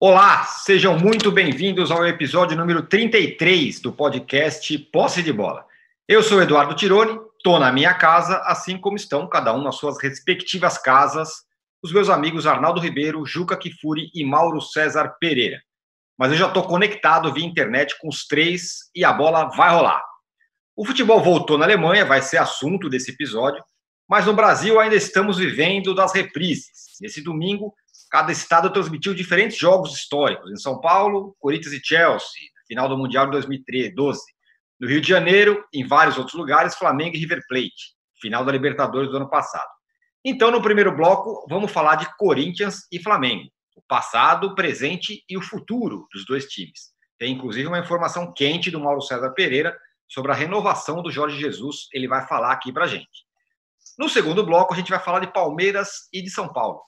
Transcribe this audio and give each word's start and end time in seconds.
Olá, 0.00 0.44
sejam 0.44 0.96
muito 0.96 1.32
bem-vindos 1.32 1.90
ao 1.90 2.06
episódio 2.06 2.56
número 2.56 2.86
33 2.86 3.80
do 3.80 3.92
podcast 3.92 4.78
Posse 4.92 5.24
de 5.24 5.32
Bola. 5.32 5.66
Eu 6.06 6.22
sou 6.22 6.40
Eduardo 6.40 6.76
Tironi, 6.76 7.18
estou 7.36 7.58
na 7.58 7.72
minha 7.72 7.92
casa, 7.92 8.38
assim 8.44 8.78
como 8.78 8.96
estão 8.96 9.28
cada 9.28 9.52
um 9.52 9.60
nas 9.60 9.74
suas 9.74 10.00
respectivas 10.00 10.78
casas, 10.78 11.42
os 11.82 11.92
meus 11.92 12.08
amigos 12.08 12.46
Arnaldo 12.46 12.80
Ribeiro, 12.80 13.26
Juca 13.26 13.56
Kifuri 13.56 14.08
e 14.14 14.24
Mauro 14.24 14.60
César 14.60 15.16
Pereira. 15.18 15.60
Mas 16.16 16.30
eu 16.30 16.38
já 16.38 16.46
estou 16.46 16.62
conectado 16.62 17.32
via 17.32 17.44
internet 17.44 17.98
com 18.00 18.06
os 18.06 18.24
três 18.24 18.88
e 18.94 19.04
a 19.04 19.12
bola 19.12 19.46
vai 19.56 19.74
rolar. 19.74 20.04
O 20.76 20.84
futebol 20.86 21.20
voltou 21.20 21.58
na 21.58 21.64
Alemanha, 21.64 22.04
vai 22.04 22.22
ser 22.22 22.36
assunto 22.36 22.88
desse 22.88 23.10
episódio, 23.10 23.64
mas 24.08 24.26
no 24.26 24.32
Brasil 24.32 24.78
ainda 24.78 24.94
estamos 24.94 25.38
vivendo 25.38 25.92
das 25.92 26.14
reprises. 26.14 26.96
Nesse 27.00 27.20
domingo, 27.20 27.74
cada 28.10 28.32
estado 28.32 28.72
transmitiu 28.72 29.14
diferentes 29.14 29.58
jogos 29.58 29.94
históricos. 29.94 30.50
Em 30.50 30.56
São 30.56 30.80
Paulo, 30.80 31.36
Corinthians 31.38 31.74
e 31.74 31.80
Chelsea, 31.82 32.50
final 32.66 32.88
do 32.88 32.96
Mundial 32.96 33.26
de 33.26 33.32
2012. 33.32 34.20
No 34.80 34.88
Rio 34.88 35.00
de 35.00 35.08
Janeiro, 35.08 35.64
em 35.72 35.86
vários 35.86 36.16
outros 36.18 36.36
lugares, 36.36 36.76
Flamengo 36.76 37.16
e 37.16 37.18
River 37.18 37.42
Plate, 37.48 37.94
final 38.20 38.44
da 38.44 38.52
Libertadores 38.52 39.10
do 39.10 39.16
ano 39.16 39.28
passado. 39.28 39.68
Então, 40.24 40.50
no 40.50 40.62
primeiro 40.62 40.94
bloco, 40.94 41.46
vamos 41.48 41.70
falar 41.70 41.96
de 41.96 42.16
Corinthians 42.16 42.86
e 42.92 43.02
Flamengo, 43.02 43.50
o 43.76 43.82
passado, 43.88 44.48
o 44.48 44.54
presente 44.54 45.24
e 45.28 45.36
o 45.36 45.42
futuro 45.42 46.06
dos 46.12 46.24
dois 46.26 46.46
times. 46.46 46.92
Tem 47.18 47.32
inclusive 47.32 47.66
uma 47.66 47.78
informação 47.78 48.32
quente 48.32 48.70
do 48.70 48.80
Mauro 48.80 49.00
César 49.00 49.30
Pereira 49.32 49.76
sobre 50.08 50.32
a 50.32 50.34
renovação 50.34 51.02
do 51.02 51.10
Jorge 51.10 51.38
Jesus, 51.38 51.88
ele 51.92 52.08
vai 52.08 52.26
falar 52.26 52.52
aqui 52.52 52.72
para 52.72 52.86
gente. 52.86 53.26
No 53.98 54.08
segundo 54.08 54.44
bloco, 54.44 54.72
a 54.72 54.76
gente 54.76 54.90
vai 54.90 55.00
falar 55.00 55.20
de 55.20 55.32
Palmeiras 55.32 56.08
e 56.12 56.22
de 56.22 56.30
São 56.30 56.52
Paulo. 56.52 56.80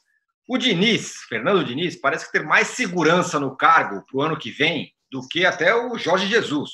O 0.53 0.59
Diniz, 0.59 1.13
Fernando 1.29 1.65
Diniz, 1.65 1.95
parece 1.95 2.33
ter 2.33 2.43
mais 2.43 2.67
segurança 2.67 3.39
no 3.39 3.57
cargo 3.57 4.05
para 4.05 4.19
o 4.19 4.21
ano 4.21 4.37
que 4.37 4.51
vem 4.51 4.93
do 5.09 5.21
que 5.29 5.47
até 5.47 5.73
o 5.73 5.97
Jorge 5.97 6.27
Jesus, 6.27 6.73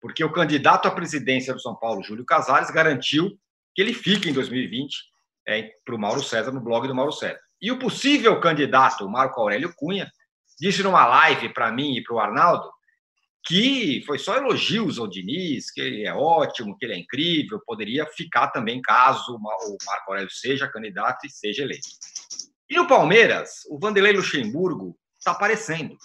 porque 0.00 0.22
o 0.22 0.30
candidato 0.30 0.86
à 0.86 0.90
presidência 0.92 1.52
do 1.52 1.58
São 1.58 1.74
Paulo, 1.74 2.00
Júlio 2.04 2.24
Casares, 2.24 2.70
garantiu 2.70 3.36
que 3.74 3.82
ele 3.82 3.92
fique 3.92 4.30
em 4.30 4.32
2020 4.32 4.96
é, 5.48 5.68
para 5.84 5.96
o 5.96 5.98
Mauro 5.98 6.22
César, 6.22 6.52
no 6.52 6.60
blog 6.60 6.86
do 6.86 6.94
Mauro 6.94 7.10
César. 7.10 7.40
E 7.60 7.72
o 7.72 7.78
possível 7.80 8.38
candidato, 8.38 9.08
Marco 9.10 9.40
Aurélio 9.40 9.74
Cunha, 9.74 10.08
disse 10.60 10.84
numa 10.84 11.04
live 11.04 11.48
para 11.48 11.72
mim 11.72 11.96
e 11.96 12.04
para 12.04 12.14
o 12.14 12.20
Arnaldo 12.20 12.70
que 13.44 14.00
foi 14.06 14.20
só 14.20 14.36
elogios 14.36 14.96
ao 14.96 15.08
Diniz, 15.08 15.72
que 15.72 15.80
ele 15.80 16.06
é 16.06 16.14
ótimo, 16.14 16.76
que 16.78 16.86
ele 16.86 16.94
é 16.94 16.98
incrível, 16.98 17.60
poderia 17.66 18.06
ficar 18.06 18.48
também 18.52 18.80
caso 18.80 19.34
o 19.34 19.40
Marco 19.40 20.12
Aurélio 20.12 20.30
seja 20.30 20.68
candidato 20.68 21.26
e 21.26 21.30
seja 21.30 21.64
eleito. 21.64 21.88
E 22.70 22.76
no 22.76 22.86
Palmeiras, 22.86 23.62
o 23.70 23.78
Vanderlei 23.78 24.12
Luxemburgo 24.12 24.98
está 25.18 25.32
aparecendo. 25.32 25.96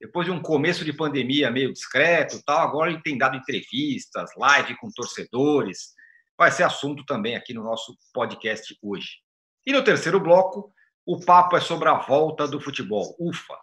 Depois 0.00 0.26
de 0.26 0.32
um 0.32 0.42
começo 0.42 0.84
de 0.84 0.92
pandemia 0.92 1.50
meio 1.50 1.72
discreto, 1.72 2.42
tal, 2.44 2.58
agora 2.58 2.90
ele 2.90 3.02
tem 3.02 3.16
dado 3.16 3.36
entrevistas, 3.36 4.30
live 4.36 4.76
com 4.76 4.90
torcedores. 4.90 5.94
Vai 6.36 6.50
ser 6.50 6.64
assunto 6.64 7.04
também 7.04 7.36
aqui 7.36 7.54
no 7.54 7.62
nosso 7.62 7.96
podcast 8.12 8.76
hoje. 8.82 9.18
E 9.64 9.72
no 9.72 9.82
terceiro 9.82 10.18
bloco, 10.18 10.72
o 11.06 11.20
papo 11.20 11.56
é 11.56 11.60
sobre 11.60 11.88
a 11.88 11.94
volta 11.94 12.46
do 12.46 12.60
futebol. 12.60 13.16
Ufa! 13.18 13.56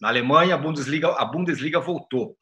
Na 0.00 0.08
Alemanha, 0.08 0.54
a 0.54 0.58
Bundesliga, 0.58 1.12
a 1.12 1.24
Bundesliga 1.24 1.80
voltou. 1.80 2.36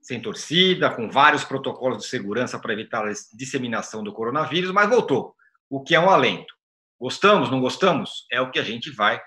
Sem 0.00 0.20
torcida, 0.20 0.90
com 0.90 1.08
vários 1.08 1.44
protocolos 1.44 1.98
de 1.98 2.08
segurança 2.08 2.58
para 2.58 2.72
evitar 2.72 3.06
a 3.06 3.12
disseminação 3.32 4.02
do 4.02 4.12
coronavírus, 4.12 4.72
mas 4.72 4.88
voltou, 4.88 5.34
o 5.70 5.82
que 5.82 5.94
é 5.94 6.00
um 6.00 6.10
alento. 6.10 6.52
Gostamos, 7.02 7.50
não 7.50 7.60
gostamos? 7.60 8.28
É 8.30 8.40
o 8.40 8.48
que 8.48 8.60
a 8.60 8.62
gente 8.62 8.88
vai 8.92 9.20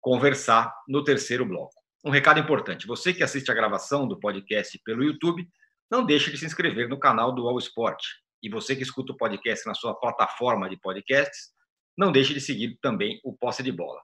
conversar 0.00 0.72
no 0.88 1.04
terceiro 1.04 1.44
bloco. 1.44 1.74
Um 2.02 2.08
recado 2.08 2.40
importante: 2.40 2.86
você 2.86 3.12
que 3.12 3.22
assiste 3.22 3.50
a 3.50 3.54
gravação 3.54 4.08
do 4.08 4.18
podcast 4.18 4.80
pelo 4.82 5.04
YouTube, 5.04 5.46
não 5.90 6.06
deixe 6.06 6.30
de 6.30 6.38
se 6.38 6.46
inscrever 6.46 6.88
no 6.88 6.98
canal 6.98 7.30
do 7.34 7.46
All 7.46 7.58
Sport. 7.58 8.02
E 8.42 8.48
você 8.48 8.74
que 8.74 8.82
escuta 8.82 9.12
o 9.12 9.16
podcast 9.18 9.66
na 9.66 9.74
sua 9.74 9.94
plataforma 9.94 10.70
de 10.70 10.78
podcasts, 10.78 11.50
não 11.98 12.10
deixe 12.10 12.32
de 12.32 12.40
seguir 12.40 12.78
também 12.80 13.20
o 13.22 13.36
Posse 13.36 13.62
de 13.62 13.72
Bola. 13.72 14.00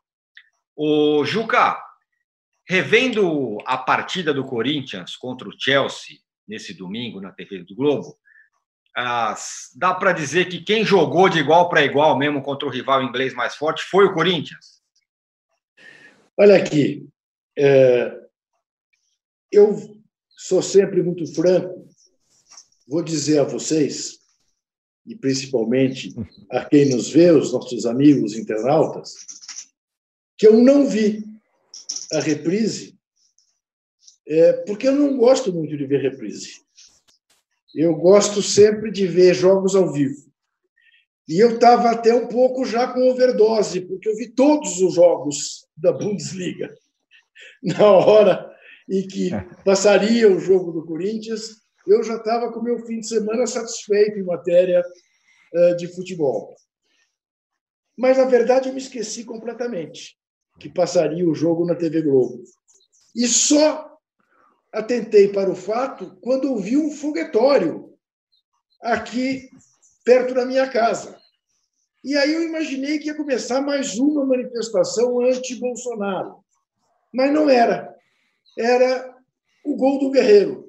O 0.76 1.24
Juca, 1.24 1.82
revendo 2.68 3.56
a 3.64 3.78
partida 3.78 4.34
do 4.34 4.44
Corinthians 4.44 5.16
contra 5.16 5.48
o 5.48 5.58
Chelsea 5.58 6.18
nesse 6.46 6.74
domingo 6.74 7.22
na 7.22 7.32
TV 7.32 7.64
do 7.64 7.74
Globo, 7.74 8.18
ah, 8.96 9.34
dá 9.76 9.94
para 9.94 10.12
dizer 10.12 10.48
que 10.48 10.62
quem 10.62 10.84
jogou 10.84 11.28
de 11.28 11.38
igual 11.38 11.68
para 11.68 11.84
igual 11.84 12.16
mesmo 12.16 12.42
contra 12.42 12.68
o 12.68 12.70
rival 12.70 13.02
inglês 13.02 13.34
mais 13.34 13.56
forte 13.56 13.82
foi 13.84 14.04
o 14.04 14.14
Corinthians? 14.14 14.80
Olha 16.36 16.56
aqui, 16.56 17.08
é, 17.56 18.12
eu 19.50 19.76
sou 20.36 20.60
sempre 20.60 21.02
muito 21.02 21.26
franco, 21.32 21.88
vou 22.88 23.02
dizer 23.02 23.38
a 23.38 23.44
vocês, 23.44 24.18
e 25.06 25.14
principalmente 25.14 26.14
a 26.50 26.64
quem 26.64 26.90
nos 26.90 27.10
vê, 27.10 27.30
os 27.30 27.52
nossos 27.52 27.86
amigos 27.86 28.34
internautas, 28.34 29.14
que 30.36 30.46
eu 30.46 30.54
não 30.54 30.88
vi 30.88 31.24
a 32.12 32.20
reprise, 32.20 32.98
é, 34.26 34.52
porque 34.64 34.88
eu 34.88 34.92
não 34.92 35.16
gosto 35.16 35.52
muito 35.52 35.76
de 35.76 35.86
ver 35.86 36.00
reprise. 36.00 36.63
Eu 37.74 37.94
gosto 37.94 38.40
sempre 38.40 38.90
de 38.90 39.06
ver 39.06 39.34
jogos 39.34 39.74
ao 39.74 39.92
vivo. 39.92 40.32
E 41.28 41.42
eu 41.42 41.54
estava 41.54 41.90
até 41.90 42.14
um 42.14 42.28
pouco 42.28 42.64
já 42.64 42.92
com 42.92 43.10
overdose, 43.10 43.80
porque 43.80 44.08
eu 44.08 44.16
vi 44.16 44.28
todos 44.28 44.80
os 44.80 44.94
jogos 44.94 45.66
da 45.76 45.92
Bundesliga. 45.92 46.72
Na 47.62 47.90
hora 47.90 48.54
em 48.88 49.06
que 49.06 49.30
passaria 49.64 50.30
o 50.30 50.38
jogo 50.38 50.70
do 50.70 50.84
Corinthians, 50.84 51.62
eu 51.86 52.02
já 52.02 52.16
estava 52.16 52.52
com 52.52 52.60
o 52.60 52.64
meu 52.64 52.78
fim 52.86 53.00
de 53.00 53.08
semana 53.08 53.46
satisfeito 53.46 54.18
em 54.18 54.24
matéria 54.24 54.82
eh, 55.54 55.74
de 55.74 55.88
futebol. 55.88 56.54
Mas, 57.96 58.18
na 58.18 58.24
verdade, 58.24 58.68
eu 58.68 58.74
me 58.74 58.80
esqueci 58.80 59.24
completamente 59.24 60.16
que 60.60 60.68
passaria 60.68 61.28
o 61.28 61.34
jogo 61.34 61.66
na 61.66 61.74
TV 61.74 62.02
Globo. 62.02 62.42
E 63.14 63.26
só 63.26 63.93
atentei 64.74 65.28
para 65.28 65.50
o 65.50 65.54
fato 65.54 66.18
quando 66.20 66.50
ouvi 66.50 66.76
um 66.76 66.90
foguetório 66.90 67.94
aqui 68.82 69.48
perto 70.04 70.34
da 70.34 70.44
minha 70.44 70.68
casa. 70.68 71.16
E 72.02 72.16
aí 72.16 72.34
eu 72.34 72.42
imaginei 72.42 72.98
que 72.98 73.06
ia 73.06 73.16
começar 73.16 73.62
mais 73.62 73.96
uma 73.98 74.26
manifestação 74.26 75.20
anti-Bolsonaro. 75.20 76.44
Mas 77.12 77.32
não 77.32 77.48
era. 77.48 77.94
Era 78.58 79.16
o 79.64 79.76
gol 79.76 79.98
do 79.98 80.10
Guerreiro. 80.10 80.68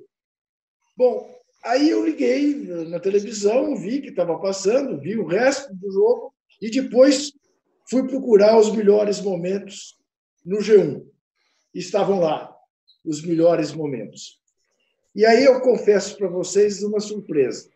Bom, 0.96 1.28
aí 1.64 1.90
eu 1.90 2.06
liguei 2.06 2.54
na 2.88 3.00
televisão, 3.00 3.76
vi 3.76 4.02
que 4.02 4.10
estava 4.10 4.40
passando, 4.40 5.02
vi 5.02 5.18
o 5.18 5.26
resto 5.26 5.76
do 5.76 5.92
jogo 5.92 6.34
e 6.62 6.70
depois 6.70 7.34
fui 7.90 8.08
procurar 8.08 8.58
os 8.58 8.74
melhores 8.74 9.20
momentos 9.20 9.98
no 10.46 10.60
G1. 10.60 11.06
Estavam 11.74 12.20
lá 12.20 12.55
os 13.06 13.22
melhores 13.26 13.72
momentos. 13.74 14.40
E 15.16 15.26
aí 15.26 15.46
eu 15.46 15.62
confesso 15.62 16.18
para 16.18 16.28
vocês 16.28 16.84
uma 16.84 17.00
surpresa. 17.00 17.70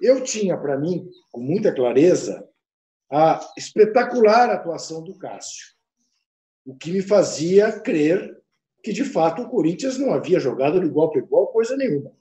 Eu 0.00 0.22
tinha 0.22 0.56
para 0.56 0.78
mim, 0.78 1.08
com 1.30 1.40
muita 1.40 1.74
clareza, 1.74 2.48
a 3.10 3.40
espetacular 3.56 4.50
atuação 4.50 5.02
do 5.02 5.14
Cássio, 5.18 5.74
o 6.64 6.74
que 6.74 6.92
me 6.92 7.02
fazia 7.02 7.80
crer 7.80 8.38
que, 8.82 8.92
de 8.92 9.04
fato, 9.04 9.42
o 9.42 9.48
Corinthians 9.48 9.98
não 9.98 10.12
havia 10.12 10.38
jogado 10.38 10.80
de 10.80 10.86
igual 10.86 11.10
para 11.10 11.20
igual 11.20 11.48
coisa 11.48 11.76
nenhuma. 11.76 12.12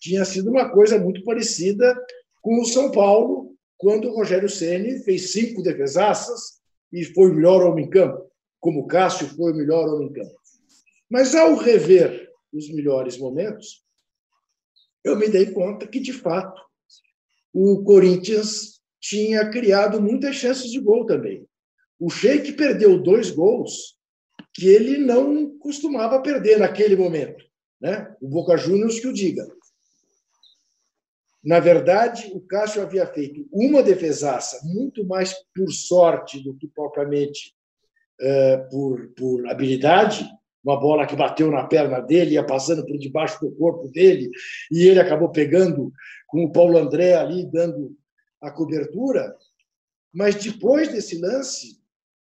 Tinha 0.00 0.24
sido 0.24 0.50
uma 0.50 0.70
coisa 0.70 0.98
muito 0.98 1.22
parecida 1.24 1.96
com 2.42 2.60
o 2.60 2.64
São 2.64 2.90
Paulo, 2.90 3.54
quando 3.78 4.08
o 4.08 4.14
Rogério 4.14 4.48
Ceni 4.48 4.98
fez 5.00 5.32
cinco 5.32 5.62
defesaças 5.62 6.60
e 6.92 7.04
foi 7.04 7.30
o 7.30 7.34
melhor 7.34 7.62
homem 7.62 7.86
em 7.86 7.90
campo, 7.90 8.30
como 8.60 8.80
o 8.80 8.86
Cássio 8.86 9.28
foi 9.28 9.52
o 9.52 9.56
melhor 9.56 9.88
homem 9.88 10.08
em 10.08 10.12
campo. 10.12 10.43
Mas 11.10 11.34
ao 11.34 11.54
rever 11.56 12.30
os 12.52 12.68
melhores 12.70 13.18
momentos, 13.18 13.84
eu 15.04 15.16
me 15.16 15.28
dei 15.28 15.52
conta 15.52 15.86
que, 15.86 16.00
de 16.00 16.12
fato, 16.12 16.60
o 17.52 17.82
Corinthians 17.84 18.80
tinha 19.00 19.48
criado 19.50 20.00
muitas 20.00 20.36
chances 20.36 20.70
de 20.70 20.80
gol 20.80 21.04
também. 21.04 21.46
O 21.98 22.10
Sheik 22.10 22.52
perdeu 22.52 23.00
dois 23.00 23.30
gols 23.30 23.98
que 24.54 24.68
ele 24.68 24.98
não 24.98 25.58
costumava 25.58 26.22
perder 26.22 26.58
naquele 26.58 26.96
momento. 26.96 27.44
Né? 27.80 28.14
O 28.20 28.28
Boca 28.28 28.56
Juniors 28.56 28.98
que 28.98 29.06
o 29.06 29.12
diga. 29.12 29.46
Na 31.44 31.60
verdade, 31.60 32.30
o 32.32 32.40
Cássio 32.40 32.80
havia 32.80 33.06
feito 33.06 33.46
uma 33.52 33.82
defesaça 33.82 34.60
muito 34.64 35.04
mais 35.04 35.34
por 35.54 35.70
sorte 35.70 36.42
do 36.42 36.56
que 36.56 36.66
propriamente 36.66 37.54
uh, 38.20 38.70
por, 38.70 39.08
por 39.10 39.46
habilidade, 39.50 40.26
uma 40.64 40.80
bola 40.80 41.06
que 41.06 41.14
bateu 41.14 41.50
na 41.50 41.66
perna 41.66 42.00
dele, 42.00 42.34
ia 42.34 42.44
passando 42.44 42.84
por 42.86 42.96
debaixo 42.96 43.38
do 43.40 43.54
corpo 43.54 43.88
dele, 43.88 44.30
e 44.70 44.86
ele 44.86 44.98
acabou 44.98 45.30
pegando 45.30 45.92
com 46.26 46.44
o 46.44 46.50
Paulo 46.50 46.78
André 46.78 47.14
ali, 47.14 47.44
dando 47.44 47.96
a 48.40 48.50
cobertura. 48.50 49.36
Mas 50.12 50.36
depois 50.36 50.90
desse 50.90 51.18
lance, 51.18 51.78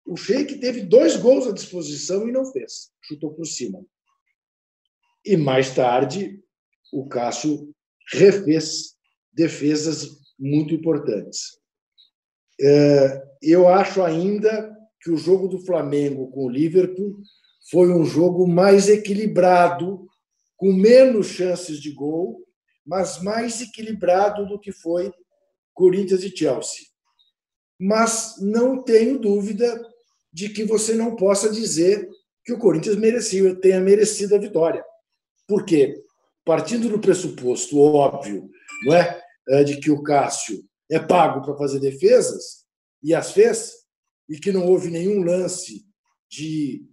o 0.06 0.16
Sheik 0.16 0.58
teve 0.58 0.82
dois 0.82 1.16
gols 1.16 1.46
à 1.46 1.52
disposição 1.52 2.26
e 2.26 2.32
não 2.32 2.46
fez, 2.46 2.90
chutou 3.02 3.32
por 3.34 3.46
cima. 3.46 3.84
E 5.24 5.36
mais 5.36 5.74
tarde, 5.74 6.42
o 6.92 7.06
Cássio 7.06 7.74
refez 8.12 8.94
defesas 9.32 10.08
muito 10.38 10.74
importantes. 10.74 11.58
É, 12.60 13.22
eu 13.42 13.68
acho 13.68 14.02
ainda 14.02 14.76
que 15.00 15.10
o 15.10 15.16
jogo 15.16 15.48
do 15.48 15.64
Flamengo 15.64 16.30
com 16.30 16.44
o 16.44 16.50
Liverpool 16.50 17.20
foi 17.70 17.92
um 17.92 18.04
jogo 18.04 18.46
mais 18.46 18.88
equilibrado, 18.88 20.06
com 20.56 20.72
menos 20.72 21.28
chances 21.28 21.80
de 21.80 21.92
gol, 21.92 22.44
mas 22.84 23.22
mais 23.22 23.60
equilibrado 23.60 24.46
do 24.46 24.58
que 24.58 24.72
foi 24.72 25.12
Corinthians 25.72 26.22
e 26.24 26.36
Chelsea. 26.36 26.84
Mas 27.78 28.34
não 28.40 28.82
tenho 28.82 29.18
dúvida 29.18 29.80
de 30.32 30.48
que 30.48 30.64
você 30.64 30.94
não 30.94 31.16
possa 31.16 31.50
dizer 31.50 32.08
que 32.44 32.52
o 32.52 32.58
Corinthians 32.58 32.96
merecia, 32.96 33.54
tenha 33.60 33.80
merecido 33.80 34.34
a 34.34 34.38
vitória. 34.38 34.84
Por 35.46 35.64
quê? 35.64 36.02
Partindo 36.44 36.88
do 36.88 37.00
pressuposto 37.00 37.78
óbvio, 37.78 38.50
não 38.84 38.94
é, 38.94 39.22
é 39.48 39.64
de 39.64 39.78
que 39.78 39.90
o 39.90 40.02
Cássio 40.02 40.62
é 40.90 40.98
pago 40.98 41.42
para 41.42 41.56
fazer 41.56 41.78
defesas 41.78 42.64
e 43.02 43.14
as 43.14 43.32
fez, 43.32 43.72
e 44.28 44.38
que 44.38 44.52
não 44.52 44.66
houve 44.66 44.90
nenhum 44.90 45.22
lance 45.22 45.84
de, 46.28 46.84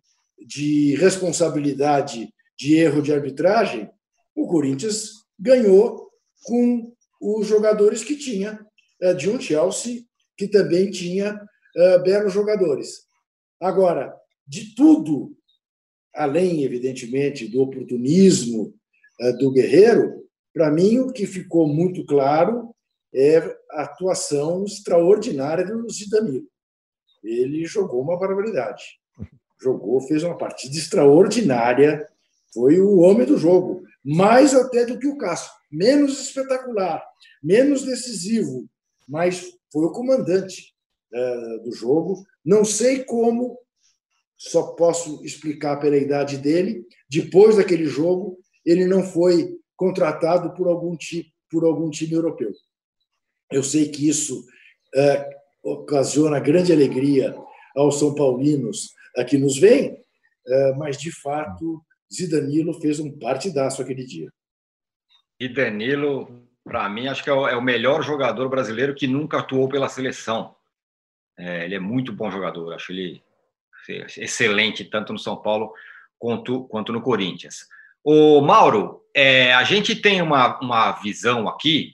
de 0.45 0.95
responsabilidade 0.95 2.34
de 2.57 2.75
erro 2.75 3.01
de 3.01 3.13
arbitragem, 3.13 3.89
o 4.36 4.48
Corinthians 4.48 5.12
ganhou 5.39 6.10
com 6.44 6.94
os 7.22 7.48
jogadores 7.48 8.04
que 8.04 8.16
tinha 8.16 8.66
é, 9.01 9.13
de 9.13 9.30
um 9.30 9.39
Chelsea, 9.39 10.04
que 10.38 10.48
também 10.48 10.89
tinha 10.89 11.39
é, 11.75 12.00
belos 12.00 12.34
jogadores. 12.34 13.06
Agora, 13.60 14.16
de 14.45 14.75
tudo, 14.75 15.36
além, 16.13 16.63
evidentemente, 16.63 17.48
do 17.48 17.62
oportunismo 17.62 18.74
é, 19.19 19.34
do 19.34 19.51
Guerreiro, 19.51 20.28
para 20.54 20.72
mim 20.72 21.00
o 21.00 21.12
que 21.12 21.25
ficou 21.25 21.68
muito 21.68 22.06
claro 22.06 22.74
é 23.13 23.38
a 23.72 23.84
atuação 23.84 24.63
extraordinária 24.63 25.66
do 25.66 25.89
Zidane. 25.89 26.44
Ele 27.24 27.66
jogou 27.66 28.01
uma 28.01 28.18
barbaridade. 28.18 28.84
Jogou, 29.62 30.01
fez 30.01 30.24
uma 30.24 30.38
partida 30.38 30.75
extraordinária, 30.75 32.07
foi 32.54 32.80
o 32.80 33.00
homem 33.00 33.25
do 33.25 33.38
jogo, 33.38 33.83
mais 34.04 34.54
até 34.54 34.86
do 34.86 34.98
que 34.98 35.07
o 35.07 35.18
Cássio, 35.18 35.51
menos 35.71 36.19
espetacular, 36.19 37.04
menos 37.44 37.83
decisivo, 37.83 38.68
mas 39.07 39.42
foi 39.71 39.86
o 39.86 39.92
comandante 39.92 40.74
uh, 41.13 41.63
do 41.63 41.74
jogo. 41.74 42.25
Não 42.44 42.63
sei 42.63 43.04
como, 43.04 43.59
só 44.38 44.74
posso 44.74 45.24
explicar 45.25 45.77
pela 45.77 45.98
idade 45.98 46.38
dele. 46.38 46.86
Depois 47.10 47.57
daquele 47.57 47.86
jogo, 47.86 48.38
ele 48.65 48.86
não 48.86 49.03
foi 49.03 49.57
contratado 49.75 50.53
por 50.53 50.68
algum 50.68 50.95
time, 50.95 51.25
por 51.50 51.65
algum 51.65 51.89
time 51.89 52.13
europeu. 52.13 52.51
Eu 53.51 53.63
sei 53.63 53.89
que 53.89 54.07
isso 54.07 54.45
é, 54.95 55.30
ocasiona 55.63 56.39
grande 56.39 56.71
alegria 56.71 57.36
aos 57.75 58.00
São 58.00 58.13
Paulinos 58.13 58.89
que 59.23 59.37
nos 59.37 59.57
vêm, 59.57 59.97
é, 60.47 60.73
mas 60.73 60.97
de 60.97 61.11
fato 61.11 61.81
Zidanilo 62.13 62.73
fez 62.79 62.99
um 62.99 63.17
partidaço 63.17 63.81
aquele 63.81 64.05
dia. 64.05 64.29
E 65.39 65.47
Danilo, 65.47 66.47
para 66.63 66.87
mim, 66.89 67.07
acho 67.07 67.23
que 67.23 67.29
é 67.29 67.33
é 67.33 67.55
o, 67.55 67.61
melhor 67.61 68.01
jogador 68.01 68.49
brasileiro 68.49 68.95
que 68.95 69.07
nunca 69.07 69.39
atuou 69.39 69.69
pela 69.69 69.89
seleção. 69.89 70.55
É, 71.37 71.65
ele 71.65 71.75
é 71.75 71.79
muito 71.79 72.11
bom 72.11 72.31
jogador, 72.31 72.73
acho 72.73 72.91
ele 72.91 73.21
excelente, 74.17 74.83
tanto 74.83 75.13
no 75.13 75.19
São 75.19 75.37
Paulo 75.41 75.73
quanto, 76.17 76.65
quanto 76.65 76.91
no 76.91 77.01
Corinthians. 77.01 77.67
O 78.03 78.41
Mauro, 78.41 79.01
é, 79.15 79.53
a 79.53 79.63
gente 79.63 79.95
tem 79.95 80.21
uma, 80.21 80.59
uma 80.59 80.91
visão 80.93 81.47
aqui. 81.47 81.93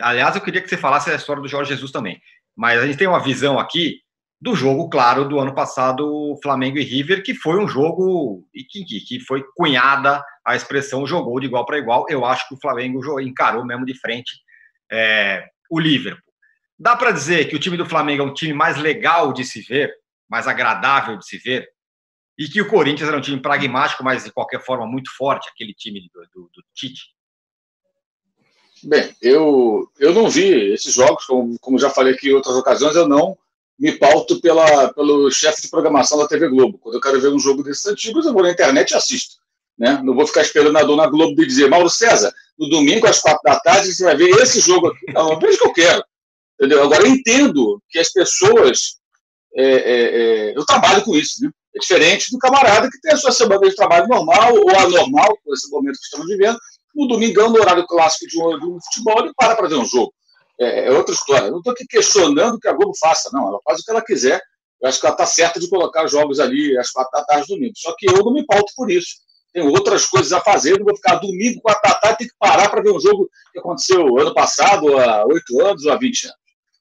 Aliás, 0.00 0.34
eu 0.34 0.42
queria 0.42 0.62
que 0.62 0.68
você 0.68 0.76
falasse 0.76 1.10
a 1.10 1.14
história 1.14 1.42
do 1.42 1.48
Jorge 1.48 1.72
Jesus 1.72 1.92
também. 1.92 2.20
Mas 2.56 2.80
a 2.80 2.86
gente 2.86 2.98
tem 2.98 3.06
uma 3.06 3.22
visão 3.22 3.58
aqui 3.58 4.00
do 4.44 4.54
jogo, 4.54 4.90
claro, 4.90 5.26
do 5.26 5.40
ano 5.40 5.54
passado, 5.54 6.38
Flamengo 6.42 6.76
e 6.76 6.84
River, 6.84 7.22
que 7.22 7.34
foi 7.34 7.58
um 7.58 7.66
jogo 7.66 8.46
que, 8.52 8.84
que 8.84 9.18
foi 9.20 9.42
cunhada 9.56 10.22
a 10.44 10.54
expressão 10.54 11.06
jogou 11.06 11.40
de 11.40 11.46
igual 11.46 11.64
para 11.64 11.78
igual. 11.78 12.04
Eu 12.10 12.26
acho 12.26 12.46
que 12.46 12.54
o 12.54 12.60
Flamengo 12.60 13.18
encarou 13.20 13.64
mesmo 13.64 13.86
de 13.86 13.98
frente 13.98 14.32
é, 14.92 15.48
o 15.70 15.80
Liverpool. 15.80 16.22
Dá 16.78 16.94
para 16.94 17.10
dizer 17.10 17.48
que 17.48 17.56
o 17.56 17.58
time 17.58 17.78
do 17.78 17.86
Flamengo 17.86 18.22
é 18.22 18.26
um 18.26 18.34
time 18.34 18.52
mais 18.52 18.76
legal 18.76 19.32
de 19.32 19.46
se 19.46 19.62
ver, 19.62 19.90
mais 20.28 20.46
agradável 20.46 21.16
de 21.16 21.26
se 21.26 21.38
ver, 21.38 21.66
e 22.38 22.46
que 22.46 22.60
o 22.60 22.68
Corinthians 22.68 23.08
era 23.08 23.16
um 23.16 23.22
time 23.22 23.40
pragmático, 23.40 24.04
mas 24.04 24.24
de 24.24 24.30
qualquer 24.30 24.62
forma 24.62 24.86
muito 24.86 25.10
forte, 25.16 25.48
aquele 25.48 25.72
time 25.72 26.02
do, 26.12 26.20
do, 26.34 26.50
do 26.54 26.64
Tite? 26.74 27.14
Bem, 28.82 29.16
eu, 29.22 29.90
eu 29.98 30.12
não 30.12 30.28
vi 30.28 30.74
esses 30.74 30.92
jogos, 30.92 31.24
como, 31.24 31.58
como 31.60 31.78
já 31.78 31.88
falei 31.88 32.12
aqui 32.12 32.28
em 32.28 32.34
outras 32.34 32.56
ocasiões, 32.56 32.94
eu 32.94 33.08
não 33.08 33.38
me 33.78 33.92
pauto 33.92 34.40
pela, 34.40 34.92
pelo 34.92 35.30
chefe 35.30 35.62
de 35.62 35.68
programação 35.68 36.18
da 36.18 36.28
TV 36.28 36.48
Globo. 36.48 36.78
Quando 36.78 36.94
eu 36.94 37.00
quero 37.00 37.20
ver 37.20 37.28
um 37.28 37.38
jogo 37.38 37.62
desses 37.62 37.84
antigos, 37.86 38.26
eu 38.26 38.32
vou 38.32 38.42
na 38.42 38.50
internet 38.50 38.90
e 38.90 38.94
assisto. 38.94 39.36
Né? 39.76 40.00
Não 40.04 40.14
vou 40.14 40.26
ficar 40.26 40.42
esperando 40.42 40.76
a 40.78 40.84
dona 40.84 41.08
Globo 41.08 41.34
de 41.34 41.46
dizer, 41.46 41.68
Mauro 41.68 41.90
César, 41.90 42.32
no 42.58 42.68
domingo 42.68 43.06
às 43.06 43.20
quatro 43.20 43.40
da 43.44 43.58
tarde 43.58 43.92
você 43.92 44.04
vai 44.04 44.16
ver 44.16 44.30
esse 44.40 44.60
jogo 44.60 44.88
aqui. 44.88 45.12
Não, 45.12 45.32
é 45.32 45.34
o 45.34 45.38
que 45.38 45.46
eu 45.46 45.72
quero. 45.72 46.04
Entendeu? 46.58 46.84
Agora, 46.84 47.02
eu 47.02 47.10
entendo 47.10 47.82
que 47.90 47.98
as 47.98 48.12
pessoas. 48.12 48.96
É, 49.56 49.64
é, 49.64 50.50
é, 50.50 50.56
eu 50.56 50.64
trabalho 50.64 51.02
com 51.02 51.14
isso. 51.14 51.42
Né? 51.42 51.50
É 51.74 51.78
diferente 51.80 52.30
do 52.30 52.38
camarada 52.38 52.88
que 52.88 53.00
tem 53.00 53.12
a 53.12 53.16
sua 53.16 53.32
semana 53.32 53.68
de 53.68 53.74
trabalho 53.74 54.06
normal 54.06 54.54
ou 54.54 54.70
anormal, 54.70 55.36
por 55.44 55.54
esse 55.54 55.68
momento 55.70 55.96
que 55.96 56.04
estamos 56.04 56.26
vivendo, 56.28 56.58
no 56.94 57.08
domingão, 57.08 57.50
no 57.50 57.60
horário 57.60 57.84
clássico 57.86 58.26
de 58.28 58.40
um, 58.40 58.58
de 58.58 58.66
um 58.66 58.78
futebol, 58.80 59.24
ele 59.24 59.32
para 59.36 59.56
para 59.56 59.68
ver 59.68 59.74
um 59.74 59.84
jogo. 59.84 60.12
É, 60.60 60.88
é 60.88 60.92
outra 60.92 61.14
história. 61.14 61.46
Eu 61.46 61.52
não 61.52 61.58
estou 61.58 61.72
aqui 61.72 61.86
questionando 61.86 62.58
que 62.58 62.68
a 62.68 62.72
Globo 62.72 62.92
faça, 62.98 63.30
não. 63.32 63.48
Ela 63.48 63.58
faz 63.64 63.80
o 63.80 63.84
que 63.84 63.90
ela 63.90 64.02
quiser. 64.02 64.40
Eu 64.80 64.88
acho 64.88 65.00
que 65.00 65.06
ela 65.06 65.14
está 65.14 65.26
certa 65.26 65.58
de 65.58 65.68
colocar 65.68 66.06
jogos 66.06 66.38
ali 66.40 66.76
às 66.78 66.90
quatro 66.90 67.10
da 67.12 67.24
tarde 67.24 67.48
domingo. 67.48 67.72
Só 67.76 67.94
que 67.96 68.06
eu 68.06 68.24
não 68.24 68.32
me 68.32 68.44
pauto 68.44 68.72
por 68.76 68.90
isso. 68.90 69.24
Tenho 69.52 69.70
outras 69.70 70.04
coisas 70.06 70.32
a 70.32 70.40
fazer, 70.40 70.78
não 70.78 70.84
vou 70.84 70.96
ficar 70.96 71.16
domingo, 71.16 71.60
quatro 71.60 71.88
da 71.88 71.94
tarde, 71.94 72.18
tem 72.18 72.26
que 72.26 72.34
parar 72.38 72.68
para 72.68 72.82
ver 72.82 72.90
um 72.90 73.00
jogo 73.00 73.30
que 73.52 73.60
aconteceu 73.60 74.18
ano 74.18 74.34
passado, 74.34 74.98
há 74.98 75.24
oito 75.26 75.60
anos 75.60 75.84
ou 75.84 75.92
há 75.92 75.96
vinte 75.96 76.26
anos. 76.26 76.36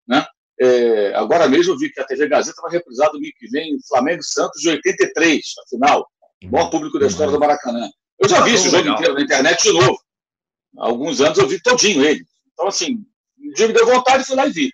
Né? 0.08 0.26
É, 0.60 1.14
agora 1.16 1.48
mesmo 1.48 1.74
eu 1.74 1.78
vi 1.78 1.92
que 1.92 2.02
a 2.02 2.04
TV 2.04 2.28
Gazeta 2.28 2.62
vai 2.64 2.72
reprisar 2.72 3.12
domingo 3.12 3.34
que 3.38 3.48
vem 3.48 3.78
Flamengo 3.88 4.24
Santos 4.24 4.60
de 4.60 4.70
83, 4.70 5.40
a 5.64 5.70
final. 5.70 6.08
O 6.44 6.52
maior 6.52 6.70
público 6.70 6.98
da 6.98 7.06
história 7.06 7.32
do 7.32 7.40
Maracanã. 7.40 7.90
Eu 8.20 8.28
já 8.28 8.42
vi 8.42 8.56
esse 8.56 8.70
jogo 8.70 8.90
inteiro 8.90 9.14
na 9.14 9.22
internet 9.22 9.62
de 9.64 9.72
novo. 9.72 9.98
Há 10.78 10.88
alguns 10.88 11.22
anos 11.22 11.38
eu 11.38 11.48
vi 11.48 11.62
todinho 11.62 12.04
ele. 12.04 12.26
Então, 12.54 12.68
assim, 12.68 13.06
me 13.60 13.74
deu 13.74 13.86
vontade 13.86 14.24
e 14.24 14.26
fui 14.26 14.36
lá 14.36 14.48
e 14.48 14.52
vi. 14.52 14.72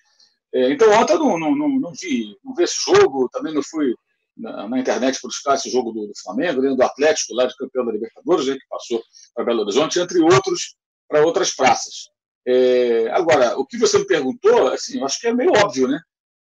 É, 0.53 0.71
então, 0.71 0.91
ontem 0.91 1.13
eu 1.13 1.19
não, 1.19 1.39
não, 1.39 1.55
não, 1.55 1.69
não, 1.69 1.93
vi, 1.93 2.35
não 2.43 2.53
vi 2.55 2.63
esse 2.63 2.77
jogo, 2.83 3.29
também 3.31 3.53
não 3.53 3.61
fui 3.61 3.93
na, 4.35 4.67
na 4.67 4.79
internet 4.79 5.19
buscar 5.21 5.55
esse 5.55 5.69
jogo 5.69 5.91
do, 5.91 6.07
do 6.07 6.13
Flamengo, 6.23 6.61
do 6.61 6.83
Atlético, 6.83 7.35
lá 7.35 7.45
de 7.45 7.55
campeão 7.55 7.85
da 7.85 7.91
Libertadores, 7.91 8.47
né, 8.47 8.53
que 8.55 8.67
passou 8.67 9.03
para 9.35 9.43
Belo 9.45 9.61
Horizonte, 9.61 9.99
entre 9.99 10.19
outros, 10.19 10.75
para 11.07 11.23
outras 11.23 11.55
praças. 11.55 12.09
É, 12.47 13.09
agora, 13.11 13.57
o 13.59 13.65
que 13.65 13.77
você 13.77 13.99
me 13.99 14.07
perguntou, 14.07 14.69
assim, 14.69 14.99
eu 14.99 15.05
acho 15.05 15.19
que 15.19 15.27
é 15.27 15.33
meio 15.33 15.51
óbvio, 15.51 15.87
né? 15.87 15.99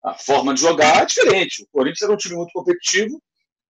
A 0.04 0.16
forma 0.16 0.54
de 0.54 0.60
jogar 0.60 1.02
é 1.02 1.06
diferente. 1.06 1.64
O 1.64 1.68
Corinthians 1.72 2.02
era 2.02 2.12
um 2.12 2.18
time 2.18 2.36
muito 2.36 2.52
competitivo, 2.52 3.22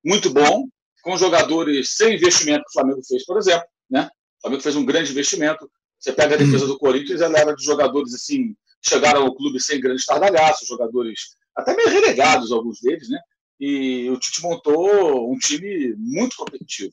muito 0.04 0.32
bom, 0.32 0.68
com 1.04 1.18
jogadores 1.18 1.96
sem 1.96 2.16
investimento 2.16 2.64
que 2.64 2.70
o 2.70 2.74
Flamengo 2.74 3.02
fez, 3.08 3.24
por 3.26 3.38
exemplo. 3.38 3.68
Né? 3.90 4.10
O 4.40 4.42
Flamengo 4.42 4.64
fez 4.64 4.76
um 4.76 4.86
grande 4.86 5.12
investimento. 5.12 5.70
Você 6.04 6.12
pega 6.12 6.36
a 6.36 6.38
defesa 6.38 6.68
do 6.68 6.78
Corinthians, 6.78 7.22
ela 7.22 7.40
era 7.40 7.56
de 7.56 7.64
jogadores 7.64 8.14
assim, 8.14 8.54
chegaram 8.82 9.22
ao 9.22 9.34
clube 9.34 9.58
sem 9.62 9.80
grande 9.80 10.02
estardalhaço, 10.02 10.66
jogadores 10.66 11.38
até 11.56 11.74
meio 11.74 11.88
relegados, 11.88 12.52
alguns 12.52 12.82
deles, 12.82 13.08
né? 13.08 13.18
E 13.58 14.10
o 14.10 14.20
Tite 14.20 14.42
montou 14.42 15.32
um 15.32 15.38
time 15.38 15.96
muito 15.96 16.36
competitivo. 16.36 16.92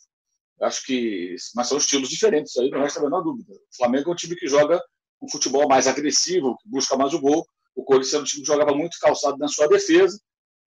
Acho 0.63 0.87
que. 0.87 1.35
Mas 1.57 1.67
são 1.67 1.79
estilos 1.79 2.09
diferentes, 2.09 2.53
isso 2.53 2.61
aí 2.61 2.71
não 2.71 2.83
resta 2.83 3.01
a 3.01 3.03
menor 3.03 3.23
dúvida. 3.23 3.53
O 3.53 3.77
Flamengo 3.77 4.11
é 4.11 4.13
um 4.13 4.17
time 4.17 4.37
que 4.37 4.47
joga 4.47 4.81
um 5.21 5.29
futebol 5.29 5.67
mais 5.67 5.89
agressivo, 5.89 6.57
que 6.59 6.69
busca 6.69 6.97
mais 6.97 7.13
o 7.13 7.21
gol. 7.21 7.45
O 7.75 7.83
Corinthians 7.83 8.15
era 8.15 8.23
um 8.23 8.27
time 8.27 8.43
que 8.43 8.47
jogava 8.47 8.77
muito 8.77 8.97
calçado 9.01 9.39
na 9.39 9.49
sua 9.49 9.67
defesa, 9.67 10.21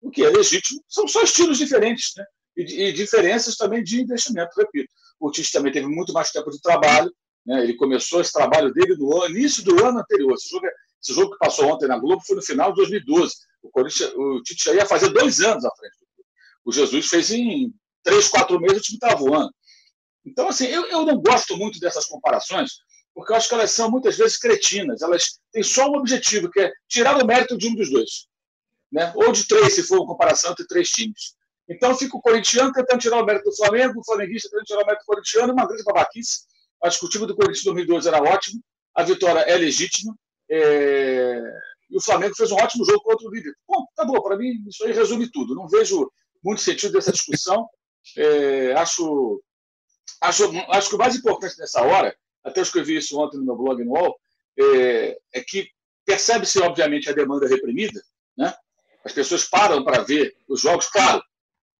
o 0.01 0.09
que 0.09 0.23
é 0.23 0.29
legítimo. 0.29 0.81
São 0.87 1.05
só 1.09 1.23
estilos 1.23 1.57
diferentes, 1.57 2.13
né? 2.15 2.23
E, 2.55 2.83
e 2.83 2.93
diferenças 2.93 3.57
também 3.57 3.83
de 3.83 3.99
investimento, 4.01 4.51
repito. 4.57 4.93
O 5.19 5.29
Tite 5.29 5.51
também 5.51 5.73
teve 5.73 5.87
muito 5.87 6.13
mais 6.13 6.31
tempo 6.31 6.49
de 6.49 6.61
trabalho, 6.61 7.11
né? 7.45 7.63
ele 7.63 7.75
começou 7.75 8.21
esse 8.21 8.31
trabalho 8.31 8.73
dele 8.73 8.95
no 8.97 9.25
início 9.27 9.63
do 9.63 9.83
ano 9.85 9.99
anterior. 9.99 10.33
Esse 10.33 10.49
jogo, 10.49 10.65
é, 10.65 10.71
esse 11.01 11.13
jogo 11.13 11.31
que 11.31 11.37
passou 11.37 11.65
ontem 11.67 11.87
na 11.87 11.97
Globo 11.97 12.21
foi 12.25 12.35
no 12.35 12.41
final 12.41 12.71
de 12.71 12.77
2012. 12.77 13.35
O, 13.63 13.69
Corinthians, 13.69 14.13
o 14.15 14.41
Tite 14.43 14.65
já 14.65 14.73
ia 14.73 14.85
fazer 14.85 15.09
dois 15.09 15.39
anos 15.41 15.65
à 15.65 15.71
frente. 15.75 15.95
O 16.65 16.71
Jesus 16.71 17.07
fez 17.07 17.31
em 17.31 17.73
três, 18.03 18.27
quatro 18.27 18.59
meses, 18.59 18.77
o 18.77 18.81
time 18.81 18.97
estava 18.97 19.15
voando. 19.15 19.51
Então, 20.25 20.47
assim, 20.49 20.65
eu, 20.65 20.85
eu 20.85 21.05
não 21.05 21.21
gosto 21.21 21.57
muito 21.57 21.79
dessas 21.79 22.05
comparações, 22.05 22.71
porque 23.13 23.31
eu 23.31 23.37
acho 23.37 23.47
que 23.47 23.55
elas 23.55 23.71
são 23.71 23.89
muitas 23.89 24.17
vezes 24.17 24.37
cretinas. 24.37 25.01
Elas 25.01 25.39
têm 25.51 25.63
só 25.63 25.89
um 25.89 25.95
objetivo, 25.95 26.49
que 26.49 26.59
é 26.59 26.71
tirar 26.87 27.21
o 27.21 27.25
mérito 27.25 27.57
de 27.57 27.67
um 27.67 27.75
dos 27.75 27.89
dois. 27.89 28.27
né? 28.91 29.11
ou 29.15 29.31
de 29.31 29.47
três, 29.47 29.73
se 29.73 29.83
for 29.83 29.97
uma 29.97 30.07
comparação 30.07 30.51
entre 30.51 30.67
três 30.67 30.89
times. 30.89 31.35
Então 31.69 31.95
fica 31.95 32.17
o 32.17 32.21
corintiano 32.21 32.71
tentando 32.71 32.99
tirar 32.99 33.21
o 33.21 33.25
mérito 33.25 33.49
do 33.49 33.55
Flamengo, 33.55 33.99
o 33.99 34.03
flamenguista 34.03 34.49
tentando 34.49 34.65
tirar 34.65 34.81
o 34.81 34.85
mérito 34.85 35.03
do 35.03 35.05
corintiano, 35.05 35.53
uma 35.53 35.67
grande 35.67 35.83
babaquice. 35.83 36.39
Acho 36.83 36.99
que 36.99 37.05
o 37.05 37.09
time 37.09 37.25
do 37.25 37.35
Corinthians 37.35 37.61
em 37.61 37.65
2012 37.65 38.07
era 38.07 38.21
ótimo, 38.21 38.61
a 38.95 39.03
vitória 39.03 39.39
é 39.41 39.57
legítima, 39.57 40.15
é... 40.49 41.41
e 41.89 41.97
o 41.97 42.01
Flamengo 42.01 42.35
fez 42.35 42.51
um 42.51 42.55
ótimo 42.55 42.85
jogo 42.85 43.01
contra 43.01 43.27
o 43.27 43.31
líder. 43.31 43.53
Bom, 43.67 43.85
tá 43.95 44.05
bom, 44.05 44.21
para 44.21 44.37
mim 44.37 44.63
isso 44.67 44.85
aí 44.85 44.93
resume 44.93 45.29
tudo. 45.31 45.55
Não 45.55 45.67
vejo 45.67 46.09
muito 46.43 46.61
sentido 46.61 46.93
dessa 46.93 47.11
discussão. 47.11 47.67
É... 48.17 48.73
Acho, 48.73 49.41
acho, 50.21 50.43
acho 50.69 50.89
que 50.89 50.95
o 50.95 50.99
mais 50.99 51.15
importante 51.15 51.57
nessa 51.59 51.81
hora, 51.81 52.15
até 52.43 52.59
eu 52.59 52.63
escrevi 52.63 52.97
isso 52.97 53.19
ontem 53.19 53.37
no 53.37 53.45
meu 53.45 53.55
blog 53.55 53.83
no 53.83 53.91
UOL, 53.91 54.19
é, 54.57 55.17
é 55.33 55.41
que 55.41 55.69
percebe-se, 56.05 56.59
obviamente, 56.59 57.09
a 57.09 57.13
demanda 57.13 57.47
reprimida, 57.47 58.01
né? 58.37 58.53
As 59.05 59.13
pessoas 59.13 59.43
param 59.45 59.83
para 59.83 60.03
ver 60.03 60.35
os 60.47 60.61
jogos, 60.61 60.87
claro, 60.87 61.21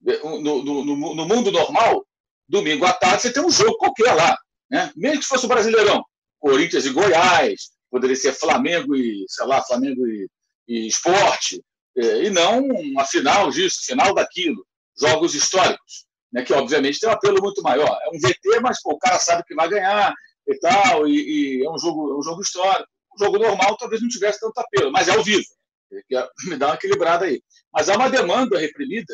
no, 0.02 0.64
no, 0.64 0.86
no, 1.16 1.28
mundo 1.28 1.52
normal, 1.52 2.06
domingo 2.48 2.86
à 2.86 2.94
tarde 2.94 3.24
você 3.24 3.34
tem 3.34 3.44
um 3.44 3.50
jogo 3.50 3.78
qualquer 3.78 4.14
lá, 4.14 4.38
né? 4.70 4.92
Mesmo 4.96 5.20
que 5.20 5.28
fosse 5.28 5.46
o 5.46 5.50
Brasileirão, 5.50 6.04
Corinthians 6.40 6.86
e 6.86 6.92
Goiás, 6.92 7.72
poderia 7.90 8.16
ser 8.16 8.34
Flamengo 8.34 8.96
e, 8.96 9.26
sei 9.28 9.46
lá, 9.46 9.64
Flamengo 9.64 10.08
e, 10.08 10.28
e 10.68 10.88
Esporte, 10.88 11.62
é, 11.98 12.24
e 12.24 12.30
não 12.30 12.66
uma 12.68 13.06
final 13.06 13.50
disso, 13.50 13.86
final 13.86 14.14
daquilo, 14.14 14.66
jogos 14.98 15.34
históricos, 15.34 16.06
né? 16.32 16.44
Que 16.44 16.54
obviamente 16.54 17.00
tem 17.00 17.10
um 17.10 17.14
apelo 17.14 17.42
muito 17.42 17.62
maior. 17.62 17.98
É 18.04 18.10
um 18.10 18.20
VT, 18.20 18.60
mas 18.62 18.82
pô, 18.82 18.94
o 18.94 19.00
cara 19.00 19.20
sabe 19.20 19.44
que 19.46 19.56
vai 19.56 19.68
ganhar 19.68 20.14
e 20.48 20.60
tal, 20.60 21.08
e, 21.08 21.60
e 21.60 21.66
é 21.66 21.70
um 21.70 21.78
jogo, 21.78 22.14
é 22.14 22.18
um 22.18 22.24
jogo 22.24 22.42
histórico. 22.42 22.90
O 23.16 23.24
jogo 23.24 23.40
normal 23.40 23.76
talvez 23.78 24.02
não 24.02 24.10
tivesse 24.10 24.40
tanto 24.40 24.58
apelo, 24.60 24.92
mas 24.92 25.08
é 25.08 25.12
ao 25.12 25.24
vivo. 25.24 25.44
Me 26.48 26.56
dá 26.56 26.68
uma 26.68 26.76
equilibrada 26.76 27.26
aí. 27.26 27.42
Mas 27.74 27.90
há 27.90 27.96
uma 27.96 28.10
demanda 28.10 28.60
reprimida 28.60 29.14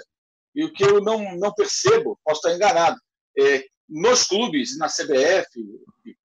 e 0.54 0.64
o 0.64 0.72
que 0.72 0.84
eu 0.84 1.02
não, 1.02 1.36
não 1.36 1.54
percebo, 1.54 2.18
posso 2.24 2.40
estar 2.40 2.56
enganado, 2.56 2.98
é, 3.38 3.66
nos 3.88 4.24
clubes, 4.24 4.78
na 4.78 4.88
CBF, 4.88 5.48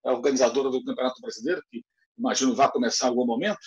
a 0.05 0.13
organizadora 0.13 0.71
do 0.71 0.85
Campeonato 0.85 1.21
Brasileiro, 1.21 1.63
que 1.71 1.83
imagino 2.19 2.55
vai 2.55 2.71
começar 2.71 3.07
em 3.07 3.09
algum 3.11 3.27
momento, 3.27 3.61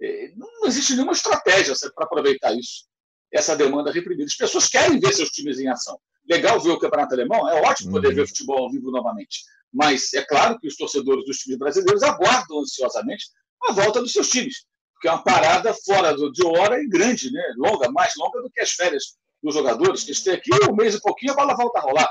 é, 0.00 0.32
não 0.36 0.66
existe 0.66 0.94
nenhuma 0.94 1.12
estratégia 1.12 1.74
para 1.94 2.04
aproveitar 2.04 2.54
isso, 2.54 2.84
essa 3.32 3.56
demanda 3.56 3.90
reprimida. 3.90 4.24
As 4.24 4.36
pessoas 4.36 4.68
querem 4.68 5.00
ver 5.00 5.12
seus 5.12 5.30
times 5.30 5.58
em 5.58 5.68
ação. 5.68 5.98
Legal 6.28 6.60
ver 6.60 6.70
o 6.70 6.78
Campeonato 6.78 7.14
Alemão, 7.14 7.48
é 7.48 7.60
ótimo 7.62 7.92
poder 7.92 8.08
uhum. 8.08 8.14
ver 8.14 8.28
futebol 8.28 8.64
ao 8.64 8.70
vivo 8.70 8.90
novamente. 8.90 9.44
Mas 9.72 10.12
é 10.14 10.22
claro 10.22 10.58
que 10.58 10.66
os 10.66 10.76
torcedores 10.76 11.24
dos 11.24 11.38
times 11.38 11.58
brasileiros 11.58 12.02
aguardam 12.02 12.60
ansiosamente 12.60 13.26
a 13.68 13.72
volta 13.72 14.00
dos 14.00 14.12
seus 14.12 14.28
times, 14.28 14.64
porque 14.92 15.08
é 15.08 15.12
uma 15.12 15.22
parada 15.22 15.72
fora 15.74 16.14
de 16.14 16.46
hora 16.46 16.80
e 16.80 16.88
grande, 16.88 17.32
né? 17.32 17.42
longa, 17.56 17.90
mais 17.90 18.12
longa 18.16 18.42
do 18.42 18.50
que 18.50 18.60
as 18.60 18.70
férias 18.70 19.16
dos 19.42 19.54
jogadores, 19.54 20.04
que 20.04 20.12
estão 20.12 20.34
aqui 20.34 20.50
um 20.68 20.74
mês 20.74 20.94
e 20.94 21.00
pouquinho, 21.00 21.32
a 21.32 21.36
bola 21.36 21.54
volta 21.54 21.78
a 21.78 21.82
rolar. 21.82 22.10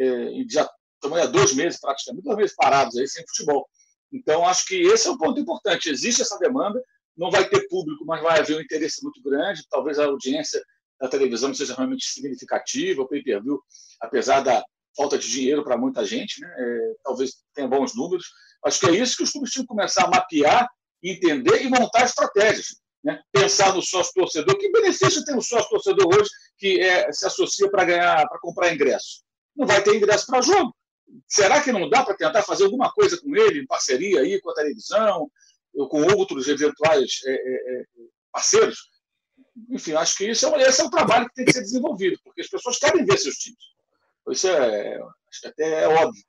É, 0.00 0.44
já 0.48 0.68
estamos 0.94 1.18
há 1.18 1.26
dois 1.26 1.52
meses, 1.54 1.78
praticamente, 1.78 2.24
dois 2.24 2.36
meses 2.36 2.56
parados 2.56 2.96
aí 2.96 3.06
sem 3.06 3.24
futebol. 3.26 3.68
Então, 4.12 4.46
acho 4.46 4.66
que 4.66 4.74
esse 4.74 5.06
é 5.06 5.10
um 5.10 5.18
ponto 5.18 5.38
importante. 5.40 5.88
Existe 5.88 6.22
essa 6.22 6.38
demanda, 6.38 6.82
não 7.16 7.30
vai 7.30 7.48
ter 7.48 7.68
público, 7.68 8.04
mas 8.04 8.22
vai 8.22 8.40
haver 8.40 8.56
um 8.56 8.60
interesse 8.60 9.02
muito 9.02 9.22
grande. 9.22 9.62
Talvez 9.70 9.98
a 9.98 10.06
audiência 10.06 10.62
da 11.00 11.08
televisão 11.08 11.54
seja 11.54 11.74
realmente 11.74 12.04
significativa, 12.06 13.02
o 13.02 13.08
pay-per-view, 13.08 13.60
apesar 14.00 14.40
da 14.40 14.64
falta 14.96 15.16
de 15.16 15.28
dinheiro 15.30 15.62
para 15.62 15.76
muita 15.76 16.04
gente, 16.04 16.40
né? 16.40 16.54
É, 16.58 16.94
talvez 17.04 17.36
tenha 17.54 17.68
bons 17.68 17.94
números. 17.94 18.26
Acho 18.64 18.80
que 18.80 18.86
é 18.86 18.96
isso 18.96 19.16
que 19.16 19.22
os 19.22 19.30
clubes 19.30 19.50
tinham 19.50 19.64
que 19.64 19.68
começar 19.68 20.04
a 20.04 20.10
mapear, 20.10 20.68
entender 21.02 21.62
e 21.62 21.68
montar 21.68 22.04
estratégias. 22.04 22.80
Né? 23.02 23.18
Pensar 23.32 23.74
no 23.74 23.80
sócio 23.80 24.12
torcedor. 24.14 24.58
Que 24.58 24.70
benefício 24.70 25.24
tem 25.24 25.34
o 25.34 25.40
sócio 25.40 25.70
torcedor 25.70 26.06
hoje 26.06 26.28
que 26.58 26.80
é, 26.80 27.10
se 27.12 27.24
associa 27.26 27.70
para 27.70 27.84
ganhar, 27.84 28.28
para 28.28 28.38
comprar 28.40 28.74
ingresso? 28.74 29.22
Não 29.56 29.66
vai 29.66 29.82
ter 29.82 29.94
ingresso 29.94 30.26
para 30.26 30.42
jogo. 30.42 30.74
Será 31.26 31.62
que 31.62 31.72
não 31.72 31.88
dá 31.88 32.04
para 32.04 32.16
tentar 32.16 32.42
fazer 32.42 32.64
alguma 32.64 32.92
coisa 32.92 33.20
com 33.20 33.34
ele, 33.36 33.60
em 33.60 33.66
parceria 33.66 34.20
aí 34.20 34.40
com 34.40 34.50
a 34.50 34.54
televisão, 34.54 35.30
ou 35.74 35.88
com 35.88 36.02
outros 36.02 36.48
eventuais 36.48 37.20
é, 37.26 37.32
é, 37.32 37.80
é 37.80 37.84
parceiros? 38.32 38.78
Enfim, 39.68 39.92
acho 39.94 40.16
que 40.16 40.30
isso 40.30 40.46
é, 40.46 40.62
esse 40.62 40.80
é 40.80 40.84
um 40.84 40.90
trabalho 40.90 41.26
que 41.28 41.34
tem 41.34 41.44
que 41.44 41.52
ser 41.52 41.62
desenvolvido, 41.62 42.18
porque 42.22 42.40
as 42.40 42.48
pessoas 42.48 42.78
querem 42.78 43.04
ver 43.04 43.18
seus 43.18 43.36
times. 43.36 43.58
Isso 44.30 44.48
é, 44.48 45.00
acho 45.28 45.40
que 45.40 45.48
até 45.48 45.82
é 45.82 45.88
óbvio. 45.88 46.22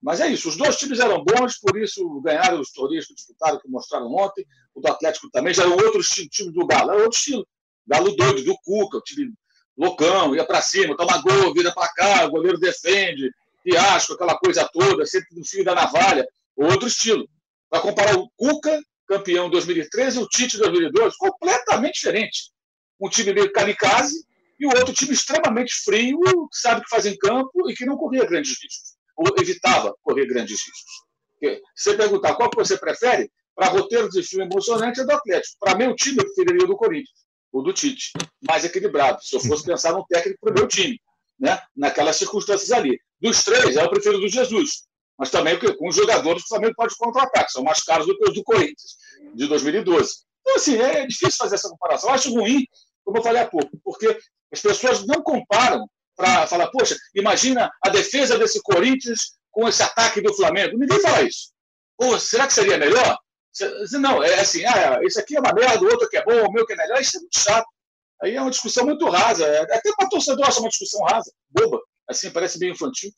Mas 0.00 0.20
é 0.20 0.28
isso, 0.28 0.48
os 0.48 0.56
dois 0.56 0.76
times 0.76 1.00
eram 1.00 1.24
bons, 1.24 1.58
por 1.58 1.76
isso 1.76 2.20
ganharam 2.20 2.60
os 2.60 2.70
torneios 2.70 3.06
que 3.06 3.14
disputaram, 3.14 3.58
que 3.58 3.68
mostraram 3.68 4.12
ontem. 4.14 4.46
O 4.74 4.80
do 4.80 4.88
Atlético 4.88 5.28
também 5.30 5.52
já 5.52 5.64
era 5.64 5.72
outro 5.72 6.00
estilo, 6.00 6.28
time 6.28 6.52
do 6.52 6.66
Galo, 6.66 6.92
era 6.92 7.02
outro 7.02 7.18
estilo. 7.18 7.46
Galo 7.86 8.14
doido, 8.14 8.44
do 8.44 8.56
Cuca, 8.62 8.98
o 8.98 9.02
time 9.02 9.32
loucão, 9.78 10.34
ia 10.34 10.44
para 10.44 10.60
cima, 10.60 10.96
toma 10.96 11.22
gol, 11.22 11.54
vira 11.54 11.72
para 11.72 11.88
cá, 11.92 12.26
o 12.26 12.30
goleiro 12.30 12.58
defende, 12.58 13.30
fiasco, 13.62 14.14
aquela 14.14 14.36
coisa 14.36 14.68
toda, 14.72 15.06
sempre 15.06 15.28
no 15.36 15.44
fio 15.44 15.64
da 15.64 15.74
navalha. 15.74 16.26
Outro 16.56 16.88
estilo. 16.88 17.28
Para 17.70 17.80
comparar 17.80 18.16
o 18.16 18.28
Cuca, 18.36 18.80
campeão 19.06 19.48
2013, 19.48 20.18
e 20.18 20.22
o 20.22 20.28
Tite 20.28 20.58
2012, 20.58 21.16
completamente 21.18 21.94
diferente. 21.94 22.50
Um 23.00 23.08
time 23.08 23.32
meio 23.32 23.52
kamikaze 23.52 24.24
e 24.58 24.66
o 24.66 24.70
outro 24.70 24.92
time 24.92 25.12
extremamente 25.12 25.72
frio, 25.84 26.18
que 26.20 26.58
sabe 26.58 26.82
que 26.82 26.90
faz 26.90 27.06
em 27.06 27.16
campo 27.16 27.70
e 27.70 27.74
que 27.74 27.86
não 27.86 27.96
corria 27.96 28.24
grandes 28.24 28.50
riscos 28.60 28.98
ou 29.18 29.26
evitava 29.40 29.94
correr 30.02 30.26
grandes 30.26 30.60
riscos. 30.60 31.60
Se 31.74 31.96
perguntar 31.96 32.36
qual 32.36 32.48
que 32.48 32.56
você 32.56 32.78
prefere, 32.78 33.30
para 33.54 33.68
roteiro 33.68 34.08
de 34.08 34.22
filme 34.22 34.44
emocionante 34.44 35.00
é 35.00 35.04
do 35.04 35.12
Atlético. 35.12 35.56
Para 35.58 35.76
mim, 35.76 35.88
o 35.88 35.96
time 35.96 36.16
preferiria 36.16 36.64
o 36.64 36.68
do 36.68 36.76
Corinthians, 36.76 37.26
o 37.52 37.62
do 37.62 37.72
Tite, 37.72 38.12
mais 38.46 38.64
equilibrado. 38.64 39.22
Se 39.22 39.36
eu 39.36 39.40
fosse 39.40 39.64
pensar 39.64 39.92
num 39.92 40.04
técnico 40.04 40.38
para 40.40 40.52
o 40.52 40.54
meu 40.54 40.68
time, 40.68 41.00
né? 41.38 41.58
naquelas 41.76 42.16
circunstâncias 42.16 42.70
ali. 42.72 43.00
Dos 43.20 43.42
três, 43.42 43.76
eu 43.76 43.90
prefiro 43.90 44.18
do 44.18 44.28
Jesus. 44.28 44.84
Mas 45.18 45.30
também 45.30 45.58
com 45.58 45.88
os 45.88 45.96
jogadores 45.96 46.42
que 46.42 46.46
o 46.46 46.48
Flamengo 46.50 46.74
pode 46.76 46.96
contra-ataque, 46.96 47.50
são 47.50 47.64
mais 47.64 47.82
caros 47.82 48.06
do 48.06 48.16
que 48.16 48.28
os 48.28 48.34
do 48.34 48.44
Corinthians, 48.44 48.96
de 49.34 49.46
2012. 49.46 50.14
Então, 50.40 50.56
assim, 50.56 50.76
é 50.76 51.06
difícil 51.06 51.36
fazer 51.36 51.56
essa 51.56 51.68
comparação. 51.68 52.10
Eu 52.10 52.14
acho 52.14 52.32
ruim, 52.32 52.64
como 53.04 53.18
eu 53.18 53.22
falei 53.22 53.42
há 53.42 53.46
pouco, 53.46 53.70
porque 53.82 54.16
as 54.52 54.60
pessoas 54.60 55.04
não 55.06 55.22
comparam 55.22 55.88
para 56.16 56.46
falar, 56.46 56.68
poxa, 56.68 56.96
imagina 57.14 57.70
a 57.82 57.88
defesa 57.88 58.38
desse 58.38 58.60
Corinthians 58.62 59.38
com 59.50 59.68
esse 59.68 59.82
ataque 59.82 60.20
do 60.20 60.34
Flamengo. 60.34 60.78
Ninguém 60.78 61.00
fala 61.00 61.22
isso. 61.22 61.50
Pô, 61.96 62.18
será 62.18 62.46
que 62.46 62.54
seria 62.54 62.78
melhor? 62.78 63.18
Não, 64.00 64.22
é 64.22 64.40
assim, 64.40 64.64
ah, 64.64 65.00
esse 65.02 65.20
aqui 65.20 65.36
é 65.36 65.40
uma 65.40 65.52
merda, 65.52 65.84
o 65.84 65.90
outro 65.90 66.08
que 66.08 66.16
é 66.16 66.24
bom, 66.24 66.46
o 66.46 66.52
meu 66.52 66.66
que 66.66 66.72
é 66.72 66.76
melhor, 66.76 67.00
isso 67.00 67.16
é 67.16 67.20
muito 67.20 67.38
chato. 67.38 67.66
Aí 68.22 68.34
é 68.34 68.40
uma 68.40 68.50
discussão 68.50 68.84
muito 68.84 69.08
rasa. 69.08 69.46
É, 69.46 69.60
até 69.62 69.92
para 69.96 70.08
torcedor 70.08 70.46
acha 70.46 70.60
uma 70.60 70.68
discussão 70.68 71.04
rasa, 71.04 71.32
boba. 71.50 71.80
Assim, 72.08 72.30
parece 72.30 72.58
bem 72.58 72.70
infantil. 72.70 73.10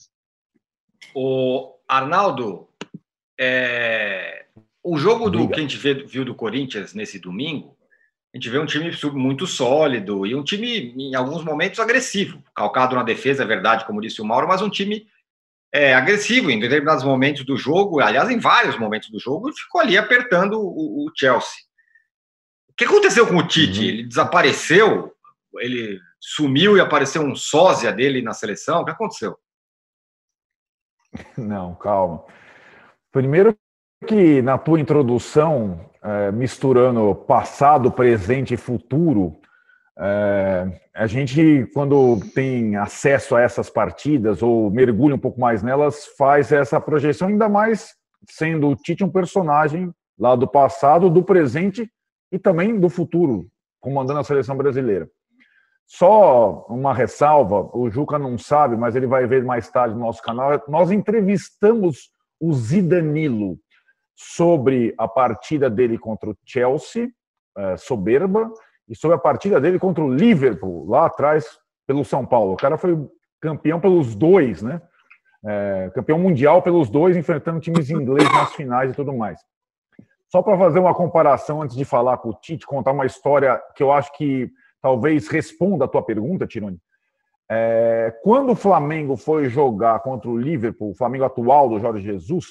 O 1.15 1.75
Arnaldo, 1.89 2.69
é... 3.39 4.47
o 4.83 4.99
jogo 4.99 5.31
do 5.31 5.49
que 5.49 5.55
a 5.55 5.63
gente 5.63 5.77
viu 6.07 6.25
do 6.25 6.35
Corinthians 6.35 6.93
nesse 6.93 7.19
domingo 7.19 7.79
a 8.33 8.37
gente 8.37 8.49
vê 8.49 8.59
um 8.61 8.67
time 8.67 8.91
muito 9.13 9.45
sólido 9.45 10.25
e 10.25 10.37
um 10.37 10.45
time, 10.45 10.95
em 10.97 11.17
alguns 11.17 11.45
momentos, 11.45 11.81
agressivo. 11.81 12.43
Calcado 12.55 12.95
na 12.95 13.03
defesa, 13.03 13.43
é 13.43 13.47
verdade, 13.47 13.85
como 13.85 14.01
disse 14.01 14.23
o 14.23 14.25
Mauro, 14.25 14.47
mas 14.47 14.63
um 14.63 14.71
time 14.71 15.07
é, 15.73 15.95
agressivo 15.95 16.51
em 16.51 16.59
determinados 16.59 17.05
momentos 17.05 17.45
do 17.45 17.57
jogo, 17.57 18.01
aliás, 18.01 18.29
em 18.29 18.39
vários 18.39 18.79
momentos 18.79 19.11
do 19.11 19.19
jogo, 19.19 19.53
ficou 19.53 19.81
ali 19.81 19.97
apertando 19.97 20.61
o, 20.61 21.07
o 21.07 21.13
Chelsea. 21.15 21.61
O 22.69 22.75
que 22.77 22.85
aconteceu 22.85 23.27
com 23.27 23.37
o 23.37 23.47
Tite? 23.47 23.81
Uhum. 23.81 23.87
Ele 23.87 24.07
desapareceu? 24.07 25.15
Ele 25.59 26.01
sumiu 26.19 26.77
e 26.77 26.81
apareceu 26.81 27.23
um 27.23 27.37
sósia 27.37 27.93
dele 27.93 28.23
na 28.23 28.33
seleção? 28.33 28.83
O 28.83 28.85
que 28.85 28.91
aconteceu? 28.91 29.39
Não, 31.37 31.75
calma. 31.75 32.25
Primeiro 33.13 33.57
que 34.07 34.41
na 34.43 34.57
tua 34.57 34.81
introdução 34.81 35.91
é, 36.03 36.33
misturando 36.33 37.15
passado, 37.15 37.93
presente 37.93 38.55
e 38.55 38.57
futuro, 38.57 39.40
é, 39.99 40.81
a 40.95 41.07
gente, 41.07 41.69
quando 41.75 42.21
tem 42.35 42.77
acesso 42.77 43.37
a 43.37 43.41
essas 43.41 43.69
partidas 43.69 44.43
ou 44.43 44.71
mergulha 44.71 45.15
um 45.15 45.19
pouco 45.19 45.41
mais 45.41 45.63
nelas, 45.63 46.07
faz 46.17 46.53
essa 46.53 46.81
projeção, 46.81 47.29
ainda 47.29 47.49
mais 47.49 47.95
sendo 48.29 48.69
o 48.69 48.77
Tite 48.77 49.05
um 49.05 49.11
personagem 49.11 49.93
lá 50.19 50.37
do 50.37 50.47
passado, 50.47 51.11
do 51.11 51.23
presente 51.23 51.91
e 52.31 52.39
também 52.39 52.79
do 52.79 52.89
futuro, 52.89 53.47
comandando 53.81 54.21
a 54.21 54.25
seleção 54.25 54.57
brasileira. 54.57 55.09
Só 55.87 56.67
uma 56.69 56.95
ressalva, 56.95 57.69
o 57.77 57.91
Juca 57.91 58.19
não 58.19 58.39
sabe, 58.39 58.77
mas 58.77 58.95
ele 58.95 59.07
vai 59.07 59.27
ver 59.27 59.43
mais 59.43 59.69
tarde 59.71 59.95
no 59.95 60.03
nosso 60.03 60.23
canal. 60.23 60.63
Nós 60.69 60.93
entrevistamos 60.93 62.11
o 62.39 62.53
Zidanilo, 62.53 63.59
sobre 64.21 64.95
a 64.99 65.09
partida 65.09 65.71
dele 65.71 65.99
contra 65.99 66.29
o 66.29 66.37
Chelsea, 66.45 67.09
é, 67.57 67.77
soberba, 67.79 68.53
e 68.91 68.97
sobre 68.97 69.15
a 69.15 69.21
partida 69.21 69.61
dele 69.61 69.79
contra 69.79 70.03
o 70.03 70.13
Liverpool, 70.13 70.85
lá 70.89 71.07
atrás, 71.07 71.47
pelo 71.87 72.05
São 72.05 72.27
Paulo. 72.27 72.55
O 72.55 72.57
cara 72.57 72.77
foi 72.77 72.99
campeão 73.41 73.79
pelos 73.79 74.17
dois, 74.17 74.61
né? 74.61 74.83
É, 75.47 75.91
campeão 75.95 76.19
mundial 76.19 76.61
pelos 76.61 76.91
dois, 76.91 77.17
enfrentando 77.17 77.61
times 77.61 77.89
ingleses 77.89 78.31
nas 78.33 78.53
finais 78.53 78.91
e 78.91 78.95
tudo 78.95 79.13
mais. 79.13 79.41
Só 80.29 80.43
para 80.43 80.59
fazer 80.59 80.81
uma 80.81 80.95
comparação 80.95 81.63
antes 81.63 81.77
de 81.77 81.85
falar 81.85 82.19
com 82.19 82.29
o 82.29 82.35
Tite, 82.35 82.67
contar 82.67 82.91
uma 82.91 83.07
história 83.07 83.61
que 83.75 83.83
eu 83.83 83.93
acho 83.93 84.13
que 84.13 84.51
talvez 84.83 85.29
responda 85.29 85.85
a 85.85 85.89
tua 85.89 86.03
pergunta, 86.03 86.47
Tironi. 86.47 86.79
É, 87.49 88.15
quando 88.23 88.53
o 88.53 88.57
Flamengo 88.57 89.17
foi 89.17 89.49
jogar 89.49 90.01
contra 90.01 90.29
o 90.29 90.37
Liverpool, 90.37 90.91
o 90.91 90.95
Flamengo 90.95 91.25
atual 91.25 91.69
do 91.69 91.81
Jorge 91.81 92.05
Jesus, 92.05 92.47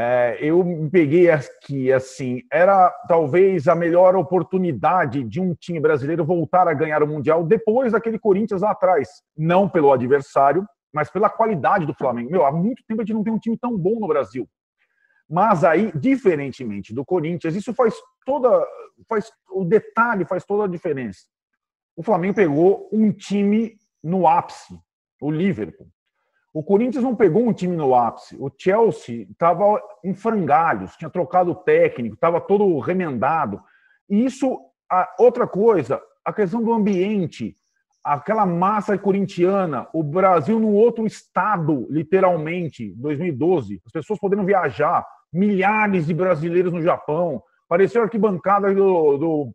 é, 0.00 0.38
eu 0.40 0.62
me 0.62 0.88
peguei 0.88 1.28
aqui, 1.28 1.92
assim, 1.92 2.42
era 2.52 2.88
talvez 3.08 3.66
a 3.66 3.74
melhor 3.74 4.14
oportunidade 4.14 5.24
de 5.24 5.40
um 5.40 5.56
time 5.56 5.80
brasileiro 5.80 6.24
voltar 6.24 6.68
a 6.68 6.72
ganhar 6.72 7.02
o 7.02 7.06
Mundial 7.08 7.42
depois 7.42 7.90
daquele 7.90 8.16
Corinthians 8.16 8.62
lá 8.62 8.70
atrás. 8.70 9.08
Não 9.36 9.68
pelo 9.68 9.92
adversário, 9.92 10.64
mas 10.92 11.10
pela 11.10 11.28
qualidade 11.28 11.84
do 11.84 11.92
Flamengo. 11.92 12.30
Meu, 12.30 12.46
há 12.46 12.52
muito 12.52 12.80
tempo 12.86 13.02
a 13.02 13.04
gente 13.04 13.16
não 13.16 13.24
tem 13.24 13.32
um 13.32 13.40
time 13.40 13.58
tão 13.58 13.76
bom 13.76 13.98
no 13.98 14.06
Brasil. 14.06 14.48
Mas 15.28 15.64
aí, 15.64 15.90
diferentemente 15.98 16.94
do 16.94 17.04
Corinthians, 17.04 17.56
isso 17.56 17.74
faz 17.74 17.92
toda, 18.24 18.64
faz 19.08 19.28
o 19.50 19.64
detalhe 19.64 20.24
faz 20.24 20.44
toda 20.44 20.62
a 20.62 20.68
diferença. 20.68 21.22
O 21.96 22.04
Flamengo 22.04 22.36
pegou 22.36 22.88
um 22.92 23.10
time 23.10 23.76
no 24.00 24.28
ápice, 24.28 24.78
o 25.20 25.28
Liverpool. 25.28 25.88
O 26.52 26.62
Corinthians 26.62 27.04
não 27.04 27.14
pegou 27.14 27.46
um 27.46 27.52
time 27.52 27.76
no 27.76 27.94
ápice. 27.94 28.36
O 28.38 28.50
Chelsea 28.56 29.26
estava 29.30 29.80
em 30.02 30.14
frangalhos, 30.14 30.96
tinha 30.96 31.10
trocado 31.10 31.52
o 31.52 31.54
técnico, 31.54 32.14
estava 32.14 32.40
todo 32.40 32.78
remendado. 32.78 33.60
E 34.08 34.24
isso, 34.24 34.58
a, 34.90 35.14
outra 35.18 35.46
coisa, 35.46 36.00
a 36.24 36.32
questão 36.32 36.62
do 36.62 36.72
ambiente, 36.72 37.56
aquela 38.02 38.46
massa 38.46 38.96
corintiana, 38.96 39.86
o 39.92 40.02
Brasil 40.02 40.58
no 40.58 40.72
outro 40.72 41.06
estado, 41.06 41.86
literalmente, 41.90 42.94
2012, 42.96 43.82
as 43.84 43.92
pessoas 43.92 44.18
podendo 44.18 44.44
viajar, 44.44 45.06
milhares 45.32 46.06
de 46.06 46.14
brasileiros 46.14 46.72
no 46.72 46.80
Japão, 46.82 47.42
pareceu 47.68 48.02
arquibancada 48.02 48.74
do, 48.74 49.18
do. 49.18 49.54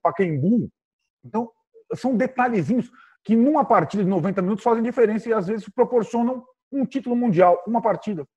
Então, 1.26 1.50
são 1.96 2.16
detalhezinhos 2.16 2.92
que 3.24 3.36
numa 3.36 3.66
partida 3.66 4.04
de 4.04 4.10
90 4.10 4.42
minutos 4.42 4.64
fazem 4.64 4.84
diferença 4.84 5.30
e 5.30 5.34
às 5.34 5.48
vezes 5.48 5.68
proporcionam 5.70 6.44
um 6.74 6.86
título 6.86 7.16
mundial, 7.16 7.62
uma 7.68 7.82
partida. 7.82 8.28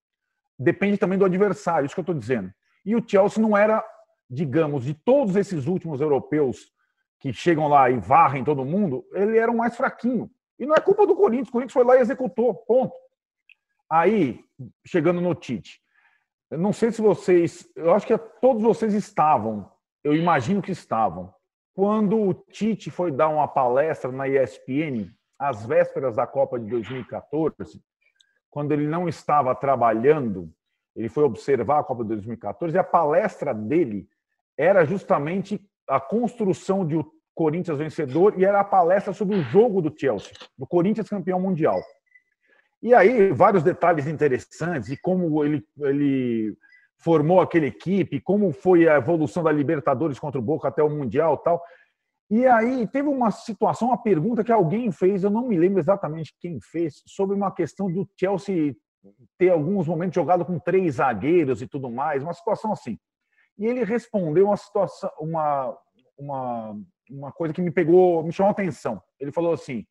Depende 0.59 0.99
também 0.99 1.19
do 1.19 1.25
adversário, 1.25 1.87
isso 1.87 1.95
que 1.95 2.01
eu 2.01 2.03
estou 2.03 2.15
dizendo. 2.15 2.53
E 2.85 2.95
o 2.95 3.03
Chelsea 3.07 3.43
não 3.43 3.57
era, 3.57 3.85
digamos, 4.29 4.85
de 4.85 4.95
todos 4.95 5.37
esses 5.37 5.67
últimos 5.67 6.01
europeus 6.01 6.73
que 7.19 7.33
chegam 7.33 7.69
lá 7.69 7.91
e 7.91 7.99
varrem 7.99 8.45
todo 8.45 8.65
mundo, 8.65 9.05
ele 9.13 9.39
era 9.39 9.51
o 9.51 9.57
mais 9.57 9.77
fraquinho. 9.77 10.31
E 10.59 10.67
não 10.67 10.75
é 10.75 10.81
culpa 10.81 11.07
do 11.07 11.17
Corinthians, 11.17 11.49
o 11.49 11.53
Corinthians 11.53 11.73
foi 11.73 11.85
lá 11.85 11.97
e 11.97 12.01
executou, 12.01 12.55
ponto. 12.55 12.95
Aí, 13.91 14.41
chegando 14.87 15.21
no 15.21 15.35
Tite, 15.35 15.81
eu 16.51 16.59
não 16.59 16.73
sei 16.73 16.91
se 16.93 17.03
vocês, 17.03 17.69
eu 17.75 17.93
acho 17.93 18.07
que 18.07 18.17
todos 18.41 18.63
vocês 18.63 18.95
estavam, 18.95 19.71
eu 20.03 20.15
imagino 20.15 20.63
que 20.63 20.73
estavam, 20.73 21.33
quando 21.75 22.19
o 22.19 22.35
Tite 22.35 22.91
foi 22.91 23.11
dar 23.11 23.29
uma 23.29 23.47
palestra 23.47 24.11
na 24.11 24.29
ESPN, 24.29 25.11
às 25.39 25.67
vésperas 25.67 26.17
da 26.17 26.27
Copa 26.27 26.59
de 26.59 26.67
2014, 26.67 27.83
quando 28.51 28.73
ele 28.73 28.87
não 28.87 29.09
estava 29.09 29.55
trabalhando, 29.55 30.51
ele 30.95 31.09
foi 31.09 31.25
observar 31.25 31.81
a 31.81 31.85
Copa 31.85 32.03
de 32.03 32.09
2014, 32.11 32.75
e 32.75 32.79
a 32.79 32.85
palestra 32.85 33.53
dele 33.53 34.09
era 34.57 34.85
justamente 34.85 35.61
a 35.89 36.01
construção 36.01 36.87
de 36.87 36.97
o 36.97 37.07
Corinthians 37.35 37.77
vencedor 37.77 38.35
e 38.39 38.45
era 38.47 38.61
a 38.61 38.65
palestra 38.65 39.13
sobre 39.13 39.37
o 39.37 39.43
jogo 39.43 39.83
do 39.83 39.95
Chelsea, 39.95 40.33
do 40.57 40.67
Corinthians 40.67 41.09
campeão 41.09 41.39
mundial. 41.39 41.79
E 42.83 42.95
aí, 42.95 43.31
vários 43.33 43.63
detalhes 43.63 44.07
interessantes 44.07 44.89
de 44.89 44.97
como 44.97 45.45
ele, 45.45 45.63
ele 45.81 46.57
formou 46.99 47.41
aquela 47.41 47.67
equipe, 47.67 48.21
como 48.21 48.53
foi 48.53 48.89
a 48.89 48.97
evolução 48.97 49.43
da 49.43 49.53
Libertadores 49.53 50.19
contra 50.19 50.39
o 50.39 50.43
Boca 50.43 50.69
até 50.69 50.83
o 50.83 50.89
Mundial 50.89 51.37
tal. 51.39 51.63
E 52.29 52.47
aí 52.47 52.87
teve 52.89 53.09
uma 53.09 53.31
situação, 53.31 53.89
uma 53.89 54.03
pergunta 54.03 54.43
que 54.43 54.51
alguém 54.51 54.91
fez, 54.91 55.23
eu 55.23 55.31
não 55.31 55.47
me 55.47 55.57
lembro 55.57 55.79
exatamente 55.79 56.35
quem 56.41 56.59
fez, 56.61 57.03
sobre 57.07 57.37
uma 57.37 57.53
questão 57.53 57.91
do 57.91 58.09
Chelsea 58.19 58.75
ter 59.39 59.51
alguns 59.51 59.87
momentos 59.87 60.15
jogado 60.15 60.45
com 60.45 60.59
três 60.59 60.97
zagueiros 60.97 61.63
e 61.63 61.69
tudo 61.69 61.91
mais, 61.91 62.23
uma 62.23 62.33
situação 62.33 62.73
assim. 62.73 62.99
E 63.59 63.67
ele 63.67 63.85
respondeu 63.85 64.47
uma 64.47 64.57
situação, 64.57 65.11
uma, 65.19 65.77
uma, 66.19 66.77
uma 67.11 67.33
coisa 67.33 67.55
que 67.55 67.63
me 67.63 67.71
pegou, 67.71 68.23
me 68.23 68.33
chamou 68.33 68.49
a 68.49 68.53
atenção. 68.53 69.01
Ele 69.19 69.33
falou 69.33 69.53
assim: 69.53 69.87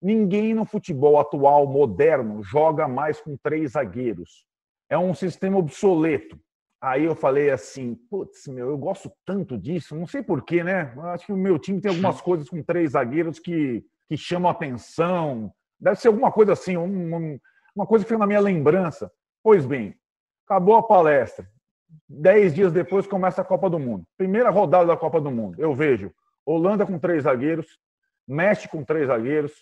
ninguém 0.00 0.54
no 0.54 0.64
futebol 0.64 1.18
atual 1.18 1.66
moderno 1.66 2.42
joga 2.42 2.88
mais 2.88 3.20
com 3.20 3.36
três 3.36 3.72
zagueiros. 3.72 4.46
É 4.88 4.98
um 4.98 5.14
sistema 5.14 5.58
obsoleto. 5.58 6.38
Aí 6.84 7.04
eu 7.04 7.14
falei 7.14 7.48
assim, 7.48 7.94
putz, 8.10 8.46
meu, 8.46 8.68
eu 8.68 8.76
gosto 8.76 9.10
tanto 9.24 9.56
disso, 9.56 9.96
não 9.96 10.06
sei 10.06 10.22
porquê, 10.22 10.62
né? 10.62 10.92
Acho 11.14 11.24
que 11.24 11.32
o 11.32 11.36
meu 11.36 11.58
time 11.58 11.80
tem 11.80 11.88
algumas 11.88 12.20
coisas 12.20 12.46
com 12.46 12.62
três 12.62 12.90
zagueiros 12.90 13.38
que, 13.38 13.82
que 14.06 14.18
chamam 14.18 14.50
atenção. 14.50 15.50
Deve 15.80 15.98
ser 15.98 16.08
alguma 16.08 16.30
coisa 16.30 16.52
assim, 16.52 16.76
uma, 16.76 17.40
uma 17.74 17.86
coisa 17.86 18.04
que 18.04 18.10
fica 18.10 18.18
na 18.18 18.26
minha 18.26 18.40
lembrança. 18.40 19.10
Pois 19.42 19.64
bem, 19.64 19.94
acabou 20.46 20.76
a 20.76 20.82
palestra. 20.82 21.48
Dez 22.06 22.54
dias 22.54 22.70
depois 22.70 23.06
começa 23.06 23.40
a 23.40 23.44
Copa 23.46 23.70
do 23.70 23.78
Mundo. 23.78 24.04
Primeira 24.18 24.50
rodada 24.50 24.84
da 24.84 24.96
Copa 24.96 25.22
do 25.22 25.30
Mundo. 25.30 25.58
Eu 25.58 25.74
vejo 25.74 26.12
Holanda 26.44 26.84
com 26.84 26.98
três 26.98 27.22
zagueiros, 27.22 27.78
México 28.28 28.76
com 28.76 28.84
três 28.84 29.06
zagueiros, 29.06 29.52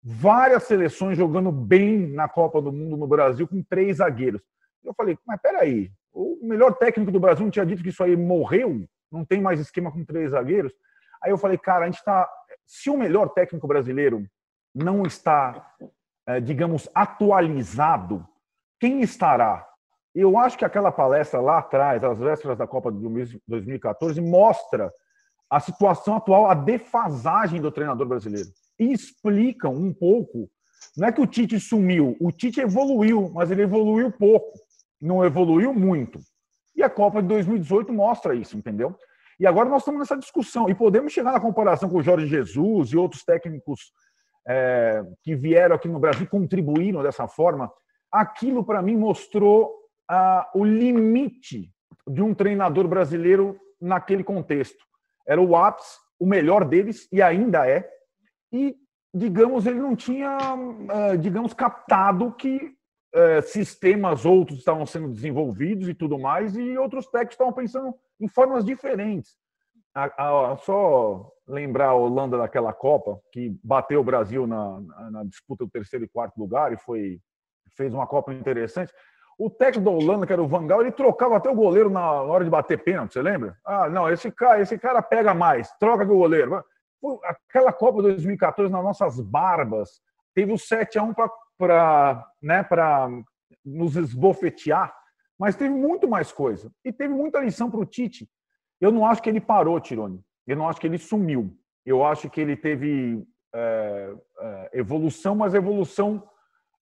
várias 0.00 0.62
seleções 0.62 1.18
jogando 1.18 1.50
bem 1.50 2.06
na 2.06 2.28
Copa 2.28 2.62
do 2.62 2.72
Mundo 2.72 2.96
no 2.96 3.08
Brasil 3.08 3.48
com 3.48 3.64
três 3.64 3.96
zagueiros. 3.96 4.40
Eu 4.84 4.94
falei, 4.94 5.18
mas 5.26 5.40
peraí, 5.40 5.90
o 6.12 6.38
melhor 6.42 6.74
técnico 6.74 7.12
do 7.12 7.20
Brasil 7.20 7.44
não 7.44 7.50
tinha 7.50 7.66
dito 7.66 7.82
que 7.82 7.90
isso 7.90 8.02
aí 8.02 8.16
morreu, 8.16 8.84
não 9.10 9.24
tem 9.24 9.40
mais 9.40 9.60
esquema 9.60 9.90
com 9.90 10.04
três 10.04 10.30
zagueiros. 10.30 10.72
Aí 11.22 11.30
eu 11.30 11.38
falei, 11.38 11.58
cara, 11.58 11.84
a 11.84 11.86
gente 11.86 11.98
está. 11.98 12.28
Se 12.66 12.90
o 12.90 12.96
melhor 12.96 13.28
técnico 13.30 13.66
brasileiro 13.66 14.24
não 14.74 15.04
está, 15.04 15.74
é, 16.26 16.40
digamos, 16.40 16.88
atualizado, 16.94 18.26
quem 18.78 19.00
estará? 19.00 19.66
Eu 20.14 20.36
acho 20.38 20.58
que 20.58 20.64
aquela 20.64 20.92
palestra 20.92 21.40
lá 21.40 21.58
atrás, 21.58 22.02
às 22.02 22.18
vésperas 22.18 22.58
da 22.58 22.66
Copa 22.66 22.90
de 22.92 23.40
2014, 23.46 24.20
mostra 24.20 24.92
a 25.50 25.60
situação 25.60 26.16
atual, 26.16 26.50
a 26.50 26.54
defasagem 26.54 27.60
do 27.60 27.72
treinador 27.72 28.06
brasileiro. 28.06 28.48
E 28.78 28.92
explicam 28.92 29.72
um 29.72 29.92
pouco. 29.92 30.50
Não 30.96 31.08
é 31.08 31.12
que 31.12 31.20
o 31.20 31.26
Tite 31.26 31.58
sumiu, 31.58 32.16
o 32.20 32.30
Tite 32.30 32.60
evoluiu, 32.60 33.30
mas 33.32 33.50
ele 33.50 33.62
evoluiu 33.62 34.12
pouco 34.12 34.58
não 35.00 35.24
evoluiu 35.24 35.72
muito. 35.72 36.18
E 36.74 36.82
a 36.82 36.90
Copa 36.90 37.20
de 37.20 37.28
2018 37.28 37.92
mostra 37.92 38.34
isso, 38.34 38.56
entendeu? 38.56 38.96
E 39.38 39.46
agora 39.46 39.68
nós 39.68 39.82
estamos 39.82 40.00
nessa 40.00 40.16
discussão. 40.16 40.68
E 40.68 40.74
podemos 40.74 41.12
chegar 41.12 41.32
na 41.32 41.40
comparação 41.40 41.88
com 41.88 41.98
o 41.98 42.02
Jorge 42.02 42.26
Jesus 42.26 42.90
e 42.90 42.96
outros 42.96 43.24
técnicos 43.24 43.92
é, 44.46 45.04
que 45.22 45.34
vieram 45.34 45.76
aqui 45.76 45.88
no 45.88 46.00
Brasil 46.00 46.26
contribuíram 46.26 47.02
dessa 47.02 47.28
forma. 47.28 47.70
Aquilo, 48.10 48.64
para 48.64 48.80
mim, 48.82 48.96
mostrou 48.96 49.72
ah, 50.08 50.48
o 50.54 50.64
limite 50.64 51.70
de 52.06 52.22
um 52.22 52.34
treinador 52.34 52.88
brasileiro 52.88 53.58
naquele 53.80 54.24
contexto. 54.24 54.82
Era 55.26 55.40
o 55.40 55.54
ápice, 55.54 55.98
o 56.18 56.26
melhor 56.26 56.64
deles, 56.64 57.06
e 57.12 57.20
ainda 57.20 57.68
é. 57.68 57.88
E, 58.50 58.74
digamos, 59.12 59.66
ele 59.66 59.78
não 59.78 59.94
tinha, 59.94 60.36
ah, 60.38 61.16
digamos, 61.16 61.52
captado 61.52 62.32
que 62.32 62.77
é, 63.14 63.40
sistemas 63.40 64.24
outros 64.24 64.58
estavam 64.58 64.84
sendo 64.86 65.08
desenvolvidos 65.08 65.88
e 65.88 65.94
tudo 65.94 66.18
mais, 66.18 66.56
e 66.56 66.76
outros 66.76 67.06
técnicos 67.06 67.34
estavam 67.34 67.52
pensando 67.52 67.94
em 68.20 68.28
formas 68.28 68.64
diferentes. 68.64 69.36
A, 69.94 70.52
a, 70.52 70.56
só 70.58 71.32
lembrar 71.46 71.88
a 71.88 71.94
Holanda 71.94 72.38
daquela 72.38 72.72
Copa, 72.72 73.20
que 73.32 73.58
bateu 73.64 74.00
o 74.00 74.04
Brasil 74.04 74.46
na, 74.46 74.80
na, 74.80 75.10
na, 75.10 75.24
disputa 75.24 75.64
do 75.64 75.70
terceiro 75.70 76.04
e 76.04 76.08
quarto 76.08 76.38
lugar 76.38 76.72
e 76.72 76.76
foi 76.76 77.20
fez 77.76 77.94
uma 77.94 78.06
Copa 78.06 78.32
interessante. 78.32 78.92
O 79.38 79.48
técnico 79.48 79.84
da 79.84 79.96
Holanda, 79.96 80.26
que 80.26 80.32
era 80.32 80.42
o 80.42 80.48
Van 80.48 80.66
Gaal, 80.66 80.80
ele 80.80 80.90
trocava 80.90 81.36
até 81.36 81.48
o 81.48 81.54
goleiro 81.54 81.88
na 81.88 82.10
hora 82.10 82.44
de 82.44 82.50
bater 82.50 82.82
pênalti, 82.82 83.12
você 83.12 83.22
lembra? 83.22 83.56
Ah, 83.64 83.88
não, 83.88 84.10
esse 84.10 84.30
cara, 84.32 84.60
esse 84.60 84.76
cara 84.76 85.00
pega 85.00 85.32
mais, 85.32 85.70
troca 85.78 86.04
com 86.04 86.12
o 86.12 86.18
goleiro. 86.18 86.62
Aquela 87.24 87.72
Copa 87.72 88.02
2014, 88.02 88.70
nas 88.70 88.82
nossas 88.82 89.20
barbas, 89.20 90.02
teve 90.34 90.52
o 90.52 90.58
7 90.58 90.98
a 90.98 91.02
1 91.04 91.14
para 91.14 91.30
para 91.58 92.24
né, 92.40 92.64
nos 93.64 93.96
esbofetear, 93.96 94.94
mas 95.38 95.56
teve 95.56 95.74
muito 95.74 96.08
mais 96.08 96.32
coisa. 96.32 96.72
E 96.84 96.92
teve 96.92 97.12
muita 97.12 97.40
lição 97.40 97.70
para 97.70 97.80
o 97.80 97.86
Tite. 97.86 98.28
Eu 98.80 98.92
não 98.92 99.04
acho 99.04 99.22
que 99.22 99.28
ele 99.28 99.40
parou, 99.40 99.80
Tirone. 99.80 100.24
Eu 100.46 100.56
não 100.56 100.68
acho 100.68 100.80
que 100.80 100.86
ele 100.86 100.98
sumiu. 100.98 101.54
Eu 101.84 102.04
acho 102.04 102.30
que 102.30 102.40
ele 102.40 102.56
teve 102.56 103.24
é, 103.54 104.14
é, 104.40 104.70
evolução, 104.74 105.34
mas 105.34 105.54
evolução 105.54 106.22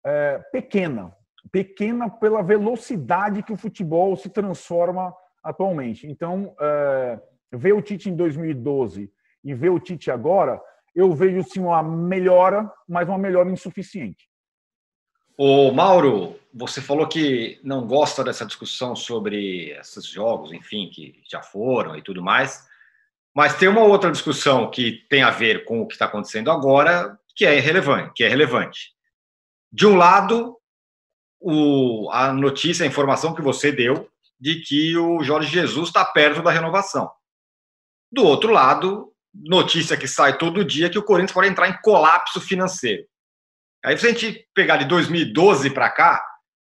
é, 0.05 0.39
pequena. 0.53 1.15
Pequena 1.51 2.11
pela 2.11 2.43
velocidade 2.43 3.43
que 3.43 3.53
o 3.53 3.57
futebol 3.57 4.17
se 4.17 4.29
transforma 4.29 5.15
atualmente. 5.43 6.07
Então, 6.07 6.55
é, 6.61 7.21
ver 7.53 7.73
o 7.73 7.83
Tite 7.83 8.11
em 8.11 8.17
2012 8.17 9.11
e 9.45 9.55
ver 9.55 9.71
o 9.71 9.81
Tite 9.81 10.11
agora, 10.11 10.61
eu 10.95 11.13
vejo 11.13 11.43
sim 11.45 11.61
uma 11.61 11.83
melhora, 11.83 12.71
mas 12.89 13.09
uma 13.09 13.19
melhora 13.19 13.51
insuficiente. 13.51 14.29
O 15.39 15.71
Mauro, 15.71 16.41
você 16.53 16.81
falou 16.81 17.07
que 17.07 17.61
não 17.63 17.87
gosta 17.87 18.25
dessa 18.25 18.47
discussão 18.47 18.97
sobre 18.97 19.71
esses 19.79 20.07
jogos, 20.07 20.51
enfim, 20.53 20.89
que 20.89 21.23
já 21.31 21.43
foram 21.43 21.97
e 21.97 22.03
tudo 22.03 22.23
mais, 22.23 22.67
Mas 23.35 23.55
tem 23.59 23.69
uma 23.69 23.83
outra 23.83 24.11
discussão 24.11 24.71
que 24.71 25.05
tem 25.11 25.23
a 25.23 25.31
ver 25.31 25.67
com 25.67 25.83
o 25.83 25.87
que 25.87 25.93
está 25.93 26.07
acontecendo 26.07 26.51
agora, 26.51 27.19
que 27.35 27.45
é 27.45 27.61
relevante, 27.61 28.13
que 28.15 28.25
é 28.25 28.29
relevante. 28.29 28.95
De 29.71 29.87
um 29.87 29.95
lado, 29.95 30.57
o, 31.39 32.09
a 32.11 32.33
notícia, 32.33 32.85
a 32.85 32.87
informação 32.87 33.35
que 33.35 33.43
você 33.43 33.71
deu 33.71 34.09
de 34.41 34.63
que 34.63 34.97
o 34.97 35.23
Jorge 35.23 35.51
Jesus 35.51 35.89
está 35.89 36.03
perto 36.03 36.43
da 36.43 36.51
renovação. 36.51 37.11
Do 38.11 38.25
outro 38.25 38.51
lado, 38.51 39.13
notícia 39.35 39.99
que 39.99 40.09
sai 40.09 40.39
todo 40.39 40.65
dia 40.65 40.89
que 40.89 40.99
o 40.99 41.03
Corinthians 41.03 41.33
pode 41.33 41.49
entrar 41.49 41.69
em 41.69 41.79
colapso 41.83 42.41
financeiro. 42.41 43.05
Aí, 43.87 43.97
se 43.97 44.05
a 44.05 44.11
gente 44.11 44.45
pegar 44.53 44.79
de 44.79 44.85
2012 44.87 45.71
para 45.71 45.89
cá, 45.89 46.21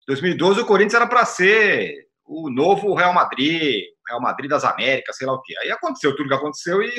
2012 0.08 0.62
o 0.62 0.66
Corinthians 0.66 0.96
era 0.96 1.06
para 1.06 1.24
ser 1.24 2.08
o 2.26 2.50
novo 2.50 2.96
Real 2.96 3.14
Madrid, 3.14 3.84
Real 4.08 4.20
Madrid 4.20 4.50
das 4.50 4.64
Américas, 4.64 5.18
sei 5.18 5.28
lá 5.28 5.34
o 5.34 5.42
quê. 5.44 5.54
Aí 5.60 5.70
aconteceu 5.70 6.16
tudo 6.16 6.30
que 6.30 6.34
aconteceu 6.34 6.82
e, 6.82 6.92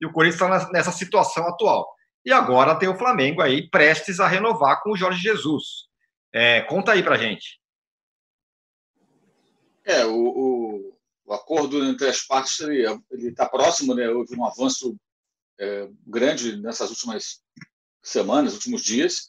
e 0.00 0.06
o 0.06 0.10
Corinthians 0.10 0.40
está 0.40 0.72
nessa 0.72 0.90
situação 0.90 1.46
atual. 1.46 1.86
E 2.24 2.32
agora 2.32 2.78
tem 2.78 2.88
o 2.88 2.96
Flamengo 2.96 3.42
aí 3.42 3.68
prestes 3.68 4.20
a 4.20 4.26
renovar 4.26 4.82
com 4.82 4.92
o 4.92 4.96
Jorge 4.96 5.20
Jesus. 5.20 5.86
É, 6.32 6.62
conta 6.62 6.92
aí 6.92 7.02
para 7.02 7.18
gente. 7.18 7.60
É, 9.84 10.06
o, 10.06 10.14
o, 10.14 10.98
o, 11.26 11.32
acordo 11.34 11.84
entre 11.84 12.08
as 12.08 12.22
partes 12.22 12.58
ele 12.60 12.88
está 13.20 13.46
próximo, 13.46 13.94
né? 13.94 14.08
Houve 14.08 14.34
um 14.34 14.46
avanço 14.46 14.96
é, 15.60 15.90
grande 16.06 16.56
nessas 16.56 16.88
últimas 16.88 17.42
semanas, 18.02 18.54
últimos 18.54 18.82
dias. 18.82 19.28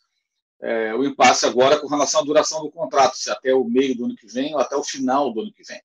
É, 0.61 0.93
o 0.93 1.05
impasse 1.05 1.45
agora 1.45 1.79
com 1.79 1.87
relação 1.87 2.21
à 2.21 2.23
duração 2.23 2.61
do 2.61 2.71
contrato, 2.71 3.15
se 3.15 3.31
até 3.31 3.53
o 3.53 3.63
meio 3.63 3.95
do 3.95 4.05
ano 4.05 4.15
que 4.15 4.27
vem 4.27 4.53
ou 4.53 4.59
até 4.59 4.75
o 4.75 4.83
final 4.83 5.31
do 5.31 5.41
ano 5.41 5.53
que 5.53 5.63
vem. 5.63 5.81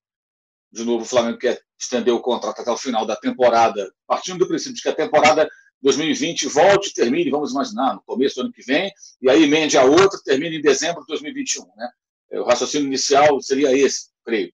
De 0.73 0.85
novo, 0.85 1.05
o 1.05 1.07
Flamengo 1.07 1.39
quer 1.39 1.61
estender 1.79 2.13
o 2.13 2.21
contrato 2.21 2.61
até 2.61 2.71
o 2.71 2.77
final 2.77 3.07
da 3.07 3.15
temporada, 3.15 3.93
partindo 4.07 4.39
do 4.39 4.49
princípio 4.49 4.75
de 4.75 4.83
que 4.83 4.89
a 4.89 4.95
temporada 4.95 5.49
2020 5.81 6.49
volte 6.49 6.89
e 6.89 6.95
termine, 6.95 7.31
vamos 7.31 7.53
imaginar, 7.53 7.95
no 7.95 8.03
começo 8.03 8.37
do 8.37 8.41
ano 8.43 8.53
que 8.53 8.65
vem, 8.65 8.91
e 9.23 9.31
aí 9.31 9.45
emende 9.45 9.79
a 9.79 9.85
outra, 9.85 10.19
termine 10.25 10.57
em 10.57 10.63
dezembro 10.63 11.03
de 11.03 11.07
2021. 11.09 11.65
Né? 11.77 11.91
É, 12.33 12.41
o 12.41 12.45
raciocínio 12.45 12.87
inicial 12.87 13.41
seria 13.41 13.77
esse, 13.77 14.09
creio. 14.25 14.53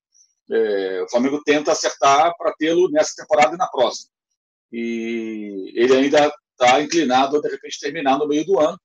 É, 0.51 1.03
o 1.03 1.09
Flamengo 1.09 1.41
tenta 1.45 1.73
acertar 1.73 2.37
para 2.37 2.53
tê-lo 2.55 2.91
nessa 2.91 3.15
temporada 3.17 3.55
e 3.55 3.59
na 3.59 3.69
próxima. 3.69 4.11
E 4.73 5.73
ele 5.75 5.97
ainda 5.97 6.33
está 6.53 6.83
inclinado 6.83 7.37
a, 7.37 7.41
de 7.41 7.49
repente, 7.49 7.81
terminar 7.81 8.19
no 8.19 8.27
meio 8.27 8.45
do 8.45 8.59
ano, 8.59 8.79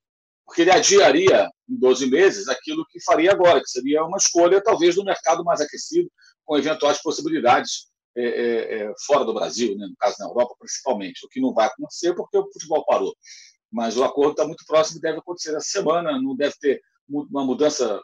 porque 0.46 0.62
ele 0.62 0.72
adiaria 0.72 1.50
em 1.68 1.76
12 1.78 2.10
meses 2.10 2.48
aquilo 2.48 2.86
que 2.90 3.04
faria 3.04 3.32
agora, 3.32 3.60
que 3.60 3.70
seria 3.70 4.04
uma 4.04 4.18
escolha, 4.18 4.62
talvez, 4.62 4.96
do 4.96 5.04
mercado 5.04 5.44
mais 5.44 5.60
aquecido, 5.60 6.10
com 6.46 6.58
eventuais 6.58 7.02
possibilidades 7.02 7.88
é, 8.16 8.24
é, 8.24 8.78
é, 8.84 8.94
fora 9.06 9.26
do 9.26 9.34
Brasil, 9.34 9.76
né? 9.76 9.88
no 9.88 9.96
caso 9.98 10.16
na 10.20 10.28
Europa 10.28 10.56
principalmente, 10.60 11.26
o 11.26 11.30
que 11.30 11.42
não 11.42 11.54
vai 11.54 11.68
acontecer 11.68 12.14
porque 12.14 12.38
o 12.38 12.50
futebol 12.52 12.86
parou. 12.86 13.14
Mas 13.72 13.98
o 13.98 14.04
acordo 14.04 14.32
está 14.32 14.46
muito 14.46 14.64
próximo 14.66 15.00
e 15.00 15.02
deve 15.02 15.18
acontecer 15.18 15.50
essa 15.50 15.68
semana, 15.68 16.22
não 16.22 16.36
deve 16.36 16.56
ter 16.60 16.82
uma 17.10 17.44
mudança 17.44 18.02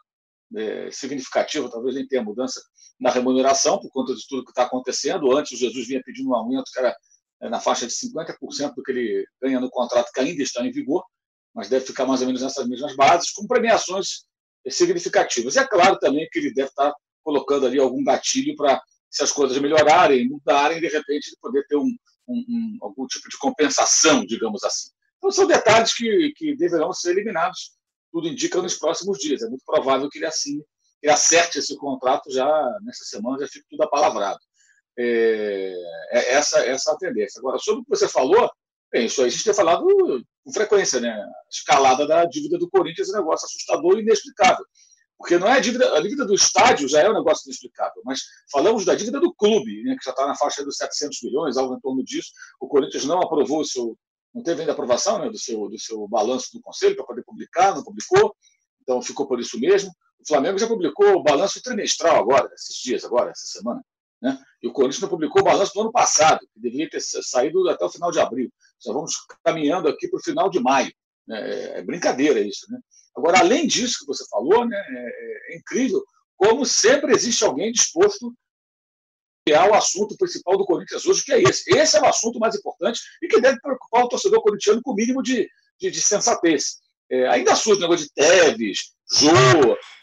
é, 0.55 0.91
significativa, 0.91 1.69
talvez 1.69 1.95
nem 1.95 2.07
tenha 2.07 2.23
mudança 2.23 2.61
na 2.99 3.09
remuneração, 3.09 3.79
por 3.79 3.89
conta 3.89 4.13
de 4.13 4.27
tudo 4.27 4.43
que 4.43 4.51
está 4.51 4.63
acontecendo. 4.63 5.35
Antes, 5.35 5.53
o 5.53 5.55
Jesus 5.55 5.87
vinha 5.87 6.01
pedindo 6.03 6.29
um 6.29 6.35
aumento 6.35 6.69
que 6.73 6.79
era 6.79 6.95
é, 7.41 7.49
na 7.49 7.59
faixa 7.59 7.87
de 7.87 7.93
50% 7.93 8.73
do 8.75 8.83
que 8.83 8.91
ele 8.91 9.25
ganha 9.41 9.59
no 9.59 9.69
contrato, 9.69 10.11
que 10.11 10.19
ainda 10.19 10.43
está 10.43 10.65
em 10.65 10.71
vigor, 10.71 11.03
mas 11.53 11.69
deve 11.69 11.85
ficar 11.85 12.05
mais 12.05 12.21
ou 12.21 12.27
menos 12.27 12.41
nessas 12.41 12.67
mesmas 12.67 12.95
bases, 12.95 13.31
com 13.31 13.47
premiações 13.47 14.25
significativas. 14.69 15.55
E 15.55 15.59
é 15.59 15.67
claro 15.67 15.97
também 15.99 16.27
que 16.31 16.39
ele 16.39 16.53
deve 16.53 16.69
estar 16.69 16.93
colocando 17.23 17.65
ali 17.65 17.79
algum 17.79 18.03
gatilho 18.03 18.55
para 18.55 18.81
se 19.09 19.23
as 19.23 19.31
coisas 19.31 19.57
melhorarem, 19.57 20.27
mudarem, 20.29 20.79
de 20.79 20.87
repente 20.87 21.35
poder 21.41 21.65
ter 21.67 21.75
um, 21.75 21.95
um, 22.27 22.45
um, 22.47 22.77
algum 22.81 23.05
tipo 23.07 23.27
de 23.29 23.37
compensação, 23.37 24.25
digamos 24.25 24.63
assim. 24.63 24.89
Então, 25.17 25.29
são 25.31 25.45
detalhes 25.45 25.93
que, 25.93 26.31
que 26.35 26.55
deverão 26.55 26.93
ser 26.93 27.11
eliminados, 27.11 27.73
tudo 28.11 28.27
indica 28.27 28.61
nos 28.61 28.77
próximos 28.77 29.19
dias. 29.19 29.43
É 29.43 29.49
muito 29.49 29.63
provável 29.65 30.09
que 30.09 30.17
ele 30.17 30.25
assine, 30.25 30.63
ele 31.01 31.11
acerte 31.11 31.59
esse 31.59 31.75
contrato 31.77 32.31
já 32.31 32.47
nessa 32.83 33.03
semana, 33.03 33.39
já 33.39 33.47
fique 33.47 33.65
tudo 33.69 33.83
apalavrado. 33.83 34.39
É, 34.97 35.73
é 36.11 36.33
essa, 36.33 36.59
essa 36.65 36.93
a 36.93 36.97
tendência. 36.97 37.39
Agora, 37.39 37.57
sobre 37.59 37.81
o 37.81 37.83
que 37.83 37.89
você 37.89 38.07
falou, 38.07 38.49
bem, 38.91 39.05
isso 39.05 39.21
aí 39.21 39.27
a 39.27 39.31
gente 39.31 39.43
tem 39.43 39.53
falado 39.53 39.85
com 40.43 40.53
frequência, 40.53 40.99
né? 40.99 41.15
Escalada 41.49 42.05
da 42.05 42.25
dívida 42.25 42.57
do 42.57 42.69
Corinthians 42.69 43.09
é 43.09 43.13
um 43.13 43.21
negócio 43.21 43.45
assustador 43.45 43.97
e 43.97 44.01
inexplicável. 44.01 44.65
Porque 45.17 45.37
não 45.37 45.47
é 45.47 45.53
a 45.53 45.59
dívida, 45.59 45.95
a 45.95 46.01
dívida 46.01 46.25
do 46.25 46.33
estádio 46.33 46.89
já 46.89 47.01
é 47.01 47.09
um 47.09 47.13
negócio 47.13 47.45
inexplicável, 47.45 48.01
mas 48.03 48.21
falamos 48.51 48.83
da 48.85 48.95
dívida 48.95 49.19
do 49.19 49.31
clube, 49.31 49.83
né, 49.83 49.95
que 49.95 50.03
já 50.03 50.09
está 50.11 50.25
na 50.25 50.35
faixa 50.35 50.65
dos 50.65 50.77
700 50.77 51.19
milhões, 51.21 51.57
algo 51.57 51.75
em 51.75 51.79
torno 51.79 52.03
disso. 52.03 52.31
O 52.59 52.67
Corinthians 52.67 53.05
não 53.05 53.21
aprovou 53.21 53.61
o 53.61 53.65
seu, 53.65 53.95
não 54.33 54.41
teve 54.41 54.61
ainda 54.61 54.73
aprovação 54.73 55.19
né, 55.19 55.29
do, 55.29 55.37
seu, 55.37 55.69
do 55.69 55.79
seu 55.79 56.07
balanço 56.07 56.49
do 56.53 56.61
conselho 56.61 56.95
para 56.95 57.05
poder 57.05 57.23
publicar, 57.23 57.75
não 57.75 57.83
publicou, 57.83 58.35
então 58.81 58.99
ficou 58.99 59.27
por 59.27 59.39
isso 59.39 59.59
mesmo. 59.59 59.91
O 60.19 60.27
Flamengo 60.27 60.57
já 60.57 60.67
publicou 60.67 61.13
o 61.13 61.23
balanço 61.23 61.61
trimestral 61.61 62.17
agora, 62.17 62.49
esses 62.55 62.75
dias, 62.77 63.05
agora, 63.05 63.29
essa 63.29 63.45
semana. 63.45 63.83
Né? 64.21 64.37
E 64.61 64.67
o 64.67 64.71
Corinthians 64.73 65.01
não 65.01 65.09
publicou 65.09 65.41
o 65.41 65.45
balanço 65.45 65.73
do 65.73 65.81
ano 65.81 65.91
passado, 65.91 66.39
que 66.39 66.59
deveria 66.59 66.89
ter 66.89 67.01
saído 67.01 67.67
até 67.69 67.83
o 67.83 67.89
final 67.89 68.11
de 68.11 68.19
abril. 68.19 68.51
Já 68.83 68.93
vamos 68.93 69.15
caminhando 69.43 69.87
aqui 69.87 70.07
para 70.07 70.19
o 70.19 70.23
final 70.23 70.49
de 70.49 70.59
maio. 70.59 70.93
Né? 71.27 71.49
É, 71.49 71.79
é 71.79 71.81
brincadeira 71.81 72.39
isso. 72.39 72.71
Né? 72.71 72.79
Agora, 73.15 73.39
além 73.39 73.65
disso 73.65 73.99
que 73.99 74.05
você 74.05 74.23
falou, 74.29 74.65
né, 74.65 74.77
é, 74.77 75.53
é 75.53 75.57
incrível 75.57 76.03
como 76.41 76.65
sempre 76.65 77.13
existe 77.13 77.43
alguém 77.43 77.71
disposto 77.71 78.33
a 79.55 79.65
o 79.67 79.73
assunto 79.75 80.17
principal 80.17 80.57
do 80.57 80.65
Corinthians 80.65 81.05
hoje, 81.05 81.23
que 81.23 81.33
é 81.33 81.41
esse. 81.41 81.69
Esse 81.75 81.97
é 81.97 82.01
o 82.01 82.05
assunto 82.05 82.39
mais 82.39 82.55
importante 82.55 82.99
e 83.21 83.27
que 83.27 83.39
deve 83.39 83.59
preocupar 83.59 84.05
o 84.05 84.07
torcedor 84.07 84.41
corintiano 84.41 84.81
com 84.81 84.91
o 84.91 84.95
mínimo 84.95 85.21
de, 85.21 85.47
de, 85.79 85.91
de 85.91 86.01
sensatez. 86.01 86.77
É, 87.11 87.27
ainda 87.27 87.55
surge 87.55 87.79
o 87.79 87.81
negócio 87.81 88.07
de 88.07 88.13
Teves, 88.13 88.93
Jô, 89.11 89.29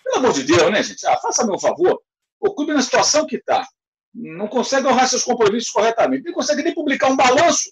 pelo 0.04 0.16
amor 0.16 0.32
de 0.32 0.44
Deus, 0.44 0.70
né, 0.70 0.82
gente? 0.82 1.04
Ah, 1.06 1.16
faça 1.16 1.46
meu 1.46 1.58
favor. 1.58 2.00
O 2.40 2.54
clube 2.54 2.72
na 2.72 2.82
situação 2.82 3.26
que 3.26 3.36
está, 3.36 3.66
não 4.14 4.48
consegue 4.48 4.86
honrar 4.86 5.08
seus 5.08 5.22
compromissos 5.22 5.70
corretamente, 5.70 6.24
não 6.24 6.32
consegue 6.32 6.62
nem 6.62 6.74
publicar 6.74 7.10
um 7.10 7.16
balanço. 7.16 7.70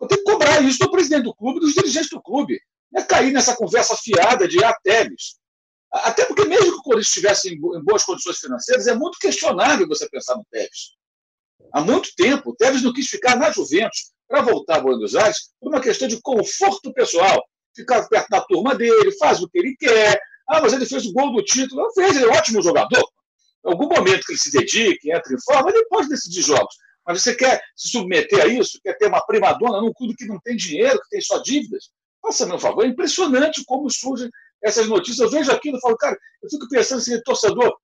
Eu 0.00 0.06
tenho 0.06 0.22
que 0.22 0.30
cobrar 0.30 0.60
isso 0.62 0.78
do 0.78 0.90
presidente 0.90 1.24
do 1.24 1.34
clube, 1.34 1.60
dos 1.60 1.72
dirigentes 1.72 2.10
do 2.10 2.20
clube 2.20 2.60
é 2.94 3.02
cair 3.02 3.32
nessa 3.32 3.56
conversa 3.56 3.96
fiada 3.96 4.46
de 4.46 4.62
Ateves. 4.62 5.36
Até 5.92 6.24
porque, 6.24 6.44
mesmo 6.44 6.72
que 6.72 6.78
o 6.78 6.82
Corinthians 6.82 7.08
estivesse 7.08 7.54
em 7.54 7.84
boas 7.84 8.04
condições 8.04 8.38
financeiras, 8.38 8.86
é 8.86 8.94
muito 8.94 9.18
questionável 9.18 9.86
você 9.86 10.08
pensar 10.08 10.36
no 10.36 10.44
Tevez. 10.50 10.96
Há 11.72 11.80
muito 11.80 12.10
tempo, 12.16 12.50
o 12.50 12.56
Tevez 12.56 12.82
não 12.82 12.92
quis 12.92 13.06
ficar 13.06 13.36
na 13.36 13.50
Juventus 13.50 14.12
para 14.28 14.42
voltar 14.42 14.76
a 14.76 14.80
Buenos 14.80 15.14
Aires 15.14 15.52
por 15.60 15.70
uma 15.70 15.80
questão 15.80 16.08
de 16.08 16.20
conforto 16.20 16.92
pessoal. 16.92 17.42
Ficar 17.74 18.06
perto 18.08 18.28
da 18.28 18.40
turma 18.40 18.74
dele, 18.74 19.12
faz 19.18 19.42
o 19.42 19.48
que 19.48 19.58
ele 19.58 19.76
quer. 19.78 20.18
Ah, 20.48 20.60
mas 20.60 20.72
ele 20.72 20.86
fez 20.86 21.04
o 21.06 21.12
gol 21.12 21.32
do 21.32 21.42
título. 21.42 21.82
Não 21.82 21.92
fez, 21.92 22.16
ele 22.16 22.24
é 22.24 22.28
um 22.28 22.32
ótimo 22.32 22.62
jogador. 22.62 23.06
Algum 23.66 23.88
momento 23.88 24.24
que 24.24 24.32
ele 24.32 24.38
se 24.38 24.52
dedique, 24.52 25.12
entre 25.12 25.34
em 25.34 25.40
forma, 25.40 25.70
ele 25.70 25.84
pode 25.86 26.08
decidir 26.08 26.42
jogos. 26.42 26.74
Mas 27.06 27.22
você 27.22 27.34
quer 27.34 27.62
se 27.74 27.88
submeter 27.88 28.42
a 28.42 28.46
isso? 28.46 28.80
Quer 28.82 28.94
ter 28.94 29.06
uma 29.06 29.24
primadona 29.24 29.80
num 29.80 29.92
clube 29.92 30.14
que 30.16 30.26
não 30.26 30.40
tem 30.40 30.56
dinheiro, 30.56 31.00
que 31.02 31.10
tem 31.10 31.20
só 31.20 31.38
dívidas? 31.38 31.90
Faça 32.20 32.46
meu 32.46 32.58
favor, 32.58 32.84
é 32.84 32.88
impressionante 32.88 33.62
como 33.64 33.88
surgem 33.90 34.28
essas 34.62 34.88
notícias. 34.88 35.20
Eu 35.20 35.30
vejo 35.30 35.52
aquilo 35.52 35.78
e 35.78 35.80
falo, 35.80 35.96
cara, 35.96 36.18
eu 36.42 36.50
fico 36.50 36.68
pensando 36.68 36.98
assim, 36.98 37.20
torcedor, 37.22 37.76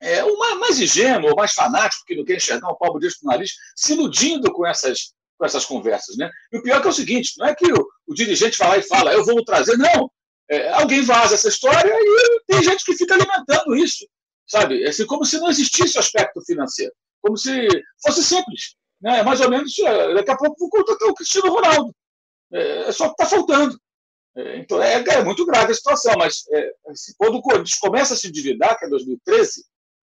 é, 0.00 0.22
o 0.22 0.38
mais, 0.60 0.78
ingênuo, 0.78 1.32
o 1.32 1.36
mais 1.36 1.52
fanático 1.52 2.04
que 2.06 2.14
não 2.14 2.24
quer 2.24 2.36
enxergar 2.36 2.70
um 2.70 2.76
palmo 2.76 3.00
disso 3.00 3.18
no 3.22 3.30
nariz, 3.30 3.52
se 3.74 3.94
iludindo 3.94 4.52
com 4.52 4.66
essas, 4.66 5.14
com 5.38 5.46
essas 5.46 5.64
conversas. 5.64 6.16
Né? 6.16 6.30
E 6.52 6.58
o 6.58 6.62
pior 6.62 6.82
é 6.82 6.84
é 6.84 6.88
o 6.88 6.92
seguinte: 6.92 7.32
não 7.38 7.46
é 7.46 7.54
que 7.54 7.72
o, 7.72 7.86
o 8.06 8.14
dirigente 8.14 8.58
vai 8.58 8.68
lá 8.68 8.78
e 8.78 8.82
fala, 8.82 9.12
eu 9.14 9.24
vou 9.24 9.42
trazer, 9.44 9.78
não. 9.78 10.10
É, 10.50 10.70
alguém 10.74 11.02
vaza 11.02 11.34
essa 11.34 11.48
história 11.48 11.90
e 11.90 12.40
tem 12.46 12.62
gente 12.62 12.84
que 12.84 12.94
fica 12.94 13.14
alimentando 13.14 13.74
isso, 13.76 14.06
sabe? 14.46 14.82
É 14.84 14.88
assim, 14.88 15.06
como 15.06 15.24
se 15.24 15.38
não 15.38 15.50
existisse 15.50 15.96
o 15.96 16.00
aspecto 16.00 16.40
financeiro, 16.44 16.92
como 17.20 17.36
se 17.36 17.68
fosse 18.02 18.22
simples. 18.22 18.76
Né? 19.00 19.22
Mais 19.22 19.40
ou 19.40 19.50
menos, 19.50 19.78
é, 19.78 20.14
daqui 20.14 20.30
a 20.30 20.36
pouco 20.36 20.56
vou 20.58 20.70
contratar 20.70 21.08
o 21.08 21.14
Cristiano 21.14 21.52
Ronaldo. 21.52 21.94
É, 22.52 22.92
só 22.92 23.06
que 23.06 23.22
está 23.22 23.26
faltando. 23.26 23.78
É, 24.36 24.58
então, 24.58 24.82
é, 24.82 24.94
é, 24.94 25.24
muito 25.24 25.46
grave 25.46 25.72
a 25.72 25.74
situação, 25.74 26.14
mas 26.18 26.44
é, 26.52 26.72
assim, 26.88 27.12
quando 27.16 27.36
o 27.36 27.42
Corinthians 27.42 27.78
começa 27.78 28.14
a 28.14 28.16
se 28.16 28.28
endividar, 28.28 28.78
que 28.78 28.86
é 28.86 28.88
2013, 28.88 29.64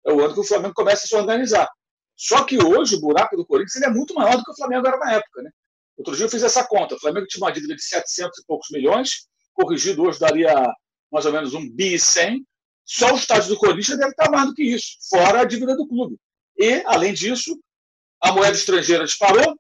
é 0.06 0.12
o 0.12 0.20
ano 0.24 0.34
que 0.34 0.40
o 0.40 0.44
Flamengo 0.44 0.74
começa 0.74 1.04
a 1.04 1.08
se 1.08 1.16
organizar. 1.16 1.68
Só 2.16 2.44
que 2.44 2.62
hoje 2.62 2.96
o 2.96 3.00
buraco 3.00 3.36
do 3.36 3.46
Corinthians 3.46 3.82
é 3.82 3.88
muito 3.88 4.14
maior 4.14 4.36
do 4.36 4.44
que 4.44 4.50
o 4.50 4.56
Flamengo 4.56 4.86
era 4.86 4.98
na 4.98 5.12
época. 5.14 5.42
Né? 5.42 5.50
Outro 5.96 6.14
dia 6.14 6.26
eu 6.26 6.30
fiz 6.30 6.42
essa 6.42 6.64
conta. 6.64 6.94
O 6.94 7.00
Flamengo 7.00 7.26
tinha 7.26 7.42
uma 7.42 7.52
dívida 7.52 7.74
de 7.74 7.82
700 7.82 8.38
e 8.38 8.46
poucos 8.46 8.68
milhões, 8.70 9.26
corrigido 9.54 10.02
hoje 10.02 10.18
daria 10.18 10.54
mais 11.10 11.24
ou 11.24 11.32
menos 11.32 11.54
um 11.54 11.70
bi 11.70 11.94
e 11.94 11.98
100. 11.98 12.44
Só 12.92 13.12
o 13.12 13.16
estádio 13.16 13.50
do 13.50 13.56
Corinthians 13.56 13.98
deve 13.98 14.10
estar 14.10 14.28
mais 14.28 14.48
do 14.48 14.54
que 14.54 14.64
isso, 14.64 14.96
fora 15.08 15.42
a 15.42 15.44
dívida 15.44 15.76
do 15.76 15.86
clube. 15.86 16.16
E, 16.58 16.82
além 16.86 17.14
disso, 17.14 17.56
a 18.20 18.32
moeda 18.32 18.56
estrangeira 18.56 19.04
disparou, 19.04 19.56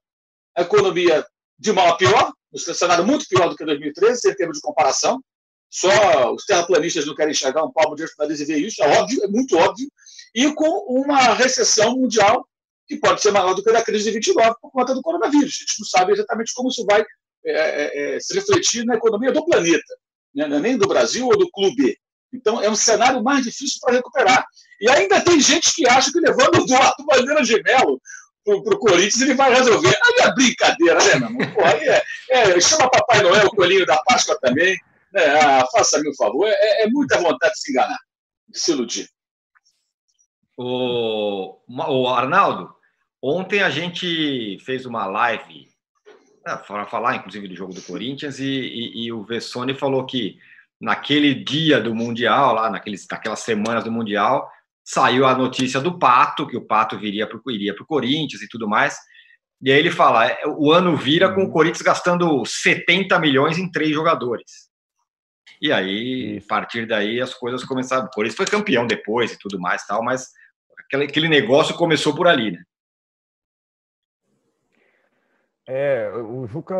a 0.56 0.62
economia 0.62 1.24
de 1.56 1.72
mal 1.72 1.90
a 1.90 1.96
pior, 1.96 2.32
um 2.52 2.58
cenário 2.58 3.06
muito 3.06 3.28
pior 3.28 3.48
do 3.48 3.54
que 3.54 3.64
2013, 3.64 4.28
em 4.28 4.34
termos 4.34 4.56
de 4.56 4.62
comparação. 4.62 5.22
Só 5.70 6.34
os 6.34 6.44
terraplanistas 6.44 7.06
não 7.06 7.14
querem 7.14 7.30
enxergar 7.30 7.62
um 7.62 7.70
palmo 7.70 7.94
de 7.94 8.04
nariz 8.18 8.40
e 8.40 8.44
ver 8.44 8.58
isso, 8.58 8.82
é 8.82 8.98
óbvio, 8.98 9.22
é 9.22 9.28
muito 9.28 9.56
óbvio. 9.56 9.88
E 10.34 10.52
com 10.52 10.68
uma 10.88 11.32
recessão 11.34 11.96
mundial 11.96 12.44
que 12.88 12.96
pode 12.96 13.22
ser 13.22 13.30
maior 13.30 13.54
do 13.54 13.62
que 13.62 13.70
a 13.70 13.74
da 13.74 13.84
crise 13.84 14.06
de 14.06 14.10
29 14.10 14.56
por 14.60 14.72
conta 14.72 14.92
do 14.92 15.02
coronavírus. 15.02 15.54
A 15.54 15.60
gente 15.60 15.78
não 15.78 15.86
sabe 15.86 16.14
exatamente 16.14 16.52
como 16.52 16.68
isso 16.68 16.84
vai 16.84 17.04
é, 17.46 17.52
é, 17.52 18.16
é 18.16 18.20
se 18.20 18.34
refletir 18.34 18.84
na 18.84 18.96
economia 18.96 19.30
do 19.30 19.44
planeta, 19.44 19.94
né? 20.34 20.46
É 20.46 20.58
nem 20.58 20.76
do 20.76 20.88
Brasil 20.88 21.28
ou 21.28 21.38
do 21.38 21.48
clube. 21.48 21.96
Então, 22.32 22.62
é 22.62 22.70
um 22.70 22.76
cenário 22.76 23.22
mais 23.22 23.44
difícil 23.44 23.78
para 23.80 23.94
recuperar. 23.94 24.46
E 24.80 24.88
ainda 24.88 25.20
tem 25.20 25.40
gente 25.40 25.74
que 25.74 25.88
acha 25.88 26.12
que 26.12 26.20
levando 26.20 26.56
o 26.56 26.64
Eduardo 26.64 27.04
Bandeira 27.04 27.42
de 27.42 27.62
Melo 27.62 28.00
para 28.44 28.74
o 28.74 28.78
Corinthians 28.78 29.20
ele 29.20 29.34
vai 29.34 29.52
resolver. 29.52 29.88
Aí 29.88 30.26
é 30.26 30.34
brincadeira, 30.34 30.98
né, 31.04 31.14
meu 31.16 31.40
irmão? 31.40 31.64
Aí 31.64 31.88
é, 31.88 32.02
é, 32.30 32.60
chama 32.60 32.90
Papai 32.90 33.22
Noel, 33.22 33.46
o 33.46 33.50
coelhinho 33.50 33.86
da 33.86 33.98
Páscoa 34.04 34.38
também. 34.40 34.76
Né? 35.12 35.24
Ah, 35.40 35.64
Faça-me 35.72 36.08
um 36.08 36.14
favor. 36.14 36.48
É, 36.48 36.84
é 36.84 36.86
muita 36.88 37.18
vontade 37.18 37.52
de 37.52 37.60
se 37.60 37.72
enganar, 37.72 37.98
de 38.48 38.58
se 38.58 38.70
iludir. 38.70 39.08
O, 40.56 41.58
o 41.68 42.08
Arnaldo, 42.08 42.74
Ontem 43.22 43.62
a 43.62 43.68
gente 43.68 44.58
fez 44.60 44.86
uma 44.86 45.04
live 45.06 45.68
né, 46.46 46.56
para 46.66 46.86
falar, 46.86 47.16
inclusive, 47.16 47.48
do 47.48 47.54
jogo 47.54 47.74
do 47.74 47.82
Corinthians 47.82 48.38
e, 48.38 48.46
e, 48.46 49.04
e, 49.04 49.12
o 49.12 49.22
Vessone 49.22 49.74
falou 49.74 50.06
que 50.06 50.38
naquele 50.80 51.34
dia 51.34 51.80
do 51.80 51.94
Mundial, 51.94 52.54
lá 52.54 52.70
naqueles, 52.70 53.06
naquelas 53.10 53.40
semanas 53.40 53.84
do 53.84 53.92
Mundial, 53.92 54.50
saiu 54.82 55.26
a 55.26 55.34
notícia 55.34 55.80
do 55.80 55.98
Pato, 55.98 56.46
que 56.46 56.56
o 56.56 56.66
Pato 56.66 56.98
viria 56.98 57.26
pro, 57.28 57.42
iria 57.50 57.74
para 57.74 57.84
o 57.84 57.86
Corinthians 57.86 58.42
e 58.42 58.48
tudo 58.48 58.68
mais. 58.68 58.96
E 59.62 59.70
aí 59.70 59.78
ele 59.78 59.90
fala: 59.90 60.26
é, 60.26 60.40
o 60.46 60.72
ano 60.72 60.96
vira 60.96 61.32
com 61.34 61.44
o 61.44 61.50
Corinthians 61.50 61.82
gastando 61.82 62.44
70 62.44 63.18
milhões 63.18 63.58
em 63.58 63.70
três 63.70 63.90
jogadores. 63.90 64.70
E 65.60 65.70
aí, 65.70 66.40
a 66.42 66.48
partir 66.48 66.86
daí, 66.86 67.20
as 67.20 67.34
coisas 67.34 67.62
começaram. 67.64 68.06
O 68.06 68.10
Corinthians 68.10 68.36
foi 68.36 68.46
campeão 68.46 68.86
depois 68.86 69.32
e 69.32 69.38
tudo 69.38 69.60
mais, 69.60 69.84
tal, 69.86 70.02
mas 70.02 70.28
aquele, 70.78 71.04
aquele 71.04 71.28
negócio 71.28 71.76
começou 71.76 72.14
por 72.14 72.26
ali, 72.26 72.52
né? 72.52 72.62
É, 75.68 76.10
o 76.10 76.46
Juca 76.48 76.74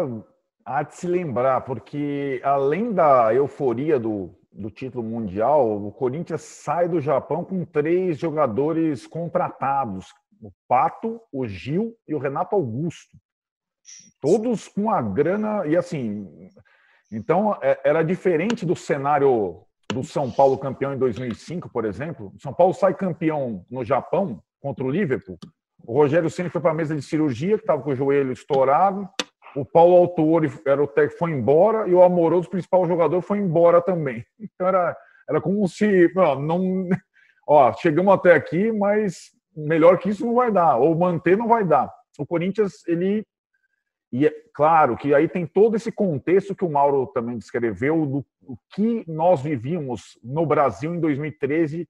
há 0.71 0.85
de 0.85 0.95
se 0.95 1.07
lembrar, 1.07 1.63
porque 1.63 2.41
além 2.45 2.93
da 2.93 3.35
euforia 3.35 3.99
do, 3.99 4.31
do 4.53 4.71
título 4.71 5.03
mundial, 5.03 5.85
o 5.85 5.91
Corinthians 5.91 6.43
sai 6.43 6.89
do 6.89 7.01
Japão 7.01 7.45
com 7.45 7.65
três 7.65 8.19
jogadores 8.19 9.07
contratados: 9.07 10.07
o 10.41 10.53
Pato, 10.69 11.21
o 11.33 11.47
Gil 11.47 11.97
e 12.07 12.15
o 12.15 12.19
Renato 12.19 12.55
Augusto. 12.55 13.17
Todos 14.21 14.69
com 14.69 14.91
a 14.91 15.03
grana, 15.03 15.67
e 15.67 15.77
assim. 15.77 16.29
Então, 17.13 17.59
é, 17.61 17.81
era 17.83 18.05
diferente 18.05 18.65
do 18.65 18.77
cenário 18.77 19.65
do 19.93 20.05
São 20.05 20.31
Paulo 20.31 20.57
campeão 20.57 20.95
em 20.95 20.99
2005, 20.99 21.69
por 21.69 21.85
exemplo. 21.85 22.33
O 22.37 22.41
São 22.41 22.55
Paulo 22.55 22.73
sai 22.73 22.95
campeão 22.95 23.67
no 23.69 23.85
Japão 23.85 24.41
contra 24.61 24.85
o 24.85 24.91
Liverpool 24.91 25.37
o 25.85 25.95
Rogério 25.95 26.31
Ceni 26.31 26.49
foi 26.49 26.61
para 26.61 26.71
a 26.71 26.75
mesa 26.75 26.95
de 26.95 27.03
cirurgia, 27.03 27.57
que 27.57 27.63
estava 27.63 27.83
com 27.83 27.91
o 27.91 27.97
joelho 27.97 28.33
estourado. 28.33 29.09
O 29.55 29.65
Paulo 29.65 29.97
Autori 29.97 30.51
era 30.67 30.83
o 30.83 30.87
técnico, 30.87 31.19
foi 31.19 31.31
embora 31.33 31.89
e 31.89 31.95
o 31.95 32.03
Amoroso, 32.03 32.49
principal 32.49 32.87
jogador, 32.87 33.21
foi 33.21 33.39
embora 33.39 33.81
também. 33.81 34.25
Então 34.39 34.67
era, 34.67 34.97
era 35.29 35.41
como 35.41 35.67
se 35.69 36.13
não, 36.15 36.41
não, 36.41 36.89
ó, 37.47 37.73
chegamos 37.75 38.13
até 38.15 38.35
aqui, 38.35 38.71
mas 38.73 39.33
melhor 39.55 39.99
que 39.99 40.11
isso 40.11 40.25
não 40.25 40.35
vai 40.35 40.51
dar, 40.51 40.77
ou 40.77 40.95
manter 40.95 41.37
não 41.37 41.49
vai 41.49 41.65
dar. 41.65 41.93
O 42.19 42.27
Corinthians 42.27 42.87
ele 42.87 43.27
e 44.13 44.27
é 44.27 44.35
claro 44.53 44.97
que 44.97 45.15
aí 45.15 45.29
tem 45.29 45.47
todo 45.47 45.77
esse 45.77 45.93
contexto 45.93 46.55
que 46.55 46.65
o 46.65 46.71
Mauro 46.71 47.07
também 47.15 47.39
descreveu 47.39 48.05
do, 48.05 48.27
do 48.41 48.59
que 48.75 49.05
nós 49.07 49.41
vivíamos 49.41 50.19
no 50.23 50.45
Brasil 50.45 50.93
em 50.93 50.99
2013, 50.99 51.89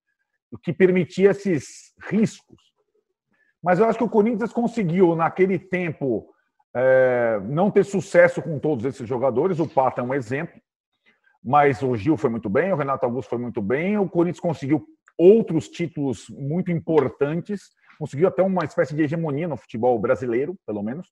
o 0.53 0.59
que 0.59 0.71
permitia 0.71 1.31
esses 1.31 1.95
riscos 2.03 2.71
mas 3.63 3.79
eu 3.79 3.87
acho 3.87 3.99
que 3.99 4.05
o 4.05 4.09
Corinthians 4.09 4.53
conseguiu, 4.53 5.15
naquele 5.15 5.59
tempo, 5.59 6.33
é, 6.75 7.41
não 7.45 7.71
ter 7.71 7.85
sucesso 7.85 8.41
com 8.43 8.59
todos 8.59 8.85
esses 8.85 9.09
jogadores. 9.09 9.59
O 9.59 9.69
Pata 9.69 10.01
é 10.01 10.05
um 10.05 10.15
exemplo, 10.15 10.61
mas 11.43 11.83
o 11.83 11.97
Gil 11.97 12.17
foi 12.17 12.31
muito 12.31 12.49
bem, 12.49 12.73
o 12.73 12.77
Renato 12.77 13.05
Augusto 13.05 13.31
foi 13.31 13.39
muito 13.39 13.61
bem. 13.61 13.99
O 13.99 14.09
Corinthians 14.09 14.41
conseguiu 14.41 14.85
outros 15.19 15.69
títulos 15.69 16.27
muito 16.31 16.71
importantes, 16.71 17.71
conseguiu 17.99 18.29
até 18.29 18.43
uma 18.43 18.65
espécie 18.65 18.95
de 18.95 19.03
hegemonia 19.03 19.49
no 19.49 19.57
futebol 19.57 19.99
brasileiro, 19.99 20.57
pelo 20.67 20.83
menos. 20.83 21.09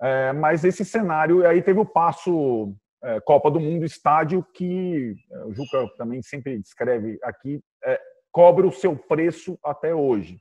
É, 0.00 0.32
mas 0.32 0.64
esse 0.64 0.84
cenário, 0.84 1.46
aí 1.46 1.62
teve 1.62 1.78
o 1.78 1.86
passo 1.86 2.74
é, 3.02 3.20
Copa 3.20 3.50
do 3.50 3.60
Mundo, 3.60 3.84
estádio, 3.84 4.44
que 4.54 5.14
é, 5.30 5.44
o 5.44 5.52
Juca 5.52 5.88
também 5.96 6.22
sempre 6.22 6.58
descreve 6.58 7.18
aqui, 7.22 7.60
é, 7.84 8.00
cobra 8.30 8.66
o 8.66 8.72
seu 8.72 8.96
preço 8.96 9.58
até 9.62 9.94
hoje. 9.94 10.38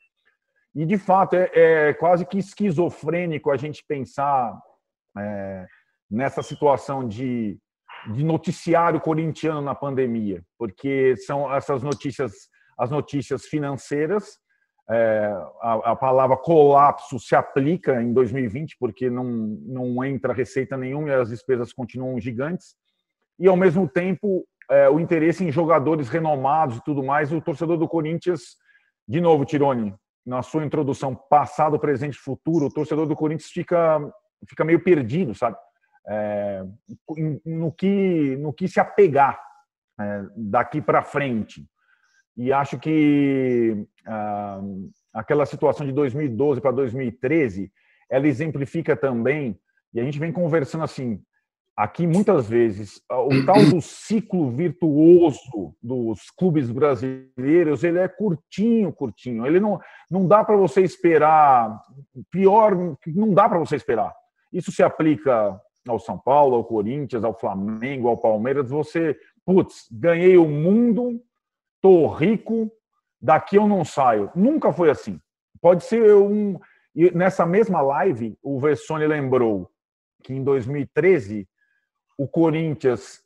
E, 0.74 0.86
de 0.86 0.98
fato, 0.98 1.36
é, 1.36 1.50
é 1.54 1.94
quase 1.94 2.26
que 2.26 2.38
esquizofrênico 2.38 3.52
a 3.52 3.58
gente 3.58 3.84
pensar 3.88 4.58
é, 5.18 5.66
nessa 6.10 6.42
situação 6.42 7.08
de, 7.08 7.58
de 8.14 8.24
noticiário 8.24 9.00
corintiano 9.00 9.62
na 9.62 9.76
pandemia, 9.76 10.42
porque 10.58 11.16
são 11.18 11.54
essas 11.54 11.84
notícias, 11.84 12.34
as 12.78 12.90
notícias 12.90 13.46
financeiras. 13.46 14.40
É, 14.90 15.32
a, 15.62 15.92
a, 15.92 15.96
palavra 15.96 16.36
colapso 16.36 17.18
se 17.18 17.34
aplica 17.34 18.02
em 18.02 18.12
2020, 18.12 18.76
porque 18.78 19.10
não, 19.10 19.24
não 19.24 20.04
entra 20.04 20.34
receita 20.34 20.76
nenhuma 20.76 21.10
e 21.10 21.14
as 21.14 21.30
despesas 21.30 21.72
continuam 21.72 22.20
gigantes. 22.20 22.76
E, 23.40 23.48
ao 23.48 23.56
mesmo 23.56 23.88
tempo, 23.88 24.46
é, 24.70 24.90
o 24.90 25.00
interesse 25.00 25.44
em 25.46 25.52
jogadores 25.52 26.10
renomados 26.10 26.78
e 26.78 26.84
tudo 26.84 27.04
mais, 27.04 27.32
o 27.32 27.42
torcedor 27.42 27.78
do 27.78 27.88
Corinthians, 27.88 28.58
de 29.08 29.22
novo, 29.22 29.46
Tirone, 29.46 29.94
na 30.26 30.42
sua 30.42 30.64
introdução 30.64 31.16
passado, 31.16 31.80
presente 31.80 32.18
futuro, 32.18 32.68
o 32.68 32.74
torcedor 32.74 33.08
do 33.08 33.16
Corinthians 33.16 33.52
fica, 33.52 34.00
fica 34.48 34.64
meio 34.64 34.84
perdido, 34.84 35.34
sabe? 35.34 35.58
É, 36.08 36.64
no, 37.46 37.72
que, 37.72 38.36
no 38.38 38.52
que 38.52 38.68
se 38.68 38.80
apegar 38.80 39.40
é, 40.00 40.26
daqui 40.36 40.82
para 40.82 41.04
frente. 41.04 41.68
E 42.36 42.52
acho 42.52 42.80
que 42.80 43.86
ah, 44.06 44.62
aquela 45.14 45.46
situação 45.46 45.86
de 45.86 45.92
2012 45.92 46.62
para 46.62 46.72
2013, 46.72 47.72
ela 48.10 48.28
exemplifica 48.28 48.96
também, 48.96 49.60
e 49.94 50.00
a 50.00 50.04
gente 50.04 50.20
vem 50.20 50.32
conversando 50.32 50.84
assim, 50.84 51.22
aqui 51.82 52.06
muitas 52.06 52.48
vezes 52.48 53.02
o 53.10 53.44
tal 53.44 53.66
do 53.66 53.82
ciclo 53.82 54.52
virtuoso 54.52 55.76
dos 55.82 56.30
clubes 56.30 56.70
brasileiros 56.70 57.84
ele 57.84 57.98
é 57.98 58.08
curtinho 58.08 58.94
curtinho. 58.94 59.48
Ele 59.48 59.60
não 59.60 59.80
não 60.10 60.28
dá 60.28 60.44
para 60.44 60.56
você 60.56 60.82
esperar 60.82 61.82
pior 62.30 62.76
não 63.08 63.34
dá 63.34 63.50
para 63.50 63.58
você 63.58 63.76
esperar. 63.76 64.14
Isso 64.54 64.72
se 64.72 64.84
aplica 64.84 65.60
ao 65.88 65.98
São 65.98 66.20
Paulo 66.20 66.56
ao 66.56 66.64
Corinthians 66.64 67.24
ao 67.24 67.38
Flamengo 67.38 68.08
ao 68.08 68.18
Palmeiras. 68.18 68.70
Você 68.70 69.18
putz 69.44 69.88
ganhei 69.92 70.38
o 70.38 70.48
mundo 70.48 71.20
tô 71.82 72.08
rico 72.08 72.72
daqui 73.20 73.56
eu 73.56 73.68
não 73.68 73.84
saio. 73.84 74.30
Nunca 74.36 74.72
foi 74.72 74.92
assim. 74.92 75.20
Pode 75.60 75.84
ser 75.84 76.14
um 76.14 76.60
e 76.96 77.10
nessa 77.10 77.44
mesma 77.44 77.82
live 77.82 78.38
o 78.44 78.60
Vessone 78.60 79.08
lembrou 79.08 79.68
que 80.24 80.32
em 80.32 80.44
2013 80.44 81.48
o 82.22 82.28
Corinthians 82.28 83.20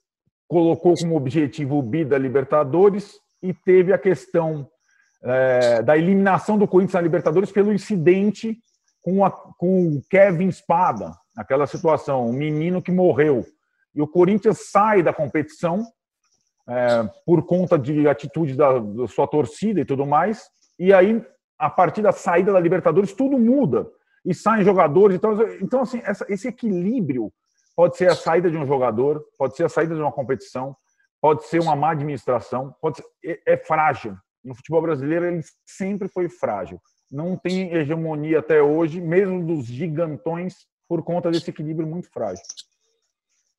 colocou 0.47 0.93
como 0.95 1.17
objetivo 1.17 1.77
o 1.77 1.81
bi 1.81 2.05
da 2.05 2.17
Libertadores 2.17 3.19
e 3.43 3.53
teve 3.53 3.91
a 3.91 3.97
questão 3.97 4.69
é, 5.21 5.81
da 5.81 5.97
eliminação 5.97 6.58
do 6.58 6.65
Corinthians 6.65 6.93
na 6.93 7.01
Libertadores 7.01 7.51
pelo 7.51 7.73
incidente 7.73 8.58
com, 9.01 9.25
a, 9.25 9.29
com 9.29 9.97
o 9.97 10.01
Kevin 10.10 10.49
Spada, 10.49 11.12
aquela 11.36 11.67
situação, 11.67 12.25
um 12.25 12.31
menino 12.31 12.81
que 12.81 12.89
morreu. 12.89 13.45
E 13.93 14.01
o 14.01 14.08
Corinthians 14.08 14.69
sai 14.71 15.03
da 15.03 15.12
competição 15.12 15.86
é, 16.65 17.10
por 17.25 17.45
conta 17.45 17.77
de 17.77 18.08
atitude 18.08 18.55
da, 18.55 18.79
da 18.79 19.08
sua 19.10 19.27
torcida 19.27 19.81
e 19.81 19.86
tudo 19.86 20.05
mais. 20.05 20.45
E 20.79 20.93
aí, 20.93 21.21
a 21.60 21.69
partir 21.69 22.01
da 22.01 22.13
saída 22.13 22.53
da 22.53 22.62
Libertadores, 22.62 23.12
tudo 23.12 23.38
muda. 23.38 23.88
E 24.25 24.34
saem 24.34 24.63
jogadores. 24.63 25.17
Então, 25.17 25.38
então 25.62 25.81
assim, 25.81 26.01
essa, 26.05 26.25
esse 26.29 26.47
equilíbrio 26.47 27.29
Pode 27.75 27.97
ser 27.97 28.09
a 28.09 28.15
saída 28.15 28.49
de 28.49 28.57
um 28.57 28.65
jogador, 28.65 29.23
pode 29.38 29.55
ser 29.55 29.65
a 29.65 29.69
saída 29.69 29.93
de 29.93 30.01
uma 30.01 30.11
competição, 30.11 30.75
pode 31.21 31.45
ser 31.45 31.59
uma 31.59 31.75
má 31.75 31.91
administração, 31.91 32.73
pode 32.81 32.97
ser, 32.97 33.05
é, 33.25 33.53
é 33.53 33.57
frágil. 33.57 34.15
No 34.43 34.55
futebol 34.55 34.81
brasileiro 34.81 35.25
ele 35.25 35.41
sempre 35.65 36.07
foi 36.07 36.29
frágil. 36.29 36.79
Não 37.11 37.35
tem 37.35 37.73
hegemonia 37.73 38.39
até 38.39 38.61
hoje, 38.61 39.01
mesmo 39.01 39.45
dos 39.45 39.65
gigantões, 39.65 40.55
por 40.88 41.03
conta 41.03 41.31
desse 41.31 41.49
equilíbrio 41.49 41.88
muito 41.88 42.09
frágil. 42.11 42.43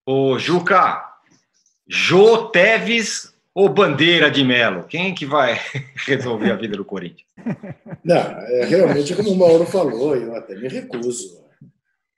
Ô, 0.06 0.38
Juca, 0.38 1.04
Jô 1.88 2.48
Teves 2.48 3.34
ou 3.54 3.68
Bandeira 3.68 4.30
de 4.30 4.44
Melo? 4.44 4.84
Quem 4.84 5.14
que 5.14 5.26
vai 5.26 5.58
resolver 6.06 6.52
a 6.52 6.56
vida 6.56 6.76
do 6.76 6.84
Corinthians? 6.84 7.26
Não, 8.04 8.16
é, 8.16 8.64
realmente, 8.66 9.14
como 9.14 9.30
o 9.30 9.36
Mauro 9.36 9.66
falou, 9.66 10.14
eu 10.14 10.34
até 10.36 10.54
me 10.54 10.68
recuso 10.68 11.45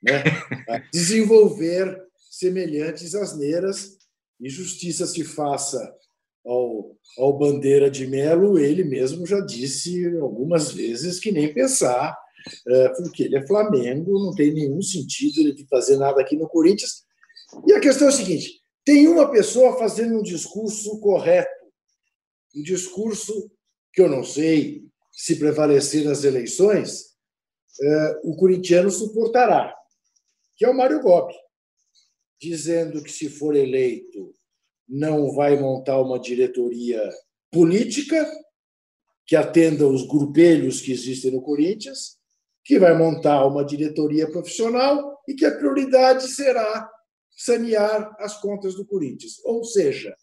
né, 0.01 0.23
desenvolver 0.91 2.01
semelhantes 2.29 3.15
asneiras 3.15 3.97
e 4.39 4.49
justiça 4.49 5.05
se 5.05 5.23
faça 5.23 5.93
ao, 6.45 6.95
ao 7.17 7.37
Bandeira 7.37 7.89
de 7.89 8.07
Melo, 8.07 8.57
ele 8.57 8.83
mesmo 8.83 9.25
já 9.25 9.39
disse 9.41 10.05
algumas 10.17 10.71
vezes 10.71 11.19
que 11.19 11.31
nem 11.31 11.53
pensar 11.53 12.17
é, 12.67 12.89
porque 12.89 13.23
ele 13.23 13.37
é 13.37 13.45
Flamengo, 13.45 14.19
não 14.19 14.33
tem 14.33 14.53
nenhum 14.53 14.81
sentido 14.81 15.41
ele 15.41 15.65
fazer 15.69 15.97
nada 15.97 16.21
aqui 16.21 16.35
no 16.35 16.47
Corinthians. 16.47 17.03
E 17.67 17.73
a 17.73 17.79
questão 17.79 18.07
é 18.07 18.09
a 18.09 18.13
seguinte: 18.13 18.61
tem 18.83 19.07
uma 19.07 19.29
pessoa 19.29 19.77
fazendo 19.77 20.17
um 20.17 20.23
discurso 20.23 20.99
correto, 20.99 21.49
um 22.55 22.63
discurso 22.63 23.51
que 23.93 24.01
eu 24.01 24.09
não 24.09 24.23
sei 24.23 24.83
se 25.11 25.35
prevalecer 25.35 26.05
nas 26.05 26.23
eleições, 26.23 27.09
é, 27.81 28.19
o 28.23 28.35
corintiano 28.35 28.89
suportará, 28.89 29.73
que 30.59 30.65
é 30.65 30.69
o 30.69 30.75
Mário 30.75 31.01
Gobi, 31.01 31.33
dizendo 32.39 33.01
que 33.01 33.11
se 33.11 33.29
for 33.29 33.55
eleito 33.55 34.33
não 34.87 35.31
vai 35.33 35.57
montar 35.57 36.01
uma 36.01 36.19
diretoria 36.19 37.01
política 37.49 38.29
que 39.25 39.37
atenda 39.37 39.87
os 39.87 40.05
grupelhos 40.05 40.81
que 40.81 40.91
existem 40.91 41.31
no 41.31 41.41
Corinthians, 41.41 42.17
que 42.65 42.77
vai 42.77 42.97
montar 42.97 43.45
uma 43.45 43.63
diretoria 43.63 44.29
profissional 44.29 45.17
e 45.27 45.33
que 45.33 45.45
a 45.45 45.55
prioridade 45.55 46.27
será 46.27 46.91
sanear 47.31 48.13
as 48.19 48.41
contas 48.41 48.75
do 48.75 48.85
Corinthians. 48.85 49.39
Ou 49.45 49.63
seja, 49.63 50.13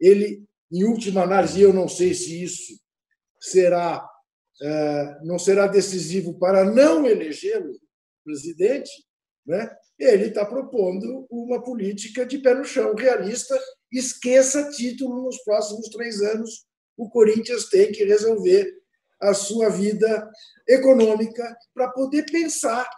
ele, 0.00 0.42
em 0.72 0.82
última 0.84 1.22
análise, 1.22 1.60
eu 1.60 1.72
não 1.72 1.86
sei 1.86 2.14
se 2.14 2.42
isso 2.42 2.74
será 3.38 4.04
é, 4.60 5.18
não 5.22 5.38
será 5.38 5.66
decisivo 5.66 6.38
para 6.38 6.64
não 6.64 7.06
elegê-lo 7.06 7.72
presidente, 8.24 8.90
né? 9.46 9.70
ele 9.98 10.26
está 10.26 10.44
propondo 10.44 11.26
uma 11.30 11.62
política 11.62 12.26
de 12.26 12.38
pé 12.38 12.54
no 12.54 12.64
chão, 12.64 12.94
realista. 12.94 13.58
Esqueça 13.92 14.70
título 14.70 15.22
nos 15.22 15.38
próximos 15.44 15.88
três 15.88 16.20
anos 16.20 16.66
o 16.96 17.08
Corinthians 17.08 17.68
tem 17.68 17.90
que 17.90 18.04
resolver 18.04 18.72
a 19.20 19.34
sua 19.34 19.68
vida 19.68 20.30
econômica 20.68 21.56
para 21.74 21.88
poder 21.90 22.24
pensar 22.30 22.88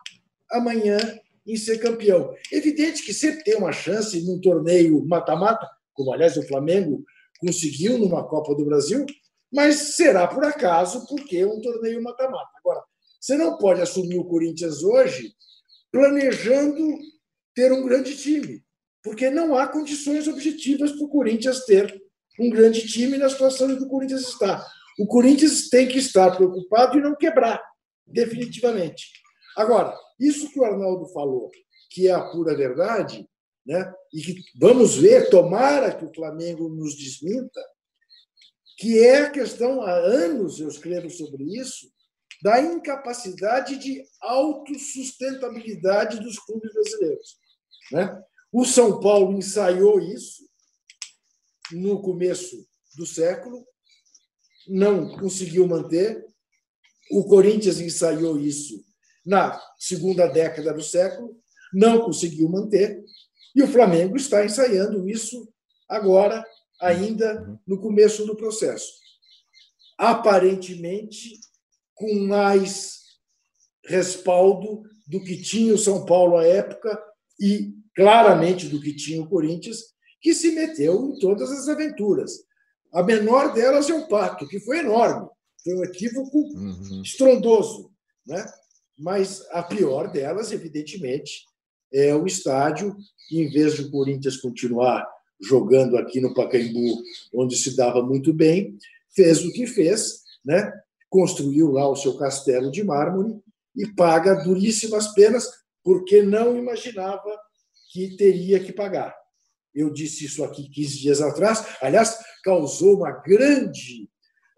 amanhã 0.50 0.98
em 1.46 1.56
ser 1.56 1.78
campeão. 1.78 2.34
Evidente 2.52 3.02
que 3.04 3.14
sempre 3.14 3.44
tem 3.44 3.56
uma 3.56 3.72
chance 3.72 4.20
num 4.24 4.40
torneio 4.40 5.04
mata-mata, 5.06 5.66
como 5.92 6.12
aliás 6.12 6.36
o 6.36 6.46
Flamengo 6.46 7.04
conseguiu 7.38 7.98
numa 7.98 8.26
Copa 8.26 8.54
do 8.54 8.64
Brasil, 8.64 9.04
mas 9.52 9.94
será 9.96 10.26
por 10.26 10.44
acaso 10.44 11.06
porque 11.06 11.38
é 11.38 11.46
um 11.46 11.60
torneio 11.60 12.02
mata-mata. 12.02 12.50
Agora, 12.58 12.82
você 13.20 13.36
não 13.36 13.56
pode 13.56 13.80
assumir 13.80 14.18
o 14.18 14.24
Corinthians 14.24 14.82
hoje 14.82 15.32
planejando 15.96 16.98
ter 17.54 17.72
um 17.72 17.82
grande 17.82 18.14
time, 18.18 18.62
porque 19.02 19.30
não 19.30 19.56
há 19.56 19.66
condições 19.66 20.28
objetivas 20.28 20.92
para 20.92 21.04
o 21.04 21.08
Corinthians 21.08 21.64
ter 21.64 22.02
um 22.38 22.50
grande 22.50 22.86
time 22.86 23.16
na 23.16 23.30
situação 23.30 23.70
em 23.70 23.78
que 23.78 23.84
o 23.84 23.88
Corinthians 23.88 24.28
está. 24.28 24.62
O 24.98 25.06
Corinthians 25.06 25.70
tem 25.70 25.88
que 25.88 25.96
estar 25.96 26.36
preocupado 26.36 26.98
e 26.98 27.02
não 27.02 27.16
quebrar, 27.16 27.62
definitivamente. 28.06 29.06
Agora, 29.56 29.96
isso 30.20 30.50
que 30.52 30.60
o 30.60 30.64
Arnaldo 30.66 31.06
falou, 31.14 31.50
que 31.90 32.08
é 32.08 32.12
a 32.12 32.28
pura 32.28 32.54
verdade, 32.54 33.26
né? 33.66 33.90
e 34.12 34.20
que 34.20 34.34
vamos 34.60 34.96
ver, 34.96 35.30
tomara 35.30 35.94
que 35.94 36.04
o 36.04 36.14
Flamengo 36.14 36.68
nos 36.68 36.94
desminta, 36.94 37.60
que 38.76 38.98
é 38.98 39.22
a 39.22 39.30
questão, 39.30 39.80
há 39.80 39.94
anos 39.94 40.60
eu 40.60 40.68
escrevo 40.68 41.08
sobre 41.08 41.42
isso, 41.58 41.90
da 42.42 42.60
incapacidade 42.60 43.78
de 43.78 44.04
autossustentabilidade 44.20 46.20
dos 46.20 46.38
clubes 46.38 46.72
brasileiros. 46.72 47.38
Né? 47.92 48.22
O 48.52 48.64
São 48.64 49.00
Paulo 49.00 49.36
ensaiou 49.36 50.00
isso, 50.00 50.46
no 51.72 52.00
começo 52.00 52.64
do 52.96 53.04
século, 53.04 53.66
não 54.68 55.16
conseguiu 55.18 55.66
manter. 55.66 56.24
O 57.10 57.24
Corinthians 57.24 57.80
ensaiou 57.80 58.38
isso 58.38 58.84
na 59.24 59.60
segunda 59.78 60.28
década 60.28 60.72
do 60.72 60.82
século, 60.82 61.36
não 61.72 62.00
conseguiu 62.00 62.48
manter. 62.48 63.04
E 63.54 63.62
o 63.62 63.68
Flamengo 63.68 64.16
está 64.16 64.44
ensaiando 64.44 65.08
isso 65.08 65.48
agora, 65.88 66.44
ainda 66.80 67.58
no 67.66 67.80
começo 67.80 68.26
do 68.26 68.36
processo. 68.36 68.92
Aparentemente, 69.98 71.40
com 71.96 72.14
mais 72.26 73.00
respaldo 73.84 74.82
do 75.06 75.22
que 75.22 75.40
tinha 75.40 75.74
o 75.74 75.78
São 75.78 76.04
Paulo 76.04 76.36
à 76.36 76.44
época 76.44 76.96
e 77.40 77.74
claramente 77.94 78.68
do 78.68 78.80
que 78.80 78.94
tinha 78.94 79.22
o 79.22 79.28
Corinthians, 79.28 79.78
que 80.20 80.34
se 80.34 80.52
meteu 80.52 81.10
em 81.10 81.18
todas 81.18 81.50
as 81.50 81.68
aventuras. 81.68 82.44
A 82.92 83.02
menor 83.02 83.52
delas 83.52 83.88
é 83.88 83.94
o 83.94 84.06
pacto, 84.06 84.46
que 84.46 84.60
foi 84.60 84.78
enorme, 84.78 85.28
foi 85.64 85.74
um 85.74 85.84
equívoco 85.84 86.38
uhum. 86.38 87.02
estrondoso. 87.02 87.90
Né? 88.26 88.44
Mas 88.98 89.44
a 89.50 89.62
pior 89.62 90.10
delas, 90.10 90.52
evidentemente, 90.52 91.44
é 91.92 92.14
o 92.14 92.26
estádio, 92.26 92.96
que, 93.28 93.40
em 93.40 93.50
vez 93.50 93.74
de 93.74 93.82
o 93.82 93.90
Corinthians 93.90 94.36
continuar 94.36 95.06
jogando 95.40 95.96
aqui 95.96 96.20
no 96.20 96.34
Pacaembu, 96.34 97.02
onde 97.34 97.56
se 97.56 97.76
dava 97.76 98.02
muito 98.02 98.32
bem, 98.32 98.76
fez 99.14 99.44
o 99.44 99.52
que 99.52 99.66
fez, 99.66 100.22
né? 100.44 100.72
Construiu 101.08 101.70
lá 101.70 101.88
o 101.88 101.96
seu 101.96 102.16
castelo 102.16 102.70
de 102.70 102.82
mármore 102.82 103.38
e 103.76 103.86
paga 103.94 104.34
duríssimas 104.42 105.08
penas, 105.14 105.48
porque 105.82 106.22
não 106.22 106.56
imaginava 106.56 107.38
que 107.92 108.16
teria 108.16 108.58
que 108.58 108.72
pagar. 108.72 109.14
Eu 109.74 109.92
disse 109.92 110.24
isso 110.24 110.42
aqui 110.42 110.68
15 110.70 110.98
dias 110.98 111.20
atrás. 111.20 111.76
Aliás, 111.80 112.18
causou 112.42 112.96
uma 112.96 113.12
grande 113.12 114.08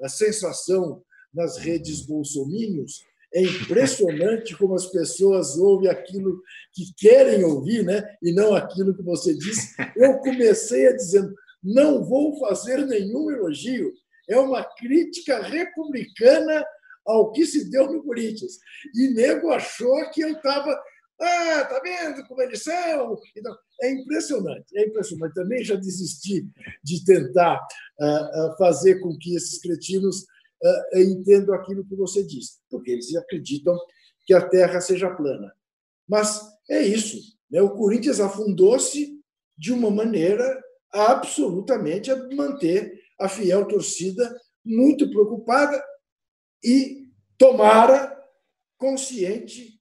eh, 0.00 0.08
sensação 0.08 1.02
nas 1.34 1.58
redes 1.58 2.06
bolsomínios. 2.06 3.00
É 3.34 3.42
impressionante 3.42 4.56
como 4.56 4.74
as 4.74 4.86
pessoas 4.86 5.58
ouvem 5.58 5.90
aquilo 5.90 6.40
que 6.72 6.94
querem 6.96 7.44
ouvir, 7.44 7.84
né? 7.84 8.02
e 8.22 8.32
não 8.32 8.54
aquilo 8.54 8.96
que 8.96 9.02
você 9.02 9.34
disse. 9.34 9.74
Eu 9.96 10.18
comecei 10.18 10.86
a 10.86 10.96
dizendo: 10.96 11.34
não 11.62 12.04
vou 12.04 12.38
fazer 12.38 12.86
nenhum 12.86 13.30
elogio. 13.30 13.92
É 14.28 14.38
uma 14.38 14.62
crítica 14.62 15.42
republicana 15.42 16.64
ao 17.06 17.32
que 17.32 17.46
se 17.46 17.70
deu 17.70 17.90
no 17.90 18.02
Corinthians. 18.02 18.58
E 18.94 19.08
nego 19.14 19.50
achou 19.50 20.10
que 20.10 20.20
eu 20.20 20.32
estava 20.32 20.78
ah, 21.20 21.64
tá 21.64 21.80
vendo 21.82 22.24
como 22.28 22.40
eles 22.42 22.62
são? 22.62 23.18
Então, 23.36 23.56
é 23.82 23.90
impressionante, 23.90 24.66
é 24.76 24.86
impressionante. 24.86 25.34
Também 25.34 25.64
já 25.64 25.74
desisti 25.74 26.46
de 26.82 27.04
tentar 27.04 27.56
uh, 27.56 28.56
fazer 28.56 29.00
com 29.00 29.16
que 29.18 29.34
esses 29.34 29.60
cretinos 29.60 30.22
uh, 30.22 30.98
entendam 30.98 31.54
aquilo 31.56 31.84
que 31.84 31.96
você 31.96 32.24
diz, 32.24 32.60
porque 32.70 32.92
eles 32.92 33.14
acreditam 33.16 33.76
que 34.24 34.32
a 34.32 34.46
Terra 34.48 34.80
seja 34.80 35.10
plana. 35.10 35.52
Mas 36.08 36.40
é 36.70 36.82
isso. 36.82 37.18
Né? 37.50 37.60
O 37.62 37.74
Corinthians 37.74 38.20
afundou-se 38.20 39.18
de 39.56 39.72
uma 39.72 39.90
maneira 39.90 40.62
absolutamente 40.92 42.12
a 42.12 42.16
manter 42.32 42.97
a 43.18 43.28
fiel 43.28 43.66
torcida 43.66 44.38
muito 44.64 45.10
preocupada 45.10 45.82
e 46.62 47.08
tomara 47.36 48.16
consciente 48.76 49.78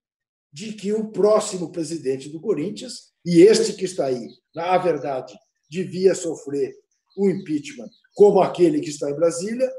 de 0.51 0.73
que 0.73 0.91
o 0.91 1.11
próximo 1.11 1.71
presidente 1.71 2.29
do 2.29 2.41
Corinthians, 2.41 3.11
e 3.25 3.41
este 3.41 3.73
que 3.73 3.85
está 3.85 4.05
aí, 4.05 4.27
na 4.55 4.77
verdade, 4.77 5.37
devia 5.69 6.15
sofrer 6.15 6.73
o 7.17 7.29
impeachment, 7.29 7.89
como 8.15 8.41
aquele 8.41 8.79
que 8.79 8.89
está 8.89 9.09
em 9.09 9.15
Brasília, 9.15 9.69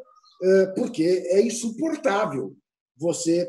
é, 0.43 0.67
porque 0.67 1.03
é 1.03 1.41
insuportável 1.41 2.57
você 2.97 3.49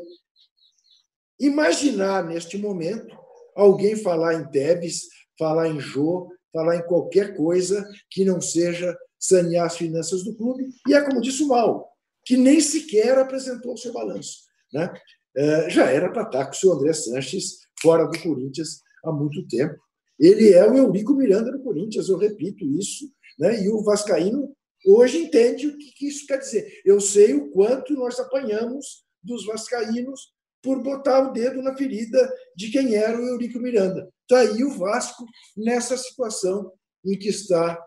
imaginar 1.38 2.24
neste 2.24 2.58
momento 2.58 3.16
alguém 3.54 3.96
falar 3.96 4.34
em 4.34 4.50
Tebes, 4.50 5.08
falar 5.38 5.68
em 5.68 5.80
Jô, 5.80 6.28
falar 6.52 6.76
em 6.76 6.86
qualquer 6.86 7.36
coisa 7.36 7.88
que 8.10 8.24
não 8.24 8.40
seja 8.40 8.96
sanear 9.20 9.66
as 9.66 9.76
finanças 9.76 10.24
do 10.24 10.34
clube, 10.34 10.70
e 10.88 10.94
é 10.94 11.02
como 11.02 11.20
disse 11.20 11.42
o 11.42 11.48
Mal, 11.48 11.88
que 12.24 12.36
nem 12.36 12.60
sequer 12.60 13.18
apresentou 13.18 13.74
o 13.74 13.76
seu 13.76 13.92
balanço. 13.92 14.38
Né? 14.72 14.90
É, 15.36 15.70
já 15.70 15.90
era 15.90 16.10
para 16.10 16.22
estar 16.22 16.46
com 16.46 16.52
o 16.52 16.54
senhor 16.54 16.76
André 16.76 16.92
Sanches 16.92 17.58
fora 17.80 18.06
do 18.06 18.18
Corinthians 18.18 18.80
há 19.04 19.12
muito 19.12 19.46
tempo. 19.46 19.78
Ele 20.18 20.52
é 20.52 20.68
o 20.68 20.76
Eurico 20.76 21.14
Miranda 21.14 21.52
do 21.52 21.62
Corinthians, 21.62 22.08
eu 22.08 22.16
repito 22.16 22.64
isso, 22.64 23.10
né? 23.38 23.62
e 23.62 23.68
o 23.68 23.82
Vascaíno 23.82 24.54
hoje 24.86 25.18
entende 25.18 25.66
o 25.66 25.76
que 25.76 26.06
isso 26.06 26.26
quer 26.26 26.38
dizer. 26.38 26.80
Eu 26.84 27.00
sei 27.00 27.34
o 27.34 27.50
quanto 27.50 27.94
nós 27.94 28.18
apanhamos 28.18 29.04
dos 29.22 29.44
vascaínos 29.44 30.32
por 30.62 30.82
botar 30.82 31.20
o 31.20 31.32
dedo 31.32 31.62
na 31.62 31.76
ferida 31.76 32.32
de 32.54 32.70
quem 32.70 32.94
era 32.94 33.18
o 33.18 33.26
Eurico 33.26 33.58
Miranda. 33.58 34.08
Está 34.22 34.40
aí 34.40 34.62
o 34.62 34.76
Vasco 34.76 35.24
nessa 35.56 35.96
situação 35.96 36.72
em 37.04 37.18
que 37.18 37.28
está 37.28 37.78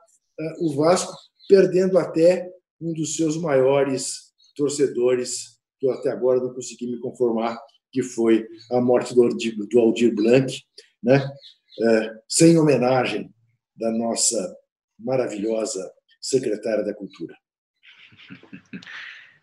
o 0.60 0.76
Vasco, 0.76 1.14
perdendo 1.48 1.98
até 1.98 2.50
um 2.82 2.94
dos 2.94 3.16
seus 3.16 3.38
maiores 3.38 4.34
torcedores 4.56 5.60
que 5.80 5.88
eu 5.88 5.92
até 5.92 6.10
agora 6.10 6.40
não 6.40 6.54
consegui 6.54 6.88
me 6.88 7.00
conformar, 7.00 7.58
que 7.92 8.02
foi 8.02 8.48
a 8.72 8.82
morte 8.82 9.14
do 9.14 9.24
Aldir, 9.24 9.56
do 9.58 9.80
Aldir 9.80 10.14
Blanc, 10.14 10.62
né? 11.02 11.30
É, 11.82 12.14
sem 12.30 12.58
homenagem 12.58 13.34
da 13.76 13.92
nossa 13.92 14.56
maravilhosa 14.98 15.92
secretária 16.22 16.84
da 16.84 16.94
Cultura. 16.94 17.36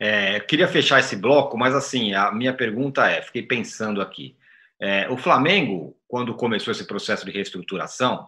É, 0.03 0.41
queria 0.41 0.67
fechar 0.67 0.99
esse 0.99 1.15
bloco, 1.15 1.59
mas 1.59 1.75
assim, 1.75 2.15
a 2.15 2.33
minha 2.33 2.57
pergunta 2.57 3.07
é: 3.07 3.21
fiquei 3.21 3.43
pensando 3.43 4.01
aqui. 4.01 4.35
É, 4.81 5.07
o 5.11 5.17
Flamengo, 5.19 5.95
quando 6.09 6.35
começou 6.35 6.73
esse 6.73 6.87
processo 6.87 7.27
de 7.27 7.31
reestruturação, 7.31 8.27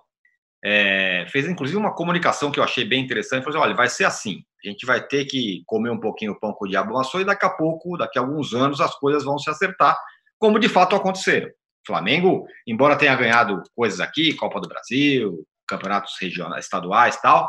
é, 0.65 1.27
fez 1.29 1.49
inclusive 1.49 1.79
uma 1.79 1.95
comunicação 1.95 2.51
que 2.51 2.61
eu 2.61 2.65
achei 2.65 2.85
bem 2.85 3.03
interessante. 3.03 3.45
Falou 3.45 3.59
assim, 3.59 3.69
olha, 3.69 3.77
vai 3.77 3.89
ser 3.89 4.05
assim: 4.05 4.43
a 4.65 4.69
gente 4.69 4.87
vai 4.87 5.05
ter 5.05 5.25
que 5.25 5.63
comer 5.67 5.91
um 5.91 5.99
pouquinho 5.99 6.33
o 6.33 6.39
pão 6.39 6.53
com 6.53 6.65
o 6.65 6.69
diabo 6.69 6.91
amassou 6.91 7.21
e 7.21 7.25
daqui 7.25 7.45
a 7.45 7.51
pouco, 7.51 7.97
daqui 7.97 8.19
a 8.19 8.23
alguns 8.23 8.55
anos, 8.55 8.81
as 8.81 8.95
coisas 8.95 9.25
vão 9.25 9.39
se 9.39 9.51
acertar, 9.51 9.97
como 10.39 10.59
de 10.59 10.69
fato 10.69 10.95
aconteceram. 10.95 11.51
Flamengo, 11.85 12.47
embora 12.67 12.97
tenha 12.97 13.17
ganhado 13.17 13.61
coisas 13.75 13.99
aqui, 13.99 14.35
Copa 14.35 14.61
do 14.61 14.69
Brasil, 14.69 15.45
campeonatos 15.67 16.15
regionais, 16.21 16.65
estaduais 16.65 17.21
tal, 17.21 17.49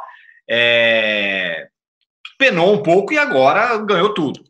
é, 0.50 1.68
penou 2.38 2.74
um 2.74 2.82
pouco 2.82 3.14
e 3.14 3.18
agora 3.18 3.78
ganhou 3.78 4.14
tudo. 4.14 4.44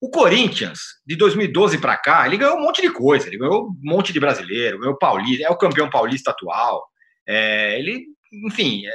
O 0.00 0.10
Corinthians, 0.10 0.80
de 1.06 1.16
2012 1.16 1.78
para 1.78 1.96
cá, 1.96 2.26
ele 2.26 2.36
ganhou 2.36 2.58
um 2.58 2.62
monte 2.62 2.82
de 2.82 2.90
coisa. 2.90 3.26
Ele 3.26 3.38
ganhou 3.38 3.68
um 3.68 3.74
monte 3.82 4.12
de 4.12 4.20
brasileiro, 4.20 4.78
ganhou 4.78 4.98
paulista, 4.98 5.46
é 5.46 5.50
o 5.50 5.56
campeão 5.56 5.88
paulista 5.88 6.30
atual. 6.30 6.86
É, 7.26 7.78
ele, 7.78 8.06
enfim, 8.46 8.86
é, 8.86 8.92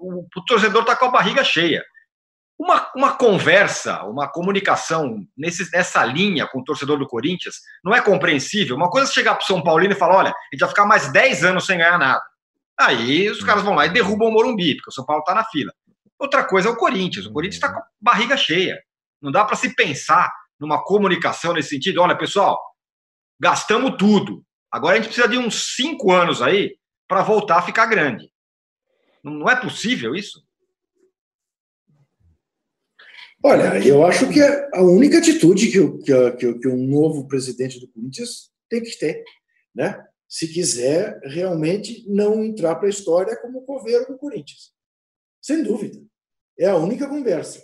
o, 0.00 0.20
o, 0.20 0.44
torcedor 0.46 0.82
está 0.82 0.96
com 0.96 1.06
a 1.06 1.10
barriga 1.10 1.42
cheia. 1.44 1.84
Uma, 2.58 2.90
uma 2.94 3.16
conversa, 3.16 4.02
uma 4.04 4.28
comunicação 4.30 5.24
nesse, 5.36 5.70
nessa 5.72 6.04
linha 6.04 6.46
com 6.46 6.60
o 6.60 6.64
torcedor 6.64 6.98
do 6.98 7.06
Corinthians 7.06 7.56
não 7.82 7.94
é 7.94 8.02
compreensível. 8.02 8.76
Uma 8.76 8.90
coisa 8.90 9.10
é 9.10 9.14
chegar 9.14 9.34
para 9.34 9.42
o 9.42 9.46
São 9.46 9.62
Paulino 9.62 9.94
e 9.94 9.98
falar: 9.98 10.16
olha, 10.16 10.30
a 10.30 10.34
gente 10.52 10.60
vai 10.60 10.68
ficar 10.68 10.84
mais 10.84 11.10
10 11.10 11.44
anos 11.44 11.64
sem 11.64 11.78
ganhar 11.78 11.98
nada. 11.98 12.22
Aí 12.78 13.30
os 13.30 13.42
caras 13.42 13.62
vão 13.62 13.74
lá 13.74 13.86
e 13.86 13.90
derrubam 13.90 14.28
o 14.28 14.32
Morumbi, 14.32 14.74
porque 14.76 14.90
o 14.90 14.92
São 14.92 15.04
Paulo 15.04 15.20
está 15.20 15.34
na 15.34 15.44
fila. 15.44 15.72
Outra 16.18 16.44
coisa 16.44 16.68
é 16.68 16.72
o 16.72 16.76
Corinthians. 16.76 17.26
O 17.26 17.32
Corinthians 17.32 17.56
está 17.56 17.72
com 17.72 17.80
a 17.80 17.84
barriga 18.00 18.36
cheia. 18.36 18.78
Não 19.22 19.30
dá 19.30 19.44
para 19.44 19.56
se 19.56 19.74
pensar 19.74 20.30
numa 20.58 20.82
comunicação 20.82 21.54
nesse 21.54 21.70
sentido. 21.70 22.02
Olha, 22.02 22.16
pessoal, 22.16 22.58
gastamos 23.40 23.96
tudo. 23.98 24.44
Agora 24.70 24.94
a 24.94 24.96
gente 24.96 25.06
precisa 25.06 25.28
de 25.28 25.38
uns 25.38 25.74
cinco 25.74 26.12
anos 26.12 26.42
aí 26.42 26.74
para 27.10 27.24
voltar 27.24 27.58
a 27.58 27.62
ficar 27.62 27.86
grande. 27.86 28.32
Não 29.24 29.50
é 29.50 29.60
possível 29.60 30.14
isso? 30.14 30.46
Olha, 33.42 33.84
eu 33.84 34.06
acho 34.06 34.32
que 34.32 34.40
é 34.40 34.70
a 34.72 34.80
única 34.80 35.18
atitude 35.18 35.72
que, 35.72 35.98
que, 36.04 36.30
que, 36.36 36.58
que 36.60 36.68
um 36.68 36.86
novo 36.86 37.26
presidente 37.26 37.80
do 37.80 37.88
Corinthians 37.88 38.52
tem 38.68 38.80
que 38.80 38.96
ter, 38.96 39.24
né? 39.74 40.06
Se 40.28 40.46
quiser 40.46 41.18
realmente 41.24 42.08
não 42.08 42.44
entrar 42.44 42.76
para 42.76 42.86
a 42.86 42.90
história 42.90 43.36
como 43.42 43.58
o 43.58 43.64
coveiro 43.64 44.06
do 44.06 44.16
Corinthians. 44.16 44.72
Sem 45.42 45.64
dúvida. 45.64 46.00
É 46.56 46.68
a 46.68 46.76
única 46.76 47.08
conversa. 47.08 47.60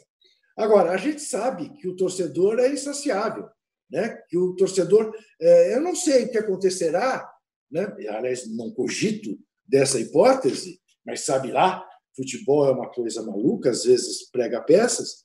Agora, 0.57 0.91
a 0.91 0.97
gente 0.97 1.21
sabe 1.21 1.73
que 1.75 1.87
o 1.87 1.95
torcedor 1.95 2.59
é 2.59 2.69
insaciável, 2.69 3.49
né? 3.89 4.21
que 4.29 4.37
o 4.37 4.57
torcedor. 4.57 5.15
É, 5.41 5.77
eu 5.77 5.81
não 5.81 5.95
sei 5.95 6.25
o 6.25 6.31
que 6.33 6.39
acontecerá, 6.39 7.31
né? 7.71 7.85
aliás, 8.09 8.47
não 8.55 8.71
cogito 8.71 9.39
dessa 9.67 10.01
hipótese, 10.01 10.81
mas 11.05 11.25
sabe 11.25 11.51
lá, 11.51 11.85
futebol 12.15 12.67
é 12.67 12.73
uma 12.73 12.91
coisa 12.91 13.23
maluca, 13.23 13.71
às 13.71 13.85
vezes 13.85 14.29
prega 14.31 14.63
peças. 14.63 15.25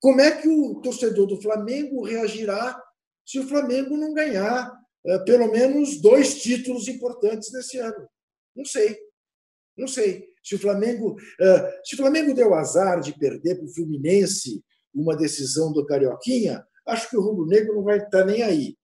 Como 0.00 0.20
é 0.20 0.40
que 0.40 0.48
o 0.48 0.80
torcedor 0.80 1.26
do 1.26 1.40
Flamengo 1.40 2.04
reagirá 2.04 2.80
se 3.24 3.38
o 3.38 3.46
Flamengo 3.46 3.96
não 3.96 4.12
ganhar 4.12 4.72
é, 5.06 5.18
pelo 5.20 5.50
menos 5.50 6.00
dois 6.00 6.42
títulos 6.42 6.88
importantes 6.88 7.52
nesse 7.52 7.78
ano? 7.78 8.08
Não 8.54 8.64
sei. 8.64 8.98
Não 9.76 9.86
sei. 9.86 10.28
Se 10.42 10.56
o 10.56 10.58
Flamengo, 10.58 11.16
é, 11.40 11.80
se 11.84 11.94
o 11.94 11.98
Flamengo 11.98 12.34
deu 12.34 12.52
azar 12.54 13.00
de 13.00 13.16
perder 13.16 13.56
para 13.56 13.64
o 13.64 13.74
Fluminense 13.74 14.62
uma 14.92 15.16
decisão 15.16 15.72
do 15.72 15.86
Carioquinha, 15.86 16.66
acho 16.86 17.08
que 17.08 17.16
o 17.16 17.22
Rubro 17.22 17.46
Negro 17.46 17.76
não 17.76 17.84
vai 17.84 17.98
estar 17.98 18.24
nem 18.24 18.42
aí. 18.42 18.76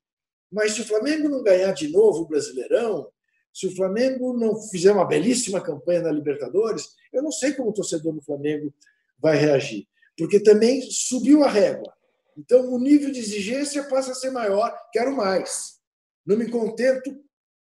Mas 0.51 0.73
se 0.73 0.81
o 0.81 0.87
Flamengo 0.87 1.29
não 1.29 1.43
ganhar 1.43 1.73
de 1.73 1.89
novo 1.89 2.23
o 2.23 2.29
Brasileirão, 2.29 3.11
se 3.53 3.67
o 3.67 3.75
Flamengo 3.75 4.37
não 4.37 4.61
fizer 4.61 4.93
uma 4.93 5.05
belíssima 5.05 5.61
campanha 5.61 6.03
na 6.03 6.13
Libertadores, 6.13 6.95
eu 7.13 7.23
não 7.23 7.33
sei 7.33 7.53
como 7.53 7.71
o 7.71 7.73
torcedor 7.73 8.13
do 8.13 8.23
Flamengo 8.23 8.73
vai 9.19 9.37
reagir, 9.37 9.87
porque 10.17 10.41
também 10.41 10.81
subiu 10.91 11.43
a 11.43 11.51
régua. 11.51 11.93
Então 12.37 12.73
o 12.73 12.79
nível 12.79 13.11
de 13.11 13.19
exigência 13.19 13.83
passa 13.85 14.13
a 14.13 14.15
ser 14.15 14.31
maior, 14.31 14.73
quero 14.93 15.15
mais. 15.15 15.79
Não 16.25 16.37
me 16.37 16.49
contento, 16.49 17.21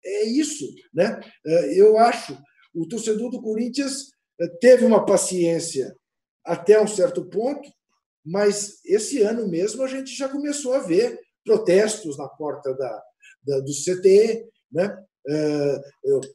é 0.05 0.23
isso, 0.25 0.65
né? 0.93 1.19
É, 1.45 1.79
eu 1.79 1.97
acho 1.97 2.37
o 2.73 2.87
torcedor 2.87 3.29
do 3.29 3.41
Corinthians 3.41 4.11
é, 4.39 4.47
teve 4.47 4.85
uma 4.85 5.05
paciência 5.05 5.95
até 6.43 6.81
um 6.81 6.87
certo 6.87 7.25
ponto, 7.25 7.69
mas 8.25 8.79
esse 8.85 9.21
ano 9.21 9.47
mesmo 9.47 9.83
a 9.83 9.87
gente 9.87 10.15
já 10.15 10.27
começou 10.27 10.73
a 10.73 10.79
ver 10.79 11.19
protestos 11.43 12.17
na 12.17 12.27
porta 12.27 12.73
da, 12.73 13.03
da 13.43 13.59
do 13.59 13.71
CT, 13.71 14.47
né? 14.71 15.03
É, 15.25 15.81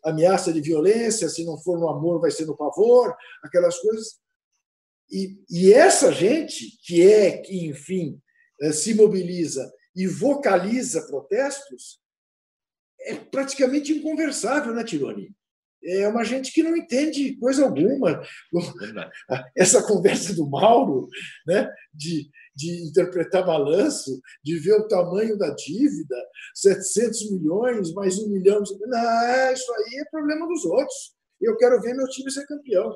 ameaça 0.05 0.51
de 0.51 0.63
violência, 0.63 1.29
se 1.29 1.45
não 1.45 1.59
for 1.59 1.79
no 1.79 1.91
amor, 1.91 2.21
vai 2.21 2.31
ser 2.31 2.47
no 2.47 2.57
pavor, 2.57 3.15
aquelas 3.43 3.79
coisas. 3.79 4.19
E, 5.11 5.39
e 5.51 5.73
essa 5.73 6.11
gente 6.11 6.79
que 6.83 7.07
é, 7.07 7.37
que, 7.37 7.67
enfim, 7.67 8.19
é, 8.63 8.73
se 8.73 8.95
mobiliza 8.95 9.71
e 9.95 10.07
vocaliza 10.07 11.07
protestos, 11.07 12.01
é 13.01 13.15
praticamente 13.15 13.93
inconversável, 13.93 14.75
né, 14.75 14.83
Tironi? 14.85 15.37
é 15.85 16.09
uma 16.09 16.25
gente 16.25 16.53
que 16.53 16.63
não 16.63 16.77
entende 16.77 17.37
coisa 17.37 17.65
alguma. 17.65 18.23
Essa 19.57 19.83
conversa 19.83 20.35
do 20.35 20.49
Mauro, 20.49 21.09
né, 21.47 21.71
de, 21.93 22.29
de 22.59 22.89
interpretar 22.89 23.47
balanço, 23.47 24.21
de 24.43 24.59
ver 24.59 24.75
o 24.75 24.89
tamanho 24.89 25.39
da 25.39 25.51
dívida, 25.51 26.17
700 26.57 27.31
milhões, 27.31 27.93
mais 27.93 28.19
um 28.19 28.29
milhão. 28.29 28.59
Não, 28.59 29.53
isso 29.53 29.73
aí 29.73 30.01
é 30.01 30.11
problema 30.11 30.45
dos 30.49 30.65
outros. 30.65 31.15
Eu 31.41 31.57
quero 31.57 31.81
ver 31.81 31.95
meu 31.95 32.09
time 32.09 32.29
ser 32.33 32.45
campeão. 32.49 32.93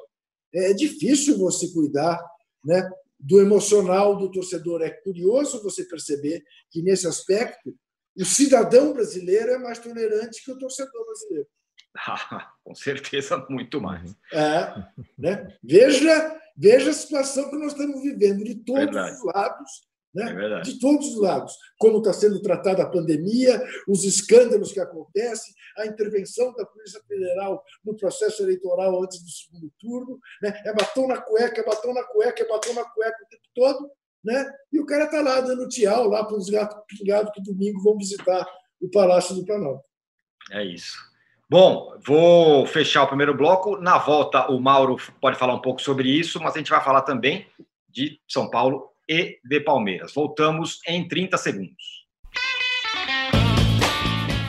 É 0.52 0.72
difícil 0.72 1.38
você 1.38 1.72
cuidar 1.72 2.20
né, 2.64 2.90
do 3.20 3.40
emocional 3.40 4.16
do 4.16 4.32
torcedor. 4.32 4.82
É 4.82 4.90
curioso 4.90 5.62
você 5.62 5.84
perceber 5.84 6.42
que, 6.68 6.82
nesse 6.82 7.06
aspecto, 7.06 7.72
o 8.18 8.24
cidadão 8.24 8.92
brasileiro 8.92 9.52
é 9.52 9.58
mais 9.58 9.78
tolerante 9.78 10.44
que 10.44 10.50
o 10.50 10.58
torcedor 10.58 11.06
brasileiro. 11.06 11.48
com 12.64 12.74
certeza, 12.74 13.46
muito 13.48 13.80
mais. 13.80 14.12
É, 14.32 14.74
né? 15.16 15.56
veja, 15.62 16.41
veja 16.56 16.90
a 16.90 16.94
situação 16.94 17.50
que 17.50 17.56
nós 17.56 17.72
estamos 17.72 18.02
vivendo 18.02 18.44
de 18.44 18.56
todos 18.56 18.84
Verdade. 18.84 19.16
os 19.16 19.24
lados. 19.24 19.92
Né? 20.14 20.58
É 20.58 20.60
de 20.60 20.78
todos 20.78 21.08
os 21.08 21.20
lados. 21.20 21.56
Como 21.78 21.98
está 21.98 22.12
sendo 22.12 22.42
tratada 22.42 22.82
a 22.82 22.88
pandemia, 22.88 23.62
os 23.88 24.04
escândalos 24.04 24.70
que 24.70 24.80
acontecem, 24.80 25.54
a 25.78 25.86
intervenção 25.86 26.52
da 26.54 26.66
Polícia 26.66 27.00
Federal 27.08 27.64
no 27.82 27.96
processo 27.96 28.42
eleitoral 28.42 29.02
antes 29.02 29.22
do 29.22 29.30
segundo 29.30 29.72
turno. 29.78 30.20
Né? 30.42 30.52
É 30.66 30.74
batom 30.74 31.08
na 31.08 31.20
cueca, 31.20 31.60
é 31.60 31.64
batom 31.64 31.94
na 31.94 32.04
cueca, 32.04 32.42
é 32.42 32.48
batom 32.48 32.74
na 32.74 32.84
cueca 32.84 33.24
o 33.24 33.28
tempo 33.28 33.48
todo. 33.54 33.90
Né? 34.22 34.52
E 34.72 34.80
o 34.80 34.86
cara 34.86 35.04
está 35.04 35.20
lá 35.22 35.40
dando 35.40 35.68
tchau 35.68 36.08
lá 36.08 36.24
para 36.24 36.36
os 36.36 36.48
gatos 36.50 36.78
pingados 36.86 37.32
que 37.32 37.42
domingo 37.42 37.82
vão 37.82 37.96
visitar 37.96 38.46
o 38.80 38.90
Palácio 38.90 39.34
do 39.34 39.44
Planalto. 39.44 39.84
É 40.50 40.64
isso. 40.64 41.11
Bom, 41.52 41.92
vou 42.02 42.64
fechar 42.64 43.02
o 43.02 43.06
primeiro 43.06 43.36
bloco. 43.36 43.76
Na 43.76 43.98
volta, 43.98 44.50
o 44.50 44.58
Mauro 44.58 44.96
pode 45.20 45.36
falar 45.36 45.52
um 45.52 45.60
pouco 45.60 45.82
sobre 45.82 46.08
isso, 46.08 46.40
mas 46.40 46.54
a 46.54 46.58
gente 46.58 46.70
vai 46.70 46.82
falar 46.82 47.02
também 47.02 47.46
de 47.90 48.18
São 48.26 48.48
Paulo 48.48 48.88
e 49.06 49.38
de 49.44 49.60
Palmeiras. 49.60 50.14
Voltamos 50.14 50.80
em 50.88 51.06
30 51.06 51.36
segundos. 51.36 52.06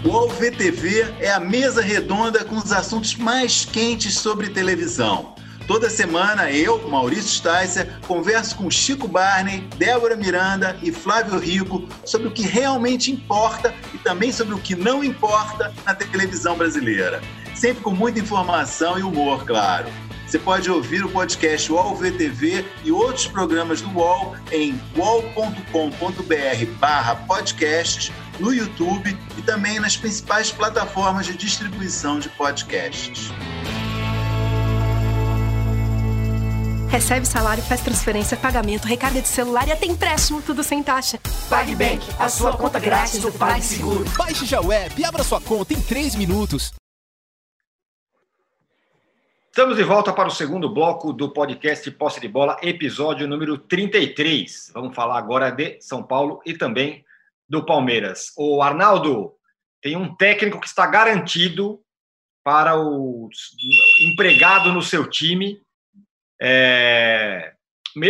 O 0.06 0.16
AlvTV 0.16 1.14
é 1.20 1.30
a 1.30 1.42
mesa 1.42 1.82
redonda 1.82 2.46
com 2.46 2.56
os 2.56 2.72
assuntos 2.72 3.16
mais 3.16 3.66
quentes 3.66 4.18
sobre 4.18 4.50
televisão. 4.52 5.36
Toda 5.68 5.90
semana 5.90 6.52
eu, 6.52 6.90
Maurício 6.90 7.30
Sticer, 7.30 8.00
converso 8.06 8.58
com 8.58 8.70
Chico 8.70 9.08
Barney, 9.08 9.62
Débora 9.78 10.16
Miranda 10.16 10.78
e 10.84 10.92
Flávio 10.92 11.40
Rico 11.40 11.88
sobre 12.04 12.28
o 12.28 12.32
que 12.32 12.44
realmente 12.44 13.12
importa 13.12 13.74
e 13.94 13.98
também 13.98 14.32
sobre 14.32 14.54
o 14.54 14.60
que 14.60 14.76
não 14.76 15.04
importa 15.04 15.74
na 15.86 15.96
televisão 15.96 16.58
brasileira. 16.58 17.22
Sempre 17.56 17.82
com 17.82 17.92
muita 17.92 18.20
informação 18.20 19.00
e 19.00 19.04
humor, 19.04 19.46
claro. 19.46 19.88
Você 20.28 20.38
pode 20.40 20.70
ouvir 20.70 21.06
o 21.06 21.10
podcast 21.10 21.72
UOL 21.72 21.96
VTV 21.96 22.66
e 22.84 22.92
outros 22.92 23.28
programas 23.28 23.82
do 23.82 23.90
UOL 23.90 24.36
em 24.52 24.78
wallcombr 24.98 25.62
podcasts, 27.28 28.12
no 28.40 28.54
YouTube 28.54 29.18
e 29.38 29.42
também 29.44 29.80
nas 29.80 29.96
principais 29.96 30.52
plataformas 30.52 31.28
de 31.28 31.38
distribuição 31.38 32.20
de 32.20 32.30
podcasts. 32.30 33.32
Recebe 36.94 37.26
salário, 37.26 37.64
faz 37.64 37.82
transferência, 37.82 38.38
pagamento, 38.38 38.86
recarga 38.86 39.20
de 39.20 39.28
celular 39.28 39.68
e 39.68 39.72
até 39.72 39.88
empréstimo, 39.88 40.44
tudo 40.44 40.64
sem 40.64 40.84
taxa. 40.84 41.20
PagBank, 41.50 42.06
a 42.20 42.30
sua 42.30 42.56
conta 42.56 42.80
grátis 42.80 43.20
do 43.20 43.32
PagSeguro. 43.32 44.06
Baixe 44.16 44.46
já 44.46 44.62
o 44.62 44.72
app 44.72 45.02
e 45.02 45.04
abra 45.04 45.24
sua 45.24 45.42
conta 45.42 45.74
em 45.74 45.82
3 45.82 46.14
minutos. 46.14 46.72
Estamos 49.48 49.76
de 49.76 49.84
volta 49.84 50.14
para 50.14 50.28
o 50.28 50.32
segundo 50.32 50.72
bloco 50.72 51.12
do 51.12 51.34
podcast 51.34 51.90
Posse 51.90 52.22
de 52.22 52.28
Bola, 52.28 52.60
episódio 52.62 53.28
número 53.28 53.58
33. 53.58 54.70
Vamos 54.72 54.94
falar 54.94 55.18
agora 55.18 55.50
de 55.50 55.82
São 55.82 56.04
Paulo 56.04 56.44
e 56.46 56.54
também 56.54 57.04
do 57.50 57.66
Palmeiras. 57.66 58.32
O 58.38 58.62
Arnaldo 58.62 59.34
tem 59.82 59.98
um 59.98 60.16
técnico 60.16 60.60
que 60.60 60.68
está 60.68 60.86
garantido 60.86 61.82
para 62.44 62.80
o 62.80 63.30
empregado 64.12 64.72
no 64.72 64.84
seu 64.84 65.10
time. 65.10 65.60
É... 66.44 67.54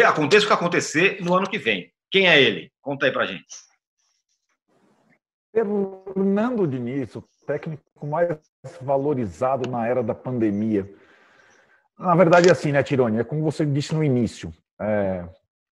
Aconteça 0.06 0.46
o 0.46 0.48
que 0.48 0.54
acontecer 0.54 1.22
no 1.22 1.36
ano 1.36 1.48
que 1.48 1.60
vem. 1.60 1.92
Quem 2.10 2.28
é 2.28 2.42
ele? 2.42 2.72
Conta 2.82 3.06
aí 3.06 3.12
para 3.12 3.28
gente. 3.28 3.46
Fernando 5.54 6.66
Diniz, 6.66 7.16
o 7.16 7.24
técnico 7.46 8.08
mais 8.08 8.40
valorizado 8.82 9.70
na 9.70 9.86
era 9.86 10.02
da 10.02 10.16
pandemia. 10.16 10.90
Na 12.00 12.16
verdade, 12.16 12.50
é 12.50 12.52
assim, 12.52 12.72
né, 12.72 12.82
Tirone? 12.82 13.20
É 13.20 13.24
como 13.24 13.44
você 13.44 13.64
disse 13.64 13.94
no 13.94 14.04
início. 14.04 14.52
É, 14.82 15.24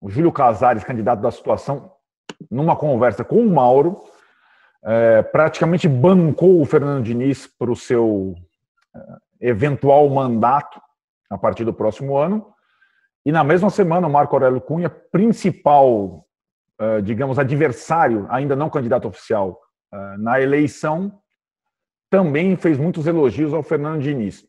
o 0.00 0.08
Júlio 0.08 0.32
Casares, 0.32 0.82
candidato 0.82 1.20
da 1.20 1.30
situação, 1.30 1.92
numa 2.50 2.74
conversa 2.74 3.22
com 3.22 3.36
o 3.36 3.50
Mauro, 3.50 4.02
é, 4.82 5.22
praticamente 5.22 5.86
bancou 5.86 6.60
o 6.60 6.64
Fernando 6.64 7.04
Diniz 7.04 7.46
para 7.46 7.70
o 7.70 7.76
seu 7.76 8.34
é, 8.94 9.00
eventual 9.48 10.08
mandato 10.08 10.80
a 11.30 11.38
partir 11.38 11.64
do 11.64 11.72
próximo 11.72 12.16
ano. 12.16 12.46
E 13.24 13.32
na 13.32 13.42
mesma 13.42 13.70
semana, 13.70 14.06
o 14.06 14.10
Marco 14.10 14.36
Aurélio 14.36 14.60
Cunha, 14.60 14.88
principal, 14.88 16.24
é, 16.78 17.00
digamos, 17.00 17.38
adversário, 17.38 18.26
ainda 18.30 18.54
não 18.54 18.70
candidato 18.70 19.08
oficial, 19.08 19.60
é, 19.92 20.16
na 20.18 20.40
eleição, 20.40 21.20
também 22.08 22.56
fez 22.56 22.78
muitos 22.78 23.06
elogios 23.06 23.52
ao 23.52 23.62
Fernando 23.62 24.00
Diniz. 24.00 24.44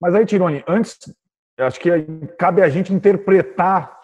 Mas 0.00 0.14
aí, 0.14 0.26
Tirone, 0.26 0.62
antes, 0.68 0.98
acho 1.58 1.80
que 1.80 1.90
cabe 2.38 2.62
a 2.62 2.68
gente 2.68 2.92
interpretar 2.92 3.98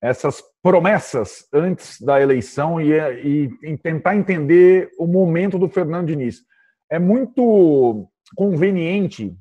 essas 0.00 0.42
promessas 0.62 1.46
antes 1.52 2.00
da 2.00 2.20
eleição 2.20 2.80
e, 2.80 2.92
e, 2.92 3.50
e 3.62 3.76
tentar 3.78 4.14
entender 4.14 4.90
o 4.98 5.06
momento 5.06 5.58
do 5.58 5.68
Fernando 5.68 6.06
Diniz. 6.06 6.42
É 6.90 6.98
muito 6.98 8.08
conveniente 8.36 9.36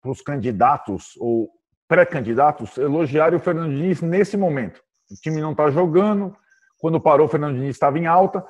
para 0.00 0.10
os 0.10 0.20
candidatos 0.20 1.12
ou 1.18 1.48
pré-candidatos 1.88 2.76
elogiarem 2.76 3.38
o 3.38 3.42
Fernando 3.42 3.74
Diniz 3.74 4.02
nesse 4.02 4.36
momento. 4.36 4.82
O 5.10 5.14
time 5.14 5.40
não 5.40 5.52
está 5.52 5.70
jogando, 5.70 6.36
quando 6.78 7.00
parou 7.00 7.26
o 7.26 7.30
Fernando 7.30 7.54
Diniz 7.54 7.70
estava 7.70 7.98
em 7.98 8.06
alta, 8.06 8.44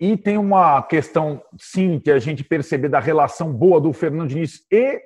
e 0.00 0.16
tem 0.16 0.38
uma 0.38 0.82
questão, 0.82 1.42
sim, 1.58 1.98
que 1.98 2.10
a 2.10 2.18
gente 2.18 2.42
perceber 2.42 2.88
da 2.88 2.98
relação 2.98 3.52
boa 3.52 3.80
do 3.80 3.92
Fernando 3.92 4.30
Diniz 4.30 4.64
e 4.70 5.00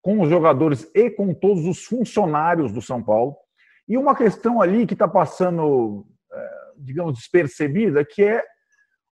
com 0.00 0.20
os 0.20 0.28
jogadores 0.28 0.90
e 0.94 1.10
com 1.10 1.32
todos 1.32 1.66
os 1.66 1.84
funcionários 1.84 2.72
do 2.72 2.80
São 2.80 3.02
Paulo. 3.02 3.36
E 3.88 3.96
uma 3.96 4.14
questão 4.14 4.60
ali 4.60 4.86
que 4.86 4.94
está 4.94 5.08
passando, 5.08 6.06
é, 6.32 6.50
digamos, 6.78 7.14
despercebida, 7.14 8.04
que 8.04 8.22
é 8.22 8.42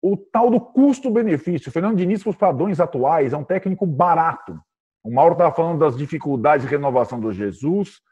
o 0.03 0.17
tal 0.17 0.51
do 0.51 0.61
custo-benefício. 0.61 1.69
O 1.69 1.73
Fernando 1.73 1.97
Diniz, 1.97 2.23
para 2.23 2.31
os 2.31 2.37
padrões 2.37 2.81
atuais, 2.81 3.33
é 3.33 3.37
um 3.37 3.45
técnico 3.45 3.87
barato. 3.87 4.59
O 5.09 5.11
Mauro 5.11 5.33
estava 5.33 5.55
falando 5.55 5.79
das 5.79 5.97
dificuldades 5.97 6.67
de 6.67 6.71
renovação 6.71 7.19
do 7.19 7.33
Jesus. 7.33 8.03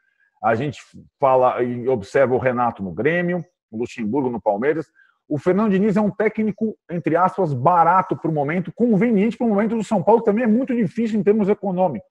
A 0.43 0.55
gente 0.55 0.81
fala 1.19 1.61
e 1.61 1.87
observa 1.87 2.33
o 2.33 2.39
Renato 2.39 2.81
no 2.81 2.91
Grêmio, 2.91 3.45
o 3.69 3.77
Luxemburgo 3.77 4.31
no 4.31 4.41
Palmeiras. 4.41 4.87
O 5.29 5.37
Fernando 5.37 5.69
Diniz 5.69 5.95
é 5.95 6.01
um 6.01 6.09
técnico, 6.09 6.75
entre 6.89 7.15
aspas, 7.15 7.53
barato 7.53 8.17
para 8.17 8.31
o 8.31 8.33
momento, 8.33 8.71
conveniente 8.73 9.37
para 9.37 9.45
o 9.45 9.49
momento 9.49 9.75
do 9.75 9.83
São 9.83 10.01
Paulo, 10.01 10.23
também 10.23 10.43
é 10.43 10.47
muito 10.47 10.75
difícil 10.75 11.19
em 11.19 11.23
termos 11.23 11.47
econômicos 11.49 12.09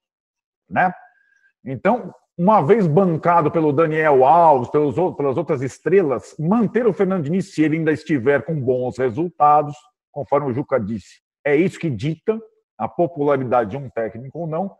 né? 0.69 0.93
Então, 1.65 2.13
uma 2.37 2.61
vez 2.61 2.87
bancado 2.87 3.51
pelo 3.51 3.73
Daniel 3.73 4.23
Alves, 4.23 4.69
pelos, 4.69 4.95
pelas 5.17 5.35
outras 5.35 5.61
estrelas, 5.61 6.33
manter 6.39 6.87
o 6.87 6.93
Fernando 6.93 7.25
Diniz, 7.25 7.53
se 7.53 7.61
ele 7.61 7.75
ainda 7.75 7.91
estiver 7.91 8.43
com 8.43 8.57
bons 8.57 8.97
resultados, 8.97 9.75
conforme 10.13 10.49
o 10.49 10.53
Juca 10.53 10.79
disse, 10.79 11.21
é 11.43 11.57
isso 11.57 11.77
que 11.77 11.89
dita 11.89 12.39
a 12.77 12.87
popularidade 12.87 13.71
de 13.71 13.77
um 13.77 13.89
técnico 13.89 14.39
ou 14.39 14.47
não, 14.47 14.75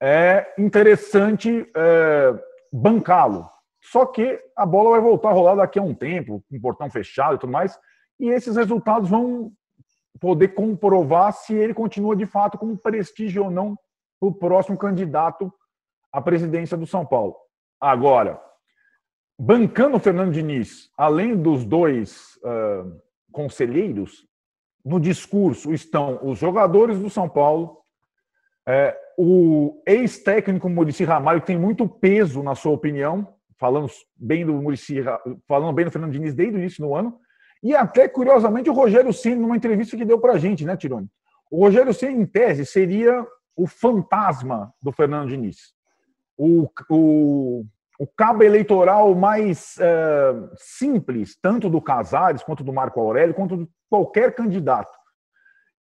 é 0.00 0.54
interessante 0.58 1.70
é, 1.74 2.34
bancá-lo. 2.72 3.48
Só 3.82 4.06
que 4.06 4.40
a 4.56 4.64
bola 4.64 4.90
vai 4.90 5.00
voltar 5.00 5.30
a 5.30 5.32
rolar 5.32 5.54
daqui 5.56 5.78
a 5.78 5.82
um 5.82 5.94
tempo, 5.94 6.42
com 6.48 6.60
portão 6.60 6.90
fechado 6.90 7.36
e 7.36 7.38
tudo 7.38 7.52
mais, 7.52 7.78
e 8.18 8.30
esses 8.30 8.56
resultados 8.56 9.10
vão 9.10 9.52
poder 10.20 10.48
comprovar 10.48 11.32
se 11.32 11.54
ele 11.54 11.74
continua 11.74 12.16
de 12.16 12.26
fato 12.26 12.56
com 12.56 12.76
prestígio 12.76 13.44
ou 13.44 13.50
não 13.50 13.76
o 14.20 14.32
próximo 14.32 14.78
candidato 14.78 15.52
à 16.12 16.20
presidência 16.20 16.76
do 16.76 16.86
São 16.86 17.04
Paulo. 17.04 17.36
Agora, 17.80 18.40
bancando 19.38 19.96
o 19.96 20.00
Fernando 20.00 20.32
Diniz, 20.32 20.90
além 20.96 21.36
dos 21.36 21.64
dois 21.64 22.36
uh, 22.36 23.00
conselheiros, 23.32 24.26
no 24.84 25.00
discurso 25.00 25.72
estão 25.72 26.20
os 26.22 26.38
jogadores 26.38 26.98
do 26.98 27.08
São 27.08 27.28
Paulo, 27.28 27.78
é, 28.66 28.96
o 29.16 29.82
ex-técnico 29.86 30.68
Murici 30.68 31.04
Ramalho, 31.04 31.40
que 31.40 31.46
tem 31.46 31.58
muito 31.58 31.88
peso 31.88 32.42
na 32.42 32.54
sua 32.54 32.72
opinião, 32.72 33.34
falando 33.58 33.88
bem 34.16 34.44
do 34.44 34.52
Murici, 34.54 34.96
falando 35.46 35.72
bem 35.72 35.84
do 35.84 35.90
Fernando 35.90 36.12
Diniz 36.12 36.34
desde 36.34 36.56
o 36.56 36.60
início 36.60 36.84
do 36.84 36.94
ano, 36.94 37.18
e 37.62 37.74
até, 37.74 38.06
curiosamente, 38.06 38.68
o 38.68 38.74
Rogério 38.74 39.12
Ceni 39.12 39.36
numa 39.36 39.56
entrevista 39.56 39.96
que 39.96 40.04
deu 40.04 40.18
para 40.18 40.34
a 40.34 40.38
gente, 40.38 40.66
né, 40.66 40.76
Tirone? 40.76 41.08
O 41.50 41.64
Rogério 41.64 41.94
Ceni 41.94 42.20
em 42.20 42.26
tese, 42.26 42.66
seria 42.66 43.26
o 43.56 43.66
fantasma 43.66 44.72
do 44.82 44.92
Fernando 44.92 45.30
Diniz. 45.30 45.72
O, 46.36 46.68
o, 46.90 47.64
o 47.98 48.06
cabo 48.06 48.42
eleitoral 48.42 49.14
mais 49.14 49.76
é, 49.78 50.34
simples, 50.56 51.38
tanto 51.40 51.70
do 51.70 51.80
Casares, 51.80 52.42
quanto 52.42 52.64
do 52.64 52.72
Marco 52.72 53.00
Aurélio, 53.00 53.34
quanto 53.34 53.56
de 53.56 53.68
qualquer 53.88 54.34
candidato. 54.34 54.96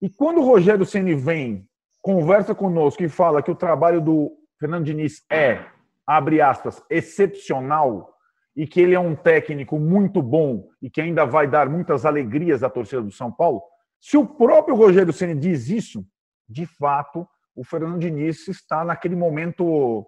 E 0.01 0.11
quando 0.11 0.41
o 0.41 0.45
Rogério 0.45 0.85
Ceni 0.85 1.15
vem, 1.15 1.67
conversa 2.01 2.55
conosco 2.55 3.03
e 3.03 3.09
fala 3.09 3.43
que 3.43 3.51
o 3.51 3.57
trabalho 3.57 4.01
do 4.01 4.33
Fernando 4.59 4.85
Diniz 4.85 5.25
é, 5.31 5.65
abre 6.07 6.41
aspas, 6.41 6.83
excepcional, 6.91 8.13
e 8.55 8.67
que 8.67 8.81
ele 8.81 8.95
é 8.95 9.01
um 9.01 9.17
técnico 9.17 9.79
muito 9.79 10.21
bom 10.21 10.69
e 10.81 10.91
que 10.91 11.01
ainda 11.01 11.25
vai 11.25 11.49
dar 11.49 11.71
muitas 11.71 12.05
alegrias 12.05 12.63
à 12.63 12.69
torcida 12.69 13.01
do 13.01 13.11
São 13.11 13.33
Paulo, 13.33 13.63
se 13.99 14.17
o 14.17 14.27
próprio 14.27 14.75
Rogério 14.75 15.13
Ceni 15.13 15.35
diz 15.35 15.69
isso, 15.69 16.05
de 16.49 16.67
fato, 16.67 17.27
o 17.55 17.65
Fernando 17.65 18.01
Diniz 18.01 18.49
está 18.49 18.85
naquele 18.85 19.17
momento 19.17 20.07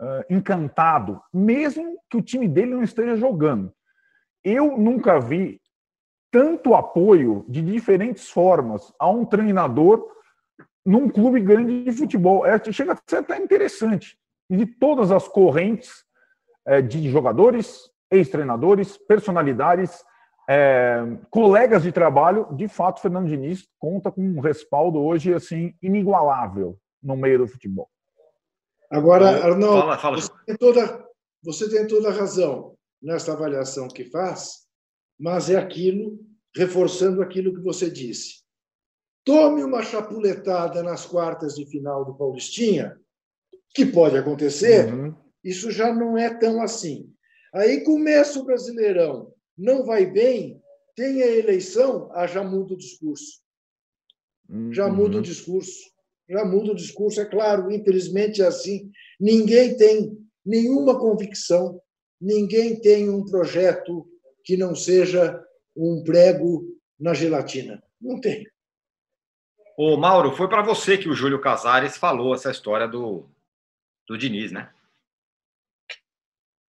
uh, 0.00 0.24
encantado, 0.28 1.20
mesmo 1.32 1.98
que 2.10 2.16
o 2.16 2.22
time 2.22 2.48
dele 2.48 2.74
não 2.74 2.82
esteja 2.82 3.16
jogando. 3.16 3.72
Eu 4.42 4.76
nunca 4.76 5.18
vi 5.18 5.60
tanto 6.30 6.74
apoio 6.74 7.44
de 7.48 7.62
diferentes 7.62 8.28
formas 8.28 8.92
a 8.98 9.08
um 9.08 9.24
treinador 9.24 10.04
num 10.84 11.08
clube 11.08 11.40
grande 11.40 11.84
de 11.84 11.92
futebol. 11.92 12.44
É, 12.44 12.60
chega 12.72 12.92
a 12.92 12.98
ser 13.08 13.18
até 13.18 13.38
interessante. 13.38 14.18
De 14.50 14.66
todas 14.66 15.10
as 15.10 15.26
correntes 15.26 16.04
é, 16.66 16.82
de 16.82 17.08
jogadores, 17.08 17.90
ex-treinadores, 18.10 18.98
personalidades, 18.98 20.04
é, 20.48 21.02
colegas 21.30 21.82
de 21.82 21.92
trabalho, 21.92 22.48
de 22.54 22.68
fato, 22.68 23.00
Fernando 23.00 23.28
Diniz 23.28 23.66
conta 23.78 24.10
com 24.10 24.20
um 24.20 24.40
respaldo 24.40 25.00
hoje 25.00 25.32
assim 25.32 25.74
inigualável 25.80 26.76
no 27.02 27.16
meio 27.16 27.38
do 27.38 27.46
futebol. 27.46 27.88
Agora, 28.90 29.44
Arnaldo, 29.44 29.80
fala, 29.80 29.98
fala. 29.98 30.20
Você, 30.20 30.32
tem 30.46 30.56
toda, 30.56 31.08
você 31.42 31.70
tem 31.70 31.86
toda 31.86 32.08
a 32.08 32.12
razão 32.12 32.76
nessa 33.02 33.32
avaliação 33.32 33.88
que 33.88 34.04
faz, 34.04 34.66
mas 35.18 35.50
é 35.50 35.56
aquilo, 35.56 36.18
reforçando 36.54 37.22
aquilo 37.22 37.54
que 37.54 37.60
você 37.60 37.90
disse. 37.90 38.42
Tome 39.24 39.64
uma 39.64 39.82
chapuletada 39.82 40.82
nas 40.82 41.06
quartas 41.06 41.54
de 41.54 41.66
final 41.66 42.04
do 42.04 42.14
Paulistinha, 42.14 42.98
que 43.74 43.86
pode 43.86 44.16
acontecer, 44.16 44.92
uhum. 44.92 45.14
isso 45.42 45.70
já 45.70 45.92
não 45.92 46.16
é 46.16 46.32
tão 46.32 46.62
assim. 46.62 47.10
Aí 47.52 47.82
começa 47.82 48.38
o 48.38 48.44
Brasileirão, 48.44 49.32
não 49.56 49.84
vai 49.84 50.06
bem, 50.06 50.62
tem 50.94 51.22
a 51.22 51.26
eleição, 51.26 52.10
ah, 52.12 52.26
já 52.26 52.44
muda 52.44 52.74
o 52.74 52.78
discurso. 52.78 53.42
Já 54.70 54.88
muda 54.88 55.14
o 55.14 55.16
uhum. 55.16 55.22
discurso 55.22 55.93
já 56.28 56.44
muda 56.44 56.72
o 56.72 56.76
discurso, 56.76 57.20
é 57.20 57.24
claro, 57.24 57.70
infelizmente 57.70 58.42
é 58.42 58.46
assim. 58.46 58.90
Ninguém 59.20 59.76
tem 59.76 60.16
nenhuma 60.44 60.98
convicção, 60.98 61.80
ninguém 62.20 62.80
tem 62.80 63.08
um 63.10 63.24
projeto 63.24 64.06
que 64.42 64.56
não 64.56 64.74
seja 64.74 65.42
um 65.76 66.02
prego 66.04 66.64
na 66.98 67.14
gelatina. 67.14 67.82
Não 68.00 68.20
tem. 68.20 68.46
Ô, 69.76 69.96
Mauro, 69.96 70.36
foi 70.36 70.48
para 70.48 70.62
você 70.62 70.96
que 70.96 71.08
o 71.08 71.14
Júlio 71.14 71.40
Casares 71.40 71.96
falou 71.96 72.34
essa 72.34 72.50
história 72.50 72.86
do, 72.86 73.28
do 74.06 74.16
Diniz, 74.16 74.52
né? 74.52 74.72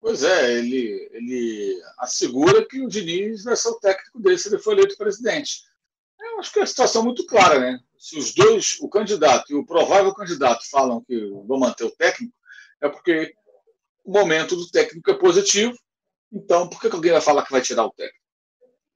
Pois 0.00 0.22
é, 0.22 0.58
ele, 0.58 1.08
ele 1.12 1.82
assegura 1.98 2.66
que 2.66 2.80
o 2.80 2.88
Diniz 2.88 3.44
vai 3.44 3.56
ser 3.56 3.68
o 3.68 3.80
técnico 3.80 4.20
dele 4.20 4.38
se 4.38 4.48
ele 4.48 4.58
for 4.58 4.72
eleito 4.72 4.96
presidente. 4.96 5.62
Acho 6.38 6.52
que 6.52 6.60
é 6.60 6.62
a 6.62 6.66
situação 6.66 7.02
é 7.02 7.04
muito 7.04 7.26
clara, 7.26 7.58
né? 7.58 7.78
Se 7.98 8.18
os 8.18 8.34
dois, 8.34 8.78
o 8.80 8.88
candidato 8.88 9.52
e 9.52 9.54
o 9.54 9.64
provável 9.64 10.12
candidato, 10.14 10.68
falam 10.70 11.02
que 11.02 11.18
vão 11.46 11.58
manter 11.58 11.84
o 11.84 11.90
técnico, 11.90 12.34
É 12.80 12.88
porque 12.88 13.34
o 14.04 14.12
momento 14.12 14.56
do 14.56 14.68
técnico 14.70 15.10
é 15.10 15.14
positivo, 15.14 15.74
então 16.30 16.68
por 16.68 16.80
que 16.80 16.88
alguém 16.88 17.12
vai 17.12 17.20
falar 17.20 17.44
que 17.44 17.52
vai 17.52 17.62
tirar 17.62 17.84
o 17.86 17.92
técnico? 17.92 18.24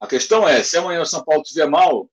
A 0.00 0.06
questão 0.06 0.46
é, 0.46 0.62
se 0.62 0.76
amanhã 0.76 1.00
o 1.00 1.06
São 1.06 1.24
Paulo 1.24 1.42
estiver 1.42 1.68
mal, 1.68 2.08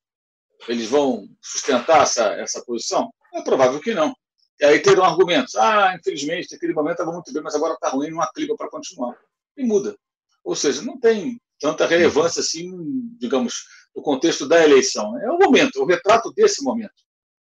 eles 0.68 0.88
vão 0.88 1.28
sustentar 1.40 2.02
essa, 2.02 2.32
essa 2.34 2.64
posição? 2.64 3.12
É 3.34 3.42
provável 3.42 3.80
que 3.80 3.94
não. 3.94 4.14
E 4.58 4.64
aí 4.64 4.80
terão 4.80 5.04
argumentos. 5.04 5.54
Ah, 5.56 5.94
infelizmente, 5.98 6.52
naquele 6.52 6.72
momento 6.72 6.92
estava 6.92 7.12
muito 7.12 7.32
bem, 7.32 7.42
mas 7.42 7.54
agora 7.54 7.74
está 7.74 7.90
ruim, 7.90 8.10
não 8.10 8.22
há 8.22 8.32
clima 8.32 8.56
para 8.56 8.70
continuar. 8.70 9.16
E 9.56 9.64
muda. 9.64 9.96
Ou 10.42 10.56
seja, 10.56 10.82
não 10.82 10.98
tem 10.98 11.40
tanta 11.60 11.86
relevância 11.86 12.40
assim, 12.40 12.70
digamos, 13.18 13.66
no 13.96 14.02
contexto 14.02 14.46
da 14.46 14.62
eleição. 14.62 15.18
É 15.18 15.30
o 15.30 15.38
momento, 15.38 15.78
é 15.78 15.82
o 15.82 15.86
retrato 15.86 16.30
desse 16.32 16.62
momento, 16.62 16.92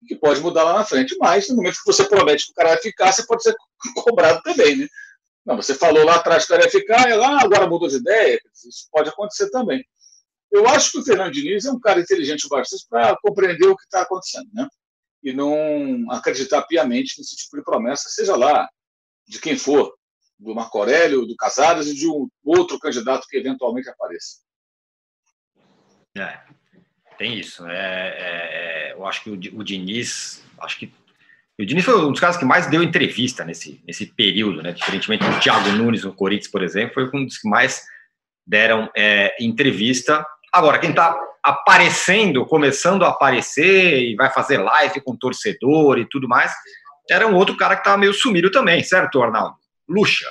que 0.06 0.16
pode 0.16 0.40
mudar 0.40 0.64
lá 0.64 0.72
na 0.72 0.84
frente. 0.84 1.14
Mas 1.20 1.48
no 1.48 1.56
momento 1.56 1.76
que 1.76 1.92
você 1.92 2.04
promete 2.04 2.46
que 2.46 2.52
o 2.52 2.54
cara 2.54 2.70
vai 2.70 2.78
ficar, 2.78 3.12
você 3.12 3.26
pode 3.26 3.42
ser 3.42 3.54
cobrado 3.94 4.40
também, 4.42 4.76
né? 4.76 4.88
Não, 5.44 5.56
você 5.56 5.74
falou 5.74 6.04
lá 6.04 6.16
atrás 6.16 6.46
que 6.46 6.52
o 6.52 6.56
cara 6.56 6.66
ia 6.66 6.70
ficar, 6.70 7.08
e 7.08 7.14
lá 7.14 7.40
agora 7.42 7.66
mudou 7.66 7.88
de 7.88 7.96
ideia. 7.96 8.40
Isso 8.54 8.88
pode 8.90 9.10
acontecer 9.10 9.50
também. 9.50 9.84
Eu 10.50 10.66
acho 10.66 10.92
que 10.92 10.98
o 10.98 11.04
Fernando 11.04 11.32
Diniz 11.32 11.66
é 11.66 11.70
um 11.70 11.80
cara 11.80 12.00
inteligente 12.00 12.48
bastante 12.48 12.86
para 12.88 13.16
compreender 13.22 13.66
o 13.66 13.76
que 13.76 13.84
está 13.84 14.02
acontecendo, 14.02 14.48
né? 14.52 14.66
E 15.22 15.32
não 15.32 16.10
acreditar 16.10 16.62
piamente 16.62 17.14
nesse 17.18 17.36
tipo 17.36 17.56
de 17.58 17.64
promessa, 17.64 18.08
seja 18.08 18.36
lá 18.36 18.68
de 19.26 19.38
quem 19.40 19.58
for, 19.58 19.92
do 20.38 20.54
Marco 20.54 20.78
Aurélio, 20.78 21.26
do 21.26 21.36
Casares 21.36 21.88
e 21.88 21.94
de 21.94 22.08
um 22.08 22.28
outro 22.44 22.78
candidato 22.78 23.26
que 23.28 23.36
eventualmente 23.36 23.88
apareça. 23.88 24.38
É, 26.16 26.38
tem 27.16 27.38
isso. 27.38 27.66
É, 27.66 27.74
é, 27.74 28.90
é 28.90 28.92
eu 28.92 29.06
acho 29.06 29.22
que 29.22 29.30
o, 29.30 29.34
o 29.34 29.64
Diniz, 29.64 30.44
acho 30.60 30.78
que 30.78 30.92
o 31.58 31.64
Diniz 31.64 31.84
foi 31.84 32.04
um 32.04 32.10
dos 32.10 32.20
caras 32.20 32.36
que 32.36 32.44
mais 32.44 32.66
deu 32.68 32.82
entrevista 32.82 33.44
nesse, 33.44 33.82
nesse 33.86 34.06
período, 34.06 34.62
né? 34.62 34.72
Diferentemente 34.72 35.24
do 35.24 35.40
Thiago 35.40 35.70
Nunes 35.72 36.04
no 36.04 36.12
Corinthians, 36.12 36.50
por 36.50 36.62
exemplo, 36.62 36.94
foi 36.94 37.20
um 37.20 37.24
dos 37.24 37.38
que 37.38 37.48
mais 37.48 37.82
deram 38.46 38.90
é, 38.96 39.34
entrevista 39.40 40.24
Agora, 40.52 40.78
quem 40.78 40.90
está 40.90 41.18
aparecendo, 41.42 42.44
começando 42.46 43.04
a 43.04 43.08
aparecer 43.08 44.02
e 44.02 44.16
vai 44.16 44.30
fazer 44.30 44.58
live 44.58 45.00
com 45.02 45.16
torcedor 45.16 45.98
e 45.98 46.08
tudo 46.08 46.28
mais, 46.28 46.52
era 47.08 47.26
um 47.26 47.34
outro 47.34 47.56
cara 47.56 47.74
que 47.74 47.80
estava 47.80 47.96
meio 47.96 48.12
sumido 48.12 48.50
também, 48.50 48.82
certo, 48.82 49.22
Arnaldo? 49.22 49.56
Luxa. 49.88 50.26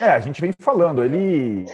É, 0.00 0.10
a 0.10 0.20
gente 0.20 0.40
vem 0.40 0.52
falando, 0.60 1.02
ele 1.02 1.64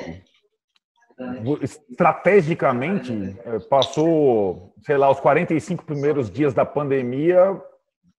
estrategicamente 1.61 3.37
é, 3.45 3.59
passou, 3.61 4.75
sei 4.85 4.97
lá, 4.97 5.11
os 5.11 5.21
45 5.21 5.85
primeiros 5.85 6.31
dias 6.31 6.55
da 6.55 6.65
pandemia 6.65 7.61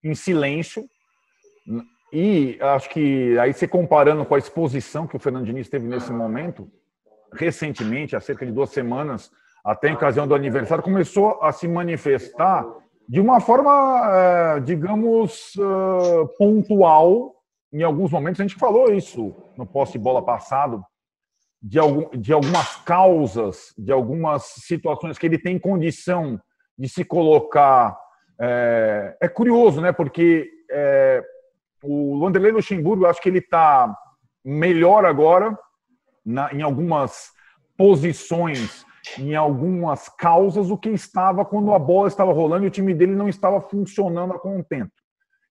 em 0.02 0.14
silêncio. 0.14 0.84
E 2.12 2.58
acho 2.60 2.90
que 2.90 3.36
aí 3.38 3.52
você 3.52 3.66
comparando 3.66 4.24
com 4.24 4.34
a 4.34 4.38
exposição 4.38 5.06
que 5.06 5.16
o 5.16 5.18
Fernando 5.18 5.46
Diniz 5.46 5.68
teve 5.68 5.88
nesse 5.88 6.12
momento, 6.12 6.68
recentemente, 7.32 8.14
há 8.14 8.20
cerca 8.20 8.46
de 8.46 8.52
duas 8.52 8.70
semanas, 8.70 9.30
até 9.64 9.88
em 9.88 9.94
ocasião 9.94 10.26
do 10.26 10.34
aniversário, 10.34 10.84
começou 10.84 11.42
a 11.42 11.50
se 11.50 11.66
manifestar 11.66 12.64
de 13.08 13.20
uma 13.20 13.40
forma, 13.40 14.02
é, 14.12 14.60
digamos, 14.60 15.52
é, 15.58 16.26
pontual. 16.38 17.34
Em 17.72 17.82
alguns 17.82 18.12
momentos, 18.12 18.40
a 18.40 18.44
gente 18.44 18.56
falou 18.56 18.92
isso 18.92 19.34
no 19.56 19.66
poste-bola 19.66 20.24
passado, 20.24 20.84
de, 21.64 21.78
algum, 21.78 22.10
de 22.10 22.30
algumas 22.30 22.76
causas, 22.82 23.72
de 23.78 23.90
algumas 23.90 24.42
situações 24.42 25.16
que 25.16 25.24
ele 25.24 25.38
tem 25.38 25.58
condição 25.58 26.38
de 26.78 26.86
se 26.90 27.02
colocar. 27.02 27.98
É, 28.38 29.16
é 29.22 29.28
curioso, 29.28 29.80
né? 29.80 29.90
Porque 29.90 30.46
é, 30.70 31.24
o 31.82 32.18
Wanderlei 32.18 32.52
Luxemburgo, 32.52 33.06
acho 33.06 33.22
que 33.22 33.30
ele 33.30 33.38
está 33.38 33.96
melhor 34.44 35.06
agora, 35.06 35.58
na, 36.22 36.52
em 36.52 36.60
algumas 36.60 37.30
posições, 37.78 38.84
em 39.18 39.34
algumas 39.34 40.06
causas, 40.10 40.70
o 40.70 40.76
que 40.76 40.90
estava 40.90 41.46
quando 41.46 41.72
a 41.72 41.78
bola 41.78 42.08
estava 42.08 42.32
rolando 42.32 42.64
e 42.64 42.68
o 42.68 42.70
time 42.70 42.92
dele 42.92 43.14
não 43.14 43.28
estava 43.28 43.58
funcionando 43.62 44.34
a 44.34 44.38
contento. 44.38 44.92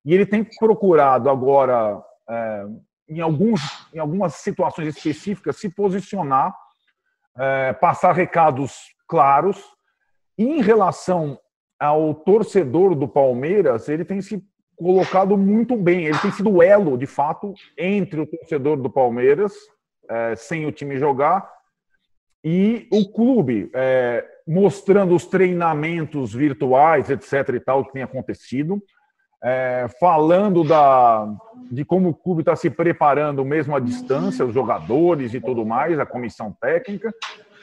E 0.05 0.14
ele 0.14 0.28
tem 0.28 0.43
procurado 0.59 1.28
agora, 1.28 1.99
é, 2.30 2.66
em, 3.08 3.22
alguns, 3.22 3.62
em 3.93 3.99
algumas 3.99 4.36
situações 4.36 4.95
específicas, 4.95 5.58
se 5.58 5.70
posicionar, 5.70 6.54
é, 7.38 7.74
passar 7.74 8.14
recados 8.14 8.93
claros. 9.08 9.62
E 10.38 10.43
em 10.43 10.62
relação 10.62 11.39
ao 11.80 12.14
torcedor 12.14 12.95
do 12.95 13.08
Palmeiras, 13.08 13.89
ele 13.89 14.06
tem 14.06 14.22
se 14.22 14.43
colocado 14.76 15.38
muito 15.38 15.76
bem. 15.76 16.06
Ele 16.06 16.18
tem 16.20 16.32
sido 16.32 16.62
elo, 16.62 16.97
de 16.97 17.06
fato, 17.06 17.54
entre 17.78 18.22
o 18.22 18.26
torcedor 18.26 18.78
do 18.78 18.89
Palmeiras 18.89 19.54
é, 20.10 20.36
sem 20.36 20.66
o 20.66 20.72
time 20.72 20.97
jogar, 20.97 21.49
e 22.43 22.88
o 22.91 23.10
clube 23.10 23.70
é, 23.74 24.26
mostrando 24.45 25.16
os 25.16 25.26
treinamentos 25.26 26.34
virtuais, 26.34 27.10
etc. 27.10 27.56
e 27.56 27.60
tal, 27.60 27.86
que 27.86 27.93
tem 27.93 28.04
acontecido, 28.04 28.84
é, 29.44 29.88
falando 30.00 30.64
da, 30.64 31.28
de 31.70 31.84
como 31.84 32.10
o 32.10 32.14
clube 32.14 32.41
está 32.41 32.56
se 32.56 32.70
preparando 32.70 33.44
mesmo 33.44 33.76
à 33.76 33.80
distância, 33.80 34.46
os 34.46 34.54
jogadores 34.54 35.34
e 35.34 35.41
tudo 35.41 35.66
mais, 35.66 36.00
a 36.00 36.06
comissão 36.06 36.56
técnica, 36.62 37.14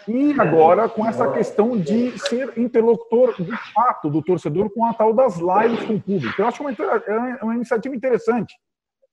e 0.07 0.39
agora 0.39 0.89
com 0.89 1.07
essa 1.07 1.31
questão 1.31 1.79
de 1.79 2.19
ser 2.19 2.53
interlocutor 2.59 3.35
de 3.43 3.57
fato 3.73 4.11
do 4.11 4.23
torcedor 4.23 4.69
com 4.71 4.85
a 4.85 4.93
tal 4.93 5.15
das 5.15 5.39
lives 5.39 5.85
com 5.85 5.95
o 5.95 6.01
público. 6.01 6.41
Eu 6.41 6.47
acho 6.47 6.63
uma, 6.63 6.71
é 6.71 7.45
uma 7.45 7.55
iniciativa 7.55 7.95
interessante. 7.95 8.55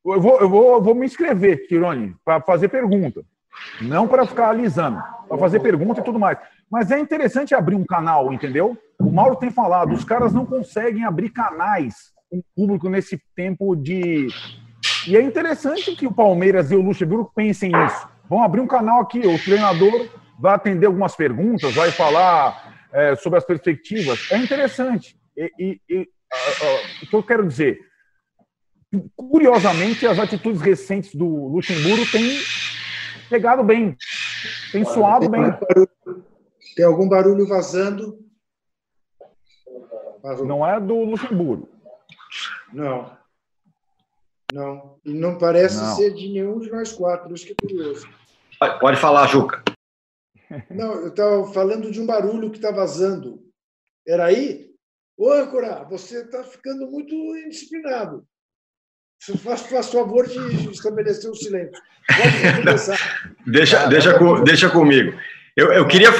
Eu 0.06 0.20
vou, 0.22 0.40
eu 0.40 0.50
vou, 0.50 0.82
vou 0.82 0.96
me 0.96 1.06
inscrever, 1.06 1.68
Tirone, 1.68 2.16
para 2.24 2.42
fazer 2.42 2.70
pergunta. 2.70 3.24
Não 3.82 4.08
para 4.08 4.26
ficar 4.26 4.50
alisando, 4.50 5.02
para 5.28 5.38
fazer 5.38 5.60
pergunta 5.60 6.02
e 6.02 6.04
tudo 6.04 6.20
mais. 6.20 6.38
Mas 6.70 6.92
é 6.92 7.00
interessante 7.00 7.56
abrir 7.56 7.76
um 7.76 7.86
canal, 7.86 8.32
entendeu? 8.32 8.78
O 9.00 9.12
Mauro 9.12 9.36
tem 9.36 9.52
falado, 9.52 9.94
os 9.94 10.04
caras 10.04 10.34
não 10.34 10.46
conseguem 10.46 11.04
abrir 11.04 11.30
canais 11.30 12.17
com 12.30 12.42
público 12.56 12.90
nesse 12.90 13.22
tempo 13.36 13.76
de. 13.76 14.28
E 15.08 15.16
é 15.16 15.22
interessante 15.22 15.96
que 15.96 16.06
o 16.06 16.14
Palmeiras 16.14 16.72
e 16.72 16.76
o 16.76 16.82
Luxemburgo 16.82 17.32
pensem 17.36 17.72
nisso. 17.72 18.08
Vão 18.30 18.44
abrir 18.44 18.62
um 18.62 18.68
canal 18.68 19.02
aqui, 19.02 19.20
o 19.20 19.42
treinador 19.42 20.10
vai 20.40 20.54
atender 20.54 20.86
algumas 20.86 21.16
perguntas, 21.16 21.74
vai 21.74 21.92
falar 21.92 22.88
é, 22.92 23.16
sobre 23.16 23.38
as 23.40 23.46
perspectivas. 23.46 24.32
É 24.32 24.38
interessante. 24.38 25.18
E, 25.36 25.52
e, 25.58 25.82
e 25.90 25.98
uh, 26.00 26.04
uh, 26.04 27.04
o 27.04 27.08
que 27.08 27.16
eu 27.16 27.24
quero 27.24 27.48
dizer? 27.48 27.80
Curiosamente, 29.16 30.06
as 30.08 30.20
atitudes 30.20 30.62
recentes 30.62 31.14
do 31.14 31.48
Luxemburgo 31.48 32.10
têm 32.12 32.40
pegado 33.30 33.64
bem, 33.64 33.96
tem 34.72 34.86
suado 34.86 35.30
bem. 35.30 35.44
Tem 36.76 36.86
algum 36.86 37.08
barulho 37.08 37.48
vazando? 37.48 38.18
Não 40.46 40.66
é 40.66 40.80
do 40.80 41.04
Luxemburgo. 41.04 41.70
Não. 42.74 43.18
Não. 44.54 45.00
E 45.04 45.14
não 45.14 45.38
parece 45.38 45.78
não. 45.78 45.96
ser 45.96 46.14
de 46.14 46.30
nenhum 46.30 46.60
de 46.60 46.72
nós 46.72 46.92
quatro, 46.92 47.34
isso 47.34 47.46
que 47.46 47.52
é 47.52 47.56
curioso. 47.56 48.08
Pode 48.80 49.00
falar, 49.00 49.28
Juca. 49.28 49.64
Não, 50.72 50.94
eu 50.94 51.10
estava 51.10 51.46
falando 51.52 51.92
de 51.92 52.02
um 52.02 52.06
barulho 52.06 52.50
que 52.50 52.58
está 52.58 52.72
vazando. 52.72 53.40
Era 54.08 54.26
aí? 54.26 54.68
Ô, 55.18 55.32
Âncora, 55.32 55.84
você 55.90 56.22
está 56.22 56.44
ficando 56.44 56.90
muito 56.90 57.14
indisciplinado. 57.14 58.26
Faça, 59.44 59.68
faça 59.68 59.92
favor 59.92 60.28
de 60.28 60.70
estabelecer 60.72 61.30
o 61.30 61.36
silêncio. 61.36 61.82
Pode 62.08 62.58
começar. 62.64 63.36
deixa, 63.46 63.84
ah, 63.84 63.86
deixa, 63.88 64.18
com, 64.18 64.44
deixa 64.44 64.70
comigo. 64.70 65.18
Eu, 65.56 65.74
eu 65.74 65.88
queria 65.88 66.12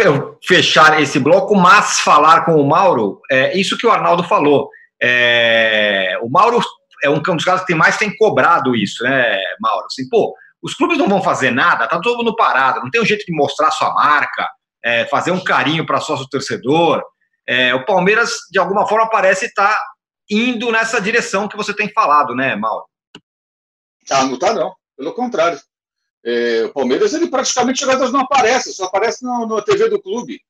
fechar 0.44 1.02
esse 1.02 1.20
bloco, 1.20 1.56
mas 1.56 2.00
falar 2.00 2.44
com 2.44 2.56
o 2.56 2.68
Mauro, 2.68 3.22
é 3.30 3.56
isso 3.58 3.78
que 3.78 3.86
o 3.86 3.92
Arnaldo 3.92 4.24
falou. 4.24 4.70
É, 5.02 6.18
o 6.22 6.30
Mauro 6.30 6.60
é 7.04 7.10
um 7.10 7.22
dos 7.22 7.46
caras 7.46 7.64
que 7.66 7.76
mais 7.76 7.98
tem 7.98 8.16
cobrado 8.16 8.76
isso, 8.76 9.04
né, 9.04 9.40
Mauro? 9.60 9.86
Assim, 9.86 10.08
pô, 10.10 10.34
os 10.62 10.74
clubes 10.74 10.98
não 10.98 11.08
vão 11.08 11.22
fazer 11.22 11.52
nada, 11.52 11.88
tá 11.88 12.00
todo 12.02 12.18
mundo 12.18 12.36
parado, 12.36 12.82
não 12.82 12.90
tem 12.90 13.02
um 13.02 13.06
jeito 13.06 13.26
de 13.26 13.34
mostrar 13.34 13.72
sua 13.72 13.94
marca, 13.94 14.48
é, 14.84 15.06
fazer 15.06 15.32
um 15.32 15.44
carinho 15.44 15.86
para 15.86 16.02
sócio 16.02 16.28
torcedor. 16.30 17.04
É, 17.48 17.74
o 17.74 17.86
Palmeiras, 17.86 18.32
de 18.52 18.60
alguma 18.60 18.88
forma, 18.88 19.10
parece 19.10 19.46
estar 19.46 19.74
tá 19.74 19.80
indo 20.30 20.72
nessa 20.72 21.00
direção 21.00 21.48
que 21.48 21.56
você 21.56 21.74
tem 21.74 21.90
falado, 21.90 22.36
né, 22.36 22.56
Mauro? 22.56 22.86
Ah, 24.10 24.24
não 24.24 24.34
está 24.36 24.54
não. 24.54 24.74
Pelo 24.98 25.14
contrário. 25.14 25.60
É, 26.26 26.64
o 26.66 26.74
Palmeiras, 26.74 27.14
ele 27.14 27.30
praticamente 27.30 27.82
jogadores 27.82 28.12
não 28.12 28.22
aparece, 28.22 28.74
só 28.74 28.86
aparece 28.86 29.24
na 29.24 29.62
TV 29.62 29.88
do 29.90 30.02
clube. 30.02 30.42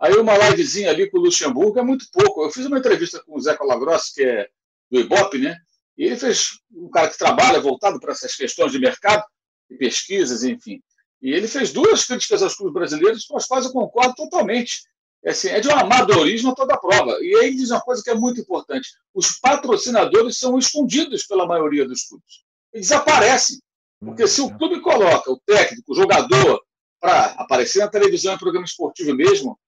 Aí 0.00 0.14
uma 0.14 0.36
livezinha 0.36 0.90
ali 0.90 1.10
com 1.10 1.18
o 1.18 1.20
Luxemburgo 1.20 1.78
é 1.78 1.82
muito 1.82 2.06
pouco. 2.10 2.42
Eu 2.42 2.50
fiz 2.50 2.64
uma 2.64 2.78
entrevista 2.78 3.22
com 3.22 3.36
o 3.36 3.40
Zé 3.40 3.54
Colagrossi, 3.54 4.14
que 4.14 4.24
é 4.24 4.48
do 4.90 4.98
Ibope, 4.98 5.38
né? 5.38 5.56
E 5.96 6.04
ele 6.04 6.16
fez 6.16 6.58
um 6.74 6.88
cara 6.88 7.08
que 7.08 7.18
trabalha 7.18 7.60
voltado 7.60 8.00
para 8.00 8.12
essas 8.12 8.34
questões 8.34 8.72
de 8.72 8.78
mercado 8.78 9.22
e 9.68 9.76
pesquisas, 9.76 10.42
enfim. 10.42 10.82
E 11.20 11.32
ele 11.32 11.46
fez 11.46 11.70
duas 11.70 12.06
críticas 12.06 12.42
aos 12.42 12.54
clubes 12.54 12.72
brasileiros, 12.72 13.26
com 13.26 13.36
as 13.36 13.46
quais 13.46 13.66
eu 13.66 13.72
concordo 13.72 14.14
totalmente. 14.14 14.84
é, 15.22 15.32
assim, 15.32 15.48
é 15.48 15.60
de 15.60 15.68
um 15.68 15.76
amadorismo 15.76 16.52
a 16.52 16.54
toda 16.54 16.78
prova. 16.78 17.18
E 17.20 17.36
aí 17.36 17.54
diz 17.54 17.70
uma 17.70 17.82
coisa 17.82 18.02
que 18.02 18.08
é 18.08 18.14
muito 18.14 18.40
importante: 18.40 18.88
os 19.12 19.38
patrocinadores 19.38 20.38
são 20.38 20.58
escondidos 20.58 21.26
pela 21.26 21.46
maioria 21.46 21.86
dos 21.86 22.04
clubes. 22.04 22.42
Eles 22.72 22.88
desaparecem. 22.88 23.60
Porque 24.02 24.26
se 24.26 24.40
o 24.40 24.56
clube 24.56 24.80
coloca 24.80 25.30
o 25.30 25.38
técnico, 25.44 25.92
o 25.92 25.94
jogador, 25.94 26.62
para 26.98 27.26
aparecer 27.32 27.80
na 27.80 27.88
televisão, 27.88 28.32
em 28.32 28.38
programa 28.38 28.64
esportivo 28.64 29.14
mesmo, 29.14 29.58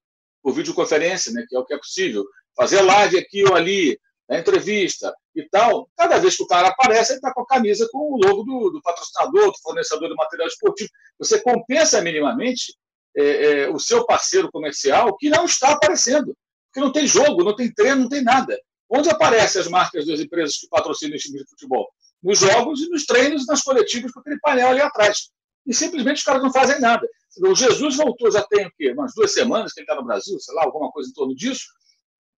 por 0.43 0.53
videoconferência, 0.53 1.31
né, 1.31 1.45
que 1.47 1.55
é 1.55 1.59
o 1.59 1.65
que 1.65 1.73
é 1.73 1.77
possível, 1.77 2.25
fazer 2.55 2.81
live 2.81 3.17
aqui 3.17 3.43
ou 3.45 3.55
ali, 3.55 3.97
na 4.29 4.39
entrevista 4.39 5.13
e 5.35 5.47
tal, 5.49 5.89
cada 5.97 6.17
vez 6.17 6.35
que 6.37 6.43
o 6.43 6.47
cara 6.47 6.69
aparece, 6.69 7.13
ele 7.13 7.17
está 7.17 7.33
com 7.33 7.41
a 7.41 7.47
camisa 7.47 7.87
com 7.91 7.99
o 7.99 8.17
logo 8.17 8.43
do, 8.43 8.69
do, 8.71 8.81
patrocinador, 8.81 9.51
do 9.51 9.61
fornecedor 9.61 10.09
de 10.09 10.15
material 10.15 10.47
esportivo. 10.47 10.89
Você 11.19 11.41
compensa 11.41 12.01
minimamente 12.01 12.75
é, 13.15 13.23
é, 13.23 13.69
o 13.69 13.79
seu 13.79 14.05
parceiro 14.05 14.51
comercial 14.51 15.15
que 15.17 15.29
não 15.29 15.45
está 15.45 15.71
aparecendo, 15.71 16.35
porque 16.67 16.85
não 16.85 16.91
tem 16.91 17.05
jogo, 17.05 17.43
não 17.43 17.55
tem 17.55 17.71
treino, 17.73 18.01
não 18.01 18.09
tem 18.09 18.23
nada. 18.23 18.57
Onde 18.89 19.09
aparecem 19.09 19.61
as 19.61 19.67
marcas 19.67 20.05
das 20.05 20.19
empresas 20.19 20.57
que 20.57 20.67
patrocinam 20.67 21.15
esse 21.15 21.25
time 21.25 21.39
de 21.39 21.49
futebol? 21.49 21.89
Nos 22.21 22.39
jogos 22.39 22.81
e 22.81 22.89
nos 22.89 23.05
treinos, 23.05 23.45
nas 23.45 23.61
coletivas, 23.61 24.11
com 24.11 24.19
aquele 24.19 24.39
painel 24.39 24.69
ali 24.69 24.81
atrás. 24.81 25.29
E 25.65 25.73
simplesmente 25.73 26.17
os 26.17 26.23
caras 26.23 26.41
não 26.41 26.51
fazem 26.51 26.79
nada. 26.79 27.07
O 27.41 27.55
Jesus 27.55 27.95
voltou, 27.95 28.31
já 28.31 28.43
tem 28.43 28.67
o 28.67 28.71
quê? 28.77 28.91
Umas 28.91 29.13
duas 29.15 29.33
semanas 29.33 29.73
que 29.73 29.79
ele 29.79 29.85
está 29.85 29.95
no 29.95 30.05
Brasil, 30.05 30.39
sei 30.39 30.53
lá, 30.55 30.63
alguma 30.63 30.91
coisa 30.91 31.09
em 31.09 31.13
torno 31.13 31.35
disso. 31.35 31.65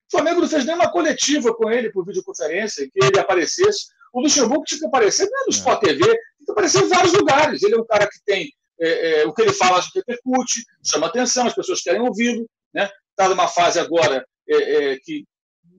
O 0.07 0.17
Flamengo 0.17 0.41
não 0.41 0.47
fez 0.47 0.65
nenhuma 0.65 0.91
coletiva 0.91 1.53
com 1.53 1.69
ele 1.69 1.91
por 1.91 2.05
videoconferência, 2.05 2.87
que 2.89 3.03
ele 3.03 3.19
aparecesse. 3.19 3.87
O 4.13 4.21
Luxemburgo 4.21 4.63
tinha 4.63 4.79
que 4.79 4.85
aparecer 4.85 5.29
não 5.29 5.41
é 5.41 5.45
no 5.45 5.51
Sport 5.51 5.81
TV, 5.81 6.03
tinha 6.03 6.17
que 6.45 6.51
aparecer 6.51 6.83
em 6.83 6.87
vários 6.87 7.13
lugares. 7.13 7.63
Ele 7.63 7.75
é 7.75 7.77
um 7.77 7.85
cara 7.85 8.07
que 8.07 8.19
tem 8.25 8.49
é, 8.79 9.21
é, 9.21 9.25
o 9.25 9.33
que 9.33 9.41
ele 9.41 9.53
fala 9.53 9.83
repercute, 9.93 10.63
chama 10.83 11.07
atenção, 11.07 11.47
as 11.47 11.55
pessoas 11.55 11.81
querem 11.81 12.01
ouvi-lo. 12.01 12.47
Está 12.73 12.85
né? 12.85 12.89
Tá 13.15 13.29
numa 13.29 13.47
fase 13.47 13.79
agora 13.79 14.25
é, 14.47 14.55
é, 14.93 14.99
que 14.99 15.25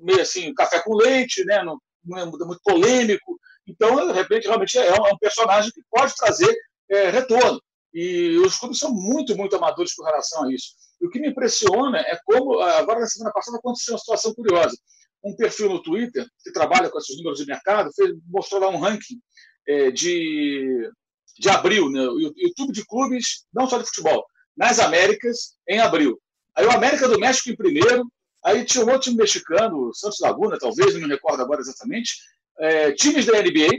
meio 0.00 0.20
assim, 0.20 0.52
café 0.54 0.80
com 0.82 0.94
leite, 0.94 1.44
né? 1.44 1.62
não, 1.62 1.78
não 2.04 2.18
é 2.18 2.24
muito 2.24 2.60
polêmico. 2.64 3.38
Então, 3.66 4.06
de 4.06 4.12
repente, 4.12 4.46
realmente 4.46 4.78
é 4.78 4.92
um, 4.92 5.06
é 5.06 5.12
um 5.12 5.18
personagem 5.18 5.70
que 5.72 5.82
pode 5.90 6.14
trazer 6.14 6.54
é, 6.90 7.10
retorno. 7.10 7.60
E 7.92 8.36
os 8.38 8.58
clubes 8.58 8.78
são 8.78 8.92
muito, 8.92 9.36
muito 9.36 9.56
amadores 9.56 9.94
com 9.94 10.04
relação 10.04 10.44
a 10.44 10.52
isso. 10.52 10.74
E 11.00 11.06
o 11.06 11.10
que 11.10 11.18
me 11.18 11.28
impressiona 11.28 11.98
é 11.98 12.18
como, 12.24 12.60
agora 12.60 13.00
na 13.00 13.06
semana 13.06 13.32
passada, 13.32 13.58
aconteceu 13.58 13.94
uma 13.94 13.98
situação 13.98 14.34
curiosa. 14.34 14.76
Um 15.24 15.34
perfil 15.34 15.70
no 15.70 15.82
Twitter, 15.82 16.26
que 16.44 16.52
trabalha 16.52 16.90
com 16.90 16.98
esses 16.98 17.16
números 17.16 17.38
de 17.38 17.46
mercado, 17.46 17.90
fez, 17.94 18.10
mostrou 18.28 18.60
lá 18.60 18.68
um 18.68 18.78
ranking 18.78 19.18
é, 19.66 19.90
de, 19.90 20.90
de 21.38 21.48
abril, 21.48 21.90
né? 21.90 22.02
YouTube 22.36 22.72
de 22.72 22.84
clubes, 22.84 23.46
não 23.52 23.66
só 23.68 23.78
de 23.78 23.86
futebol, 23.86 24.24
nas 24.56 24.78
Américas, 24.78 25.56
em 25.68 25.80
abril. 25.80 26.20
Aí 26.54 26.64
o 26.64 26.70
América 26.70 27.08
do 27.08 27.18
México 27.18 27.50
em 27.50 27.56
primeiro, 27.56 28.06
aí 28.44 28.64
tinha 28.64 28.84
um 28.84 28.88
outro 28.88 29.02
time 29.02 29.16
mexicano, 29.16 29.92
Santos 29.94 30.20
Laguna, 30.20 30.58
talvez, 30.58 30.94
não 30.94 31.02
me 31.02 31.08
recordo 31.08 31.42
agora 31.42 31.60
exatamente, 31.60 32.14
é, 32.58 32.92
times 32.92 33.26
da 33.26 33.42
NBA, 33.42 33.78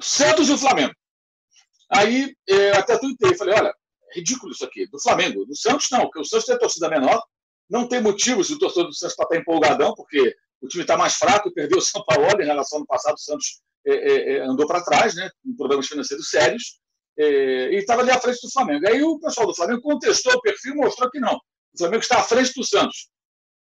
Santos 0.00 0.48
e 0.48 0.52
o 0.52 0.58
Flamengo. 0.58 0.94
Aí 1.90 2.34
é, 2.48 2.70
até 2.72 2.98
tuitei, 2.98 3.36
falei, 3.36 3.54
olha, 3.54 3.74
é 4.12 4.18
ridículo 4.18 4.52
isso 4.52 4.64
aqui. 4.64 4.88
Do 4.88 5.00
Flamengo, 5.00 5.44
do 5.44 5.56
Santos 5.56 5.88
não, 5.90 6.00
porque 6.02 6.20
o 6.20 6.24
Santos 6.24 6.46
tem 6.46 6.58
torcida 6.58 6.88
menor, 6.88 7.22
não 7.68 7.88
tem 7.88 8.00
motivos 8.00 8.48
do 8.48 8.58
torcedor 8.58 8.88
do 8.88 8.94
Santos 8.94 9.16
para 9.16 9.24
estar 9.24 9.36
empolgadão, 9.36 9.94
porque 9.94 10.34
o 10.60 10.68
time 10.68 10.82
está 10.82 10.96
mais 10.96 11.14
fraco 11.14 11.52
perdeu 11.52 11.78
o 11.78 11.82
São 11.82 12.04
Paulo 12.04 12.40
em 12.40 12.46
relação 12.46 12.78
ao 12.78 12.80
ano 12.80 12.86
passado, 12.86 13.14
o 13.14 13.20
Santos 13.20 13.60
é, 13.86 13.92
é, 13.92 14.32
é 14.36 14.40
andou 14.42 14.66
para 14.66 14.82
trás, 14.82 15.14
né, 15.14 15.30
com 15.42 15.54
problemas 15.54 15.86
financeiros 15.86 16.28
sérios, 16.28 16.80
é, 17.18 17.72
e 17.72 17.76
estava 17.76 18.02
ali 18.02 18.10
à 18.10 18.20
frente 18.20 18.40
do 18.42 18.50
Flamengo. 18.50 18.86
Aí 18.88 19.02
o 19.02 19.18
pessoal 19.18 19.46
do 19.46 19.54
Flamengo 19.54 19.80
contestou 19.80 20.34
o 20.34 20.40
perfil 20.40 20.74
e 20.74 20.76
mostrou 20.76 21.10
que 21.10 21.18
não. 21.18 21.34
O 21.34 21.78
Flamengo 21.78 22.02
está 22.02 22.18
à 22.18 22.22
frente 22.22 22.52
do 22.54 22.64
Santos. 22.64 23.08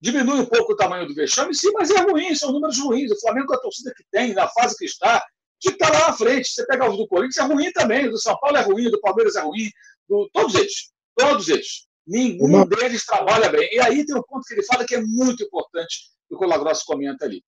Diminui 0.00 0.40
um 0.40 0.46
pouco 0.46 0.72
o 0.72 0.76
tamanho 0.76 1.06
do 1.06 1.14
vexame, 1.14 1.54
sim, 1.54 1.70
mas 1.72 1.90
é 1.90 2.00
ruim, 2.00 2.34
são 2.34 2.52
números 2.52 2.78
ruins. 2.78 3.10
O 3.10 3.20
Flamengo, 3.20 3.48
com 3.48 3.54
a 3.54 3.60
torcida 3.60 3.92
que 3.96 4.04
tem, 4.10 4.32
na 4.32 4.48
fase 4.48 4.76
que 4.76 4.84
está, 4.84 5.24
que 5.60 5.70
está 5.70 5.90
lá 5.90 6.08
na 6.08 6.12
frente. 6.12 6.50
Você 6.50 6.66
pega 6.66 6.88
os 6.88 6.96
do 6.96 7.06
Corinthians, 7.06 7.36
é 7.36 7.52
ruim 7.52 7.72
também. 7.72 8.10
Do 8.10 8.18
São 8.18 8.38
Paulo 8.38 8.56
é 8.56 8.62
ruim, 8.62 8.90
do 8.90 9.00
Palmeiras 9.00 9.36
é 9.36 9.40
ruim, 9.40 9.70
do... 10.08 10.28
todos 10.32 10.54
eles. 10.54 10.92
Todos 11.16 11.48
eles. 11.48 11.86
Nenhum 12.06 12.66
deles 12.66 13.04
trabalha 13.04 13.50
bem. 13.50 13.68
E 13.72 13.80
aí 13.80 14.04
tem 14.04 14.16
um 14.16 14.22
ponto 14.22 14.44
que 14.46 14.54
ele 14.54 14.64
fala 14.64 14.86
que 14.86 14.94
é 14.94 15.00
muito 15.00 15.42
importante, 15.42 16.10
que 16.26 16.34
o 16.34 16.38
Colagrosso 16.38 16.84
comenta 16.86 17.24
ali. 17.24 17.42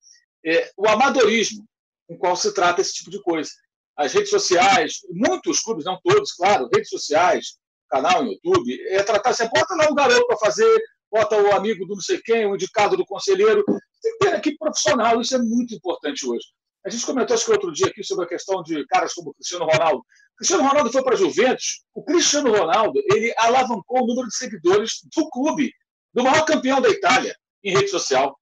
É 0.44 0.70
o 0.76 0.88
amadorismo 0.88 1.64
com 2.06 2.18
qual 2.18 2.36
se 2.36 2.52
trata 2.52 2.80
esse 2.80 2.92
tipo 2.94 3.10
de 3.10 3.22
coisa. 3.22 3.50
As 3.96 4.12
redes 4.12 4.30
sociais, 4.30 4.98
muitos 5.10 5.60
clubes, 5.60 5.84
não 5.84 5.98
todos, 6.02 6.32
claro, 6.32 6.68
redes 6.72 6.90
sociais, 6.90 7.58
canal 7.88 8.24
no 8.24 8.32
YouTube, 8.32 8.80
é 8.88 9.02
tratar, 9.02 9.32
você 9.32 9.48
bota 9.48 9.74
lá 9.74 9.90
um 9.90 9.94
garoto 9.94 10.26
para 10.26 10.38
fazer, 10.38 10.82
bota 11.10 11.36
o 11.36 11.52
amigo 11.52 11.86
do 11.86 11.94
não 11.94 12.00
sei 12.00 12.20
quem, 12.22 12.46
o 12.46 12.54
indicado 12.54 12.96
do 12.96 13.04
conselheiro. 13.04 13.64
Tem 14.02 14.12
que 14.12 14.18
ter 14.18 14.34
equipe 14.34 14.58
profissional, 14.58 15.20
isso 15.20 15.34
é 15.34 15.38
muito 15.38 15.74
importante 15.74 16.26
hoje. 16.26 16.46
A 16.84 16.88
gente 16.88 17.04
comentou 17.04 17.36
que 17.36 17.50
outro 17.50 17.72
dia 17.72 17.88
aqui 17.88 18.02
sobre 18.02 18.24
a 18.24 18.28
questão 18.28 18.62
de 18.62 18.86
caras 18.86 19.12
como 19.12 19.34
Cristiano 19.34 19.66
Ronaldo. 19.66 20.04
Cristiano 20.36 20.66
Ronaldo 20.66 20.90
foi 20.90 21.02
para 21.02 21.14
a 21.14 21.18
Juventus. 21.18 21.82
O 21.94 22.02
Cristiano 22.02 22.50
Ronaldo 22.50 22.98
ele 23.12 23.34
alavancou 23.36 24.02
o 24.02 24.06
número 24.06 24.26
de 24.26 24.34
seguidores 24.34 25.00
do 25.14 25.28
clube, 25.28 25.70
do 26.14 26.24
maior 26.24 26.44
campeão 26.46 26.80
da 26.80 26.88
Itália, 26.88 27.36
em 27.62 27.72
rede 27.72 27.88
social. 27.88 28.34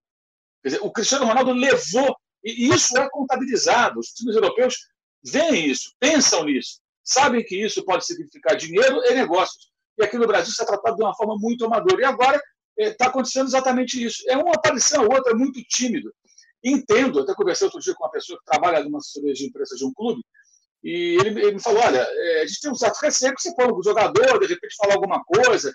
Quer 0.62 0.68
dizer, 0.68 0.80
o 0.84 0.92
Cristiano 0.92 1.26
Ronaldo 1.26 1.52
levou, 1.52 2.16
e 2.44 2.68
isso 2.68 2.96
é 2.96 3.08
contabilizado. 3.10 3.98
Os 3.98 4.08
times 4.08 4.36
europeus 4.36 4.76
veem 5.24 5.70
isso, 5.70 5.92
pensam 5.98 6.44
nisso, 6.44 6.80
sabem 7.02 7.44
que 7.44 7.56
isso 7.56 7.84
pode 7.84 8.06
significar 8.06 8.56
dinheiro 8.56 9.02
e 9.04 9.14
negócios. 9.14 9.68
E 9.98 10.04
aqui 10.04 10.16
no 10.16 10.28
Brasil 10.28 10.52
isso 10.52 10.62
é 10.62 10.66
tratado 10.66 10.96
de 10.96 11.02
uma 11.02 11.14
forma 11.14 11.36
muito 11.36 11.64
amadora. 11.64 12.00
E 12.00 12.04
agora 12.04 12.40
está 12.78 13.06
eh, 13.06 13.08
acontecendo 13.08 13.48
exatamente 13.48 14.02
isso. 14.02 14.22
É 14.28 14.36
uma 14.36 14.54
aparição, 14.54 15.02
outra 15.08 15.34
muito 15.34 15.60
tímido. 15.64 16.12
Entendo, 16.64 17.20
até 17.20 17.34
conversei 17.34 17.66
outro 17.66 17.80
dia 17.80 17.94
com 17.94 18.04
uma 18.04 18.10
pessoa 18.10 18.38
que 18.38 18.44
trabalha 18.44 18.82
numa 18.82 18.98
assessoria 18.98 19.32
de 19.32 19.46
imprensa 19.46 19.76
de 19.76 19.84
um 19.84 19.92
clube, 19.92 20.22
e 20.82 21.16
ele, 21.20 21.40
ele 21.40 21.52
me 21.52 21.62
falou: 21.62 21.82
olha, 21.82 21.98
é, 21.98 22.42
a 22.42 22.46
gente 22.46 22.60
tem 22.60 22.70
um 22.70 22.74
certo 22.74 22.98
receio 22.98 23.34
que 23.34 23.42
você 23.42 23.52
o 23.58 23.82
jogador, 23.82 24.38
de 24.40 24.46
repente 24.46 24.76
falar 24.76 24.94
alguma 24.94 25.22
coisa. 25.24 25.72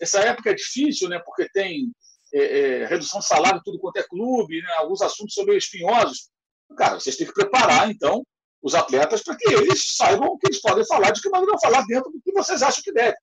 Essa 0.00 0.20
época 0.20 0.50
é 0.50 0.54
difícil, 0.54 1.08
né, 1.08 1.18
porque 1.24 1.48
tem 1.50 1.90
é, 2.34 2.82
é, 2.82 2.86
redução 2.86 3.20
de 3.20 3.26
salário 3.26 3.62
tudo 3.64 3.78
quanto 3.78 3.96
é 3.96 4.02
clube, 4.02 4.60
né, 4.60 4.68
alguns 4.78 5.00
assuntos 5.00 5.34
são 5.34 5.44
meio 5.44 5.58
espinhosos. 5.58 6.28
Cara, 6.76 7.00
vocês 7.00 7.16
têm 7.16 7.26
que 7.26 7.32
preparar, 7.32 7.90
então, 7.90 8.22
os 8.62 8.74
atletas 8.74 9.22
para 9.22 9.36
que 9.36 9.50
eles 9.52 9.96
saibam 9.96 10.28
o 10.28 10.38
que 10.38 10.48
eles 10.48 10.60
podem 10.60 10.86
falar, 10.86 11.10
de 11.10 11.20
que 11.20 11.28
maneira 11.30 11.58
falar 11.58 11.84
dentro 11.86 12.10
do 12.10 12.20
que 12.20 12.32
vocês 12.32 12.62
acham 12.62 12.82
que 12.82 12.92
deve. 12.92 13.16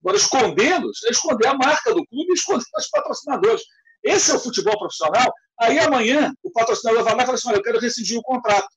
Agora, 0.00 0.16
escondê-los 0.16 1.02
é 1.04 1.10
esconder 1.10 1.48
a 1.48 1.54
marca 1.54 1.92
do 1.92 2.06
clube 2.06 2.30
e 2.30 2.34
esconder 2.34 2.64
os 2.76 2.88
patrocinadores. 2.88 3.62
Esse 4.04 4.30
é 4.30 4.34
o 4.34 4.38
futebol 4.38 4.78
profissional. 4.78 5.32
Aí 5.60 5.78
amanhã 5.78 6.32
o 6.42 6.50
patrocinador 6.50 7.02
vai 7.02 7.14
lá 7.14 7.22
e 7.22 7.26
fala 7.26 7.36
assim: 7.36 7.48
olha, 7.48 7.56
eu 7.56 7.62
quero 7.62 7.78
rescindir 7.78 8.18
o 8.18 8.22
contrato. 8.22 8.68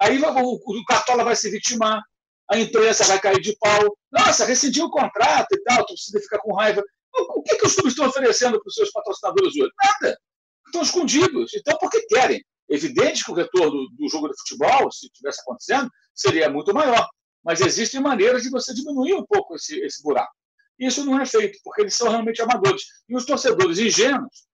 Aí 0.00 0.18
o, 0.18 0.54
o 0.54 0.84
Cartola 0.84 1.24
vai 1.24 1.36
se 1.36 1.50
vitimar, 1.50 2.02
a 2.50 2.58
imprensa 2.58 3.04
vai 3.04 3.20
cair 3.20 3.40
de 3.40 3.56
pau. 3.58 3.96
Nossa, 4.12 4.44
rescindiu 4.44 4.86
o 4.86 4.90
contrato 4.90 5.48
e 5.52 5.62
tal, 5.62 5.80
a 5.80 5.84
torcida 5.84 6.20
fica 6.20 6.38
com 6.38 6.54
raiva. 6.54 6.82
O 7.16 7.42
que, 7.42 7.56
que 7.56 7.66
os 7.66 7.74
clubes 7.74 7.92
estão 7.92 8.06
oferecendo 8.06 8.58
para 8.60 8.68
os 8.68 8.74
seus 8.74 8.90
patrocinadores 8.90 9.54
hoje? 9.56 9.70
Nada. 9.82 10.18
Estão 10.66 10.82
escondidos. 10.82 11.52
Então, 11.54 11.78
por 11.78 11.90
que 11.90 12.00
querem? 12.06 12.44
Evidente 12.68 13.24
que 13.24 13.30
o 13.30 13.34
retorno 13.34 13.88
do 13.90 14.08
jogo 14.08 14.28
de 14.28 14.34
futebol, 14.38 14.90
se 14.90 15.08
tivesse 15.10 15.40
acontecendo, 15.42 15.88
seria 16.14 16.50
muito 16.50 16.74
maior. 16.74 17.06
Mas 17.44 17.60
existem 17.60 18.00
maneiras 18.00 18.42
de 18.42 18.50
você 18.50 18.74
diminuir 18.74 19.14
um 19.14 19.24
pouco 19.24 19.54
esse, 19.54 19.78
esse 19.80 20.02
buraco. 20.02 20.32
Isso 20.78 21.04
não 21.04 21.20
é 21.20 21.26
feito, 21.26 21.58
porque 21.62 21.82
eles 21.82 21.94
são 21.94 22.08
realmente 22.08 22.42
amadores. 22.42 22.82
E 23.08 23.14
os 23.14 23.24
torcedores 23.24 23.78
ingênuos 23.78 24.44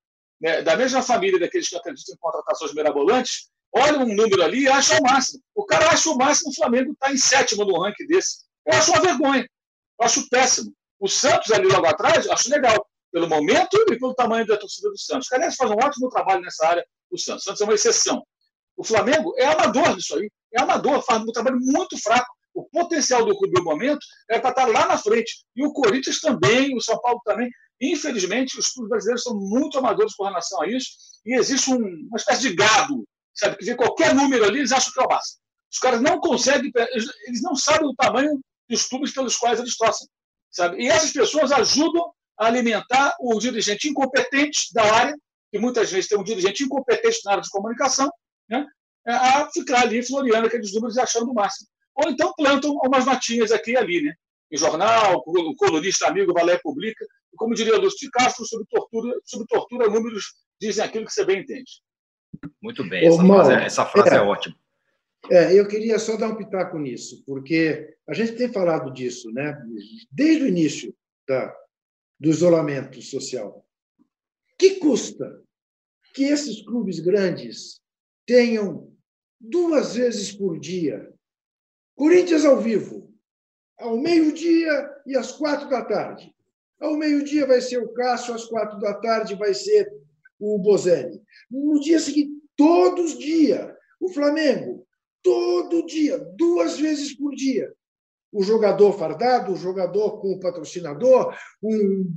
né, 0.40 0.62
da 0.62 0.76
mesma 0.76 1.02
família 1.02 1.38
daqueles 1.38 1.68
que 1.68 1.76
acreditam 1.76 2.14
em 2.14 2.18
contratações 2.18 2.72
mirabolantes, 2.74 3.50
olham 3.72 4.02
um 4.02 4.14
número 4.14 4.42
ali 4.42 4.62
e 4.62 4.68
acham 4.68 4.98
o 4.98 5.02
máximo. 5.02 5.42
O 5.54 5.64
cara 5.64 5.90
acha 5.90 6.10
o 6.10 6.16
máximo, 6.16 6.50
o 6.50 6.54
Flamengo 6.54 6.92
está 6.92 7.12
em 7.12 7.16
sétimo 7.16 7.64
no 7.64 7.80
ranking 7.80 8.06
desse. 8.06 8.44
Eu 8.66 8.74
acho 8.74 8.90
uma 8.90 9.00
vergonha. 9.00 9.42
Eu 9.42 10.06
acho 10.06 10.28
péssimo. 10.28 10.72
O 10.98 11.08
Santos 11.08 11.50
ali 11.52 11.66
logo 11.66 11.86
atrás, 11.86 12.28
acho 12.28 12.50
legal. 12.50 12.86
Pelo 13.12 13.28
momento 13.28 13.74
e 13.74 13.98
pelo 13.98 14.14
tamanho 14.14 14.46
da 14.46 14.56
torcida 14.56 14.88
do 14.90 14.98
Santos. 14.98 15.26
O 15.26 15.30
Canelis 15.30 15.56
faz 15.56 15.70
um 15.70 15.74
ótimo 15.74 16.08
trabalho 16.08 16.42
nessa 16.42 16.66
área, 16.66 16.86
o 17.10 17.18
Santos. 17.18 17.42
O 17.42 17.44
Santos 17.44 17.60
é 17.60 17.64
uma 17.64 17.74
exceção. 17.74 18.22
O 18.76 18.84
Flamengo 18.84 19.34
é 19.36 19.46
amador 19.46 19.94
nisso 19.94 20.16
aí. 20.16 20.30
É 20.54 20.60
amador, 20.60 21.02
faz 21.02 21.22
um 21.22 21.26
trabalho 21.26 21.58
muito 21.60 21.98
fraco. 21.98 22.32
O 22.54 22.64
potencial 22.64 23.24
do 23.24 23.36
clube 23.36 23.54
no 23.58 23.64
momento 23.64 24.00
é 24.28 24.38
para 24.38 24.50
estar 24.50 24.66
lá 24.66 24.86
na 24.86 24.98
frente. 24.98 25.44
E 25.54 25.64
o 25.64 25.72
Corinthians 25.72 26.20
também, 26.20 26.74
o 26.76 26.80
São 26.80 27.00
Paulo 27.00 27.20
também. 27.24 27.48
Infelizmente, 27.80 28.58
os 28.58 28.68
clubes 28.68 28.90
brasileiros 28.90 29.22
são 29.22 29.34
muito 29.34 29.78
amadores 29.78 30.14
com 30.14 30.24
relação 30.24 30.62
a 30.62 30.68
isso 30.68 30.90
e 31.24 31.34
existe 31.34 31.70
um, 31.70 31.78
uma 31.78 32.16
espécie 32.16 32.42
de 32.42 32.54
gado, 32.54 33.04
sabe? 33.34 33.56
Que 33.56 33.64
vê 33.64 33.74
qualquer 33.74 34.14
número 34.14 34.44
ali, 34.44 34.58
eles 34.58 34.72
acham 34.72 34.92
que 34.92 35.00
é 35.00 35.04
o 35.04 35.08
máximo. 35.08 35.40
Os 35.72 35.78
caras 35.78 36.00
não 36.00 36.20
conseguem, 36.20 36.70
eles 37.26 37.42
não 37.42 37.54
sabem 37.54 37.88
o 37.88 37.94
tamanho 37.94 38.40
dos 38.68 38.86
clubes 38.86 39.12
pelos 39.12 39.36
quais 39.36 39.58
eles 39.58 39.76
torcem, 39.76 40.08
sabe? 40.50 40.82
E 40.82 40.88
essas 40.88 41.12
pessoas 41.12 41.52
ajudam 41.52 42.12
a 42.38 42.46
alimentar 42.46 43.14
o 43.20 43.38
dirigente 43.38 43.88
incompetente 43.88 44.72
da 44.74 44.82
área, 44.82 45.16
que 45.50 45.58
muitas 45.58 45.90
vezes 45.90 46.08
tem 46.08 46.18
um 46.18 46.24
dirigente 46.24 46.64
incompetente 46.64 47.20
na 47.24 47.32
área 47.32 47.42
de 47.42 47.50
comunicação, 47.50 48.10
né? 48.48 48.66
a 49.06 49.50
ficar 49.50 49.82
ali 49.82 50.02
floreando 50.02 50.46
aqueles 50.46 50.72
números 50.74 50.96
e 50.96 51.00
achando 51.00 51.30
o 51.30 51.34
máximo. 51.34 51.68
Ou 51.94 52.10
então 52.10 52.32
plantam 52.36 52.72
umas 52.84 53.04
notinhas 53.04 53.50
aqui 53.50 53.72
e 53.72 53.76
ali, 53.76 54.02
né? 54.02 54.14
Em 54.50 54.56
jornal, 54.56 55.22
o 55.26 55.54
colunista 55.56 56.08
amigo 56.08 56.32
vai 56.32 56.44
lá 56.44 56.54
e 56.54 56.60
publica. 56.60 57.04
E 57.32 57.36
como 57.36 57.54
diria 57.54 57.78
Lúcio 57.78 57.98
de 58.00 58.10
Castro, 58.10 58.44
sobre 58.44 58.66
tortura, 58.66 59.14
sobre 59.24 59.46
tortura, 59.46 59.88
números 59.88 60.34
dizem 60.60 60.84
aquilo 60.84 61.06
que 61.06 61.12
você 61.12 61.24
bem 61.24 61.40
entende. 61.40 61.70
Muito 62.60 62.88
bem, 62.88 63.06
essa, 63.06 63.22
Ô, 63.22 63.26
frase, 63.26 63.52
é, 63.52 63.64
essa 63.64 63.86
frase 63.86 64.10
é, 64.10 64.16
é 64.16 64.20
ótima. 64.20 64.56
É, 65.30 65.58
eu 65.58 65.68
queria 65.68 65.98
só 65.98 66.16
dar 66.16 66.28
um 66.28 66.36
pitaco 66.36 66.78
nisso, 66.78 67.22
porque 67.26 67.94
a 68.08 68.14
gente 68.14 68.32
tem 68.32 68.52
falado 68.52 68.92
disso, 68.92 69.30
né? 69.32 69.56
Desde 70.10 70.44
o 70.44 70.48
início 70.48 70.94
da, 71.28 71.54
do 72.18 72.28
isolamento 72.28 73.00
social. 73.02 73.64
Que 74.58 74.76
custa 74.76 75.42
que 76.14 76.24
esses 76.24 76.62
clubes 76.62 76.98
grandes 76.98 77.80
tenham 78.26 78.92
duas 79.40 79.94
vezes 79.94 80.32
por 80.32 80.58
dia 80.58 81.12
Corinthians 82.00 82.46
ao 82.46 82.58
vivo, 82.58 82.99
ao 83.80 83.96
meio-dia 83.96 84.90
e 85.06 85.16
às 85.16 85.32
quatro 85.32 85.68
da 85.68 85.82
tarde. 85.82 86.32
Ao 86.80 86.96
meio-dia 86.96 87.46
vai 87.46 87.60
ser 87.60 87.78
o 87.78 87.92
Cássio, 87.92 88.34
às 88.34 88.44
quatro 88.44 88.78
da 88.78 88.94
tarde 88.94 89.34
vai 89.34 89.52
ser 89.52 89.90
o 90.38 90.58
Bozelli. 90.58 91.20
No 91.50 91.80
dia 91.80 91.98
seguinte, 91.98 92.32
todos 92.56 93.12
os 93.12 93.18
dias, 93.18 93.70
o 94.00 94.08
Flamengo, 94.08 94.86
todo 95.22 95.84
dia, 95.86 96.18
duas 96.36 96.78
vezes 96.78 97.14
por 97.16 97.34
dia. 97.34 97.72
O 98.32 98.42
jogador 98.42 98.92
fardado, 98.92 99.52
o 99.52 99.56
jogador 99.56 100.20
com 100.20 100.32
o 100.32 100.40
patrocinador, 100.40 101.36
um, 101.62 102.10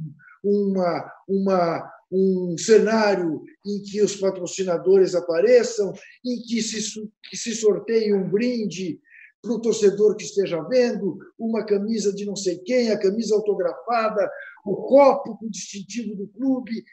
uma, 0.43 1.11
uma, 1.27 1.91
um 2.11 2.55
cenário 2.57 3.41
em 3.65 3.81
que 3.81 4.01
os 4.01 4.15
patrocinadores 4.15 5.15
apareçam, 5.15 5.91
em 6.23 6.41
que 6.41 6.61
se, 6.61 7.09
que 7.29 7.35
se 7.35 7.55
sorteie 7.55 8.13
um 8.13 8.29
brinde 8.29 8.99
para 9.43 9.53
o 9.53 9.61
torcedor 9.61 10.15
que 10.15 10.23
esteja 10.23 10.59
vendo, 10.63 11.19
uma 11.37 11.63
camisa 11.63 12.11
de 12.11 12.25
não 12.25 12.35
sei 12.35 12.57
quem, 12.59 12.89
a 12.89 12.99
camisa 12.99 13.35
autografada, 13.35 14.31
o 14.65 14.75
copo 14.87 15.37
com 15.37 15.45
o 15.45 15.51
distintivo 15.51 16.15
do 16.15 16.27
clube. 16.29 16.83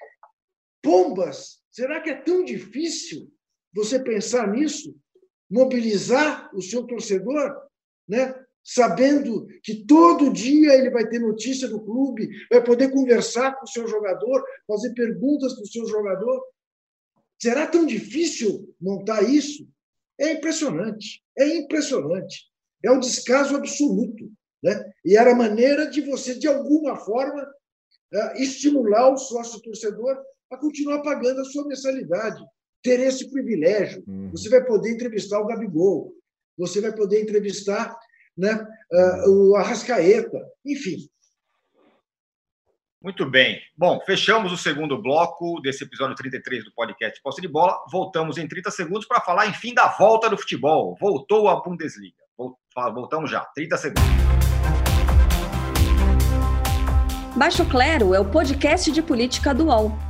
Pombas! 0.83 1.61
Será 1.71 2.01
que 2.01 2.11
é 2.11 2.21
tão 2.21 2.45
difícil 2.45 3.33
você 3.73 3.99
pensar 3.99 4.51
nisso? 4.53 4.93
mobilizar 5.51 6.49
o 6.55 6.63
seu 6.63 6.87
torcedor, 6.87 7.53
né? 8.09 8.35
sabendo 8.63 9.47
que 9.63 9.85
todo 9.85 10.33
dia 10.33 10.75
ele 10.75 10.91
vai 10.91 11.09
ter 11.09 11.19
notícia 11.19 11.67
do 11.67 11.81
clube, 11.81 12.29
vai 12.49 12.63
poder 12.63 12.91
conversar 12.91 13.57
com 13.57 13.65
o 13.65 13.69
seu 13.69 13.89
jogador, 13.89 14.45
fazer 14.67 14.95
perguntas 14.95 15.55
para 15.55 15.63
o 15.63 15.67
seu 15.67 15.87
jogador. 15.87 16.41
Será 17.41 17.67
tão 17.67 17.85
difícil 17.85 18.73
montar 18.81 19.23
isso? 19.23 19.67
É 20.21 20.33
impressionante, 20.33 21.23
é 21.39 21.57
impressionante. 21.57 22.45
É 22.85 22.91
um 22.91 23.01
descaso 23.01 23.57
absoluto. 23.57 24.31
Né? 24.63 24.93
E 25.05 25.17
era 25.17 25.33
a 25.33 25.35
maneira 25.35 25.89
de 25.89 26.03
você, 26.03 26.35
de 26.35 26.47
alguma 26.47 26.97
forma, 26.97 27.47
eh, 28.13 28.43
estimular 28.43 29.11
o 29.11 29.17
sócio 29.17 29.61
torcedor 29.63 30.19
a 30.51 30.57
continuar 30.57 31.01
pagando 31.03 31.41
a 31.41 31.45
sua 31.45 31.67
mensalidade 31.67 32.45
ter 32.83 33.01
esse 33.01 33.31
privilégio. 33.31 34.03
Uhum. 34.07 34.31
Você 34.33 34.49
vai 34.49 34.65
poder 34.65 34.91
entrevistar 34.91 35.39
o 35.39 35.47
Gabigol, 35.47 36.15
você 36.57 36.81
vai 36.81 36.95
poder 36.95 37.23
entrevistar 37.23 37.97
né, 38.37 38.67
uh, 38.93 39.31
o 39.31 39.57
Arrascaeta, 39.57 40.39
enfim. 40.65 40.97
Muito 43.03 43.25
bem. 43.25 43.59
Bom, 43.75 43.99
fechamos 44.05 44.53
o 44.53 44.59
segundo 44.59 45.01
bloco 45.01 45.59
desse 45.63 45.85
episódio 45.85 46.15
33 46.15 46.65
do 46.65 46.73
podcast 46.75 47.19
Posse 47.23 47.41
de 47.41 47.49
Bola. 47.49 47.83
Voltamos 47.91 48.37
em 48.37 48.47
30 48.47 48.71
segundos 48.71 49.07
para 49.07 49.23
falar, 49.23 49.47
enfim, 49.47 49.73
da 49.73 49.89
volta 49.89 50.29
do 50.29 50.37
futebol. 50.37 50.95
Voltou 51.01 51.49
a 51.49 51.63
Bundesliga. 51.63 52.21
Voltamos 52.95 53.31
já. 53.31 53.41
30 53.55 53.77
segundos. 53.79 54.03
Baixo 57.35 57.65
Clero 57.65 58.15
é 58.15 58.21
o 58.21 58.31
podcast 58.31 58.93
de 58.93 59.01
política 59.01 59.55
do 59.55 59.69
UOL. 59.69 60.10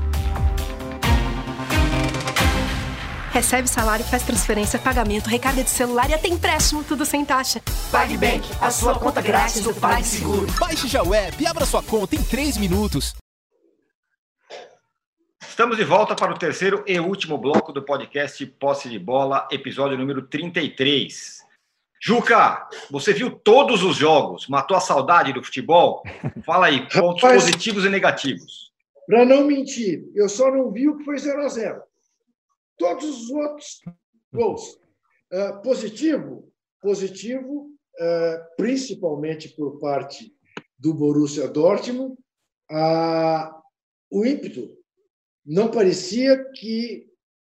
Recebe 3.31 3.65
salário, 3.65 4.03
faz 4.03 4.23
transferência, 4.23 4.77
pagamento, 4.77 5.27
recarga 5.27 5.63
de 5.63 5.69
celular 5.69 6.09
e 6.09 6.13
até 6.13 6.27
empréstimo, 6.27 6.83
tudo 6.83 7.05
sem 7.05 7.23
taxa. 7.23 7.61
PagBank, 7.89 8.45
a 8.59 8.69
sua 8.69 8.99
conta 8.99 9.21
grátis 9.21 9.63
do 9.63 9.73
PagSeguro. 9.73 10.47
Baixe 10.59 10.85
já 10.89 11.01
o 11.01 11.13
app 11.13 11.41
e 11.41 11.47
abra 11.47 11.65
sua 11.65 11.81
conta 11.81 12.13
em 12.13 12.21
3 12.21 12.57
minutos. 12.57 13.15
Estamos 15.47 15.77
de 15.77 15.85
volta 15.85 16.13
para 16.13 16.33
o 16.33 16.37
terceiro 16.37 16.83
e 16.85 16.99
último 16.99 17.37
bloco 17.37 17.71
do 17.71 17.81
podcast 17.81 18.45
Posse 18.45 18.89
de 18.89 18.99
Bola, 18.99 19.47
episódio 19.49 19.97
número 19.97 20.23
33. 20.23 21.39
Juca, 22.03 22.67
você 22.89 23.13
viu 23.13 23.31
todos 23.31 23.81
os 23.81 23.95
jogos, 23.95 24.49
matou 24.49 24.75
a 24.75 24.81
saudade 24.81 25.31
do 25.31 25.41
futebol? 25.41 26.03
Fala 26.45 26.65
aí, 26.65 26.81
pontos 26.89 27.23
Rapaz, 27.23 27.45
positivos 27.45 27.85
e 27.85 27.89
negativos. 27.89 28.73
Para 29.07 29.23
não 29.23 29.45
mentir, 29.45 30.03
eu 30.13 30.27
só 30.27 30.51
não 30.51 30.69
vi 30.69 30.89
o 30.89 30.97
que 30.97 31.05
foi 31.05 31.17
0 31.17 31.43
a 31.43 31.47
0 31.47 31.90
Todos 32.81 33.05
os 33.05 33.29
outros 33.29 33.81
gols. 34.33 34.81
Uh, 35.31 35.61
positivo, 35.61 36.51
positivo, 36.81 37.69
uh, 37.99 38.55
principalmente 38.57 39.49
por 39.49 39.79
parte 39.79 40.35
do 40.79 40.91
Borussia 40.91 41.47
Dortmund, 41.47 42.15
uh, 42.71 43.61
o 44.09 44.25
ímpeto. 44.25 44.75
Não 45.45 45.69
parecia 45.69 46.43
que 46.55 47.07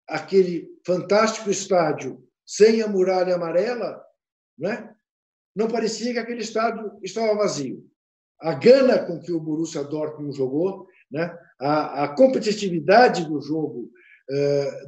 aquele 0.07 0.69
fantástico 0.87 1.51
estádio 1.51 2.23
sem 2.45 2.83
a 2.83 2.87
muralha 2.87 3.35
amarela, 3.35 4.05
né? 4.59 4.95
não 5.57 5.69
parecia 5.69 6.13
que 6.13 6.19
aquele 6.19 6.43
estádio 6.43 6.99
estava 7.03 7.35
vazio. 7.35 7.83
A 8.43 8.53
gana 8.53 8.99
com 9.07 9.19
que 9.19 9.33
o 9.33 9.41
Borussia 9.41 9.85
Dortmund 9.85 10.37
jogou, 10.37 10.87
né? 11.11 11.35
a, 11.59 12.05
a 12.05 12.15
competitividade 12.15 13.25
do 13.25 13.41
jogo 13.41 13.91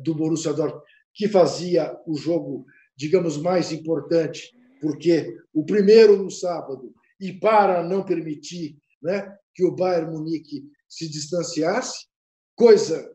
do 0.03 0.15
Borussia 0.15 0.53
Dortmund, 0.53 0.85
que 1.15 1.29
fazia 1.29 1.97
o 2.07 2.17
jogo, 2.17 2.65
digamos, 2.97 3.37
mais 3.37 3.73
importante, 3.73 4.51
porque 4.81 5.37
o 5.53 5.65
primeiro 5.65 6.17
no 6.17 6.31
sábado, 6.31 6.93
e 7.21 7.33
para 7.33 7.83
não 7.83 8.05
permitir 8.05 8.77
né, 9.03 9.35
que 9.55 9.65
o 9.65 9.75
Bayern 9.75 10.13
Munique 10.13 10.65
se 10.89 11.09
distanciasse, 11.09 12.07
coisa 12.55 13.11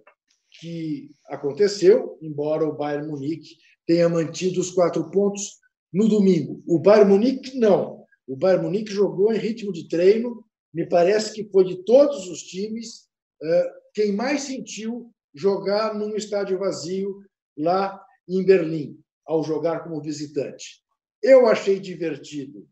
que 0.59 1.09
aconteceu, 1.27 2.17
embora 2.21 2.65
o 2.65 2.75
Bayern 2.75 3.07
Munique 3.07 3.55
tenha 3.85 4.09
mantido 4.09 4.59
os 4.59 4.71
quatro 4.71 5.09
pontos 5.11 5.59
no 5.93 6.07
domingo. 6.07 6.63
O 6.67 6.79
Bayern 6.79 7.11
Munique 7.11 7.57
não. 7.57 8.03
O 8.27 8.35
Bayern 8.35 8.65
Munique 8.65 8.91
jogou 8.91 9.33
em 9.33 9.37
ritmo 9.37 9.71
de 9.71 9.87
treino. 9.87 10.43
Me 10.73 10.87
parece 10.87 11.33
que 11.33 11.49
foi 11.51 11.65
de 11.65 11.83
todos 11.83 12.27
os 12.27 12.43
times 12.43 13.07
eh, 13.43 13.71
quem 13.93 14.13
mais 14.13 14.41
sentiu 14.43 15.11
jogar 15.33 15.93
num 15.93 16.15
estádio 16.15 16.59
vazio 16.59 17.23
lá 17.57 18.01
em 18.27 18.43
Berlim, 18.45 18.99
ao 19.25 19.43
jogar 19.43 19.83
como 19.83 20.01
visitante. 20.01 20.81
Eu 21.21 21.47
achei 21.47 21.79
divertido 21.79 22.67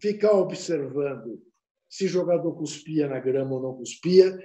ficar 0.00 0.32
observando 0.32 1.42
se 1.88 2.08
jogador 2.08 2.54
cuspia 2.56 3.08
na 3.08 3.20
grama 3.20 3.54
ou 3.54 3.62
não 3.62 3.74
cuspia. 3.74 4.36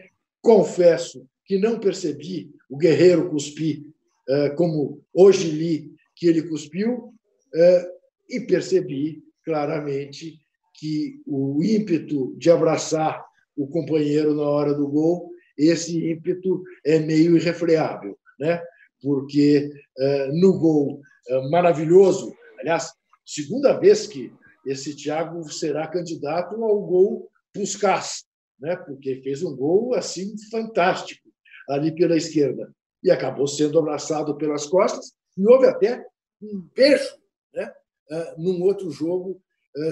Confesso 0.42 1.28
que 1.46 1.58
não 1.58 1.80
percebi 1.80 2.52
o 2.70 2.78
guerreiro 2.78 3.30
cuspir 3.30 3.84
eh, 4.30 4.50
como 4.52 5.04
hoje 5.14 5.50
li 5.50 5.92
que 6.16 6.28
ele 6.28 6.44
cuspiu, 6.44 7.14
eh, 7.54 7.92
e 8.30 8.40
percebi 8.42 9.24
claramente 9.44 10.40
que 10.76 11.22
o 11.26 11.62
ímpeto 11.64 12.34
de 12.38 12.50
abraçar 12.50 13.26
o 13.58 13.68
companheiro 13.68 14.34
na 14.34 14.44
hora 14.44 14.74
do 14.74 14.88
gol 14.88 15.31
esse 15.58 16.12
ímpeto 16.12 16.64
é 16.86 17.00
meio 17.00 17.36
irrefreável, 17.36 18.18
né? 18.40 18.62
porque 19.02 19.72
eh, 19.98 20.32
no 20.34 20.58
gol 20.60 21.02
eh, 21.28 21.50
maravilhoso, 21.50 22.34
aliás, 22.60 22.94
segunda 23.26 23.74
vez 23.74 24.08
que 24.08 24.32
esse 24.66 24.96
Thiago 24.96 25.52
será 25.52 25.88
candidato 25.88 26.64
ao 26.64 26.82
gol 26.82 27.30
Puskas, 27.54 28.26
né? 28.60 28.76
porque 28.76 29.22
fez 29.24 29.42
um 29.44 29.56
gol 29.56 29.96
assim 29.96 30.36
fantástico 30.50 31.28
ali 31.68 31.94
pela 31.94 32.16
esquerda 32.16 32.72
e 33.04 33.10
acabou 33.10 33.48
sendo 33.48 33.80
abraçado 33.80 34.38
pelas 34.38 34.68
costas 34.68 35.14
e 35.38 35.46
houve 35.48 35.66
até 35.66 36.06
um 36.42 36.68
beijo 36.76 37.20
né? 37.54 37.72
Eh, 38.12 38.36
num 38.38 38.62
outro 38.62 38.92
jogo, 38.92 39.42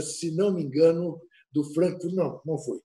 se 0.01 0.31
não 0.31 0.53
me 0.53 0.63
engano, 0.63 1.21
do 1.51 1.63
Frankfurt, 1.73 2.13
não, 2.13 2.41
não 2.45 2.57
foi, 2.57 2.79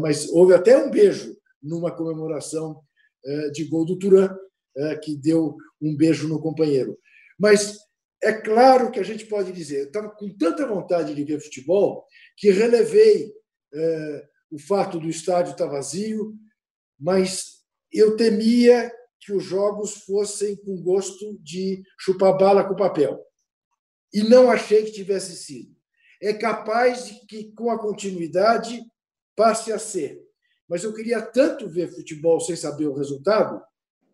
mas 0.00 0.28
houve 0.30 0.54
até 0.54 0.76
um 0.76 0.90
beijo 0.90 1.36
numa 1.62 1.94
comemoração 1.94 2.82
eh, 3.24 3.50
de 3.50 3.64
gol 3.64 3.84
do 3.84 3.98
Turan, 3.98 4.34
é, 4.74 4.96
que 4.96 5.14
deu 5.14 5.56
um 5.80 5.94
beijo 5.94 6.26
no 6.26 6.40
companheiro. 6.40 6.98
Mas 7.38 7.78
é 8.22 8.32
claro 8.32 8.90
que 8.90 8.98
a 8.98 9.02
gente 9.02 9.26
pode 9.26 9.52
dizer, 9.52 9.80
eu 9.80 9.86
estava 9.86 10.08
com 10.10 10.34
tanta 10.36 10.66
vontade 10.66 11.14
de 11.14 11.24
ver 11.24 11.40
futebol 11.40 12.06
que 12.36 12.50
relevei 12.50 13.32
é, 13.74 14.28
o 14.50 14.58
fato 14.58 14.98
do 14.98 15.10
estádio 15.10 15.52
estar 15.52 15.66
vazio, 15.66 16.34
mas 16.98 17.62
eu 17.92 18.16
temia 18.16 18.90
que 19.20 19.32
os 19.32 19.44
jogos 19.44 20.04
fossem 20.04 20.56
com 20.56 20.82
gosto 20.82 21.38
de 21.42 21.82
chupar 21.98 22.36
bala 22.38 22.66
com 22.66 22.74
papel. 22.74 23.20
E 24.12 24.22
não 24.22 24.50
achei 24.50 24.84
que 24.84 24.92
tivesse 24.92 25.36
sido. 25.36 25.74
É 26.20 26.32
capaz 26.32 27.06
de 27.06 27.26
que, 27.26 27.52
com 27.52 27.70
a 27.70 27.78
continuidade, 27.78 28.80
passe 29.36 29.72
a 29.72 29.78
ser. 29.78 30.20
Mas 30.68 30.84
eu 30.84 30.92
queria 30.92 31.20
tanto 31.20 31.68
ver 31.68 31.90
futebol 31.90 32.40
sem 32.40 32.56
saber 32.56 32.86
o 32.86 32.94
resultado 32.94 33.60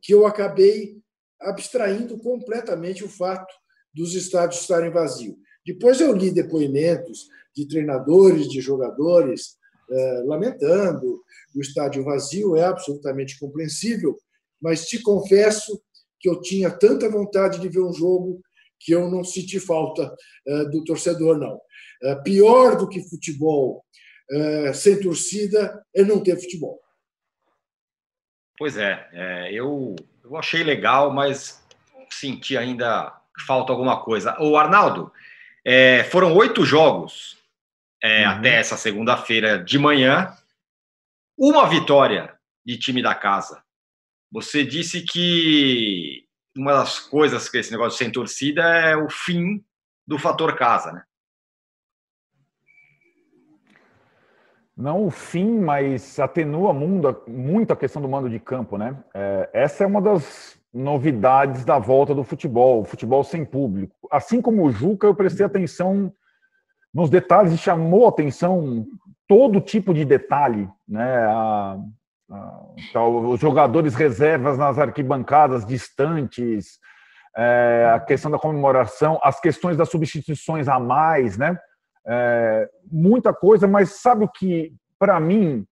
que 0.01 0.15
eu 0.15 0.27
acabei 0.27 0.99
abstraindo 1.41 2.19
completamente 2.19 3.05
o 3.05 3.09
fato 3.09 3.53
dos 3.95 4.15
estádios 4.15 4.61
estarem 4.61 4.91
vazios. 4.91 5.37
Depois 5.65 6.01
eu 6.01 6.13
li 6.15 6.31
depoimentos 6.31 7.29
de 7.55 7.67
treinadores, 7.67 8.49
de 8.49 8.61
jogadores, 8.61 9.57
eh, 9.91 10.23
lamentando 10.27 11.21
o 11.55 11.61
estádio 11.61 12.05
vazio, 12.05 12.57
é 12.57 12.65
absolutamente 12.65 13.39
compreensível, 13.39 14.17
mas 14.61 14.87
te 14.87 15.01
confesso 15.01 15.81
que 16.21 16.29
eu 16.29 16.41
tinha 16.41 16.71
tanta 16.71 17.09
vontade 17.09 17.61
de 17.61 17.69
ver 17.69 17.81
um 17.81 17.93
jogo 17.93 18.41
que 18.81 18.93
eu 18.93 19.11
não 19.11 19.25
senti 19.25 19.59
falta 19.59 20.15
eh, 20.47 20.65
do 20.67 20.85
torcedor, 20.85 21.39
não. 21.39 21.61
Eh, 22.03 22.15
pior 22.23 22.77
do 22.77 22.89
que 22.89 23.09
futebol 23.09 23.85
sem 24.75 25.01
torcida 25.01 25.85
é 25.95 26.03
não 26.03 26.23
ter 26.23 26.37
futebol. 26.37 26.81
Pois 28.59 28.77
é, 28.77 29.09
é 29.13 29.53
eu, 29.53 29.95
eu 30.25 30.37
achei 30.37 30.63
legal, 30.63 31.13
mas 31.13 31.65
senti 32.11 32.57
ainda 32.57 33.17
falta 33.47 33.73
alguma 33.73 34.03
coisa. 34.03 34.37
O 34.41 34.57
Arnaldo, 34.57 35.13
é, 35.65 36.05
foram 36.05 36.35
oito 36.35 36.65
jogos 36.65 37.37
é, 38.03 38.27
uhum. 38.27 38.33
até 38.33 38.55
essa 38.57 38.77
segunda-feira 38.77 39.63
de 39.63 39.79
manhã, 39.79 40.35
uma 41.37 41.69
vitória 41.69 42.37
de 42.65 42.79
time 42.79 43.03
da 43.03 43.15
casa. 43.15 43.63
Você 44.31 44.65
disse 44.65 45.03
que 45.03 46.25
uma 46.57 46.73
das 46.73 46.99
coisas 46.99 47.49
que 47.49 47.59
esse 47.59 47.71
negócio 47.71 47.99
sem 47.99 48.11
torcida 48.11 48.63
é 48.63 48.97
o 48.97 49.09
fim 49.09 49.65
do 50.07 50.19
fator 50.19 50.57
casa, 50.57 50.93
né? 50.93 51.03
Não 54.79 55.07
o 55.07 55.11
fim, 55.11 55.59
mas 55.59 56.21
atenua 56.21 56.73
muito 56.73 57.73
a 57.73 57.77
questão 57.77 58.01
do 58.01 58.09
mando 58.09 58.31
de 58.31 58.39
campo, 58.39 58.79
né? 58.79 58.97
É, 59.13 59.51
essa 59.53 59.83
é 59.83 59.87
uma 59.89 60.01
das 60.01 60.57
novidades 60.73 61.65
da 61.65 61.81
volta 61.81 62.15
do 62.15 62.23
futebol, 62.23 62.85
futebol 62.85 63.25
sem 63.25 63.45
público. 63.45 63.97
Assim 64.09 64.41
como 64.41 64.65
o 64.65 64.71
Juca, 64.71 65.09
eu 65.09 65.17
prestei 65.17 65.45
atenção 65.45 66.13
nos 66.95 67.11
detalhes 67.11 67.53
e 67.53 67.59
chamou 67.59 68.07
atenção 68.07 68.87
todo 69.27 69.61
tipo 69.61 69.93
de 69.93 70.05
detalhe, 70.05 70.69
né? 70.87 71.25
A, 71.27 71.77
a, 72.31 72.61
então, 72.89 73.31
os 73.31 73.41
jogadores 73.41 73.97
reservas 73.97 74.57
nas 74.57 74.79
arquibancadas 74.79 75.67
distantes, 75.67 76.79
é, 77.37 77.91
a 77.93 77.99
questão 77.99 78.31
da 78.31 78.39
comemoração, 78.39 79.19
as 79.25 79.41
questões 79.41 79.77
das 79.77 79.91
substituições 79.91 80.69
a 80.69 80.79
mais, 80.79 81.37
né? 81.37 81.59
É, 82.07 82.69
muita 82.91 83.33
coisa, 83.33 83.67
mas 83.67 84.01
sabe 84.01 84.25
o 84.25 84.29
que, 84.29 84.73
para 84.99 85.19
mim, 85.21 85.67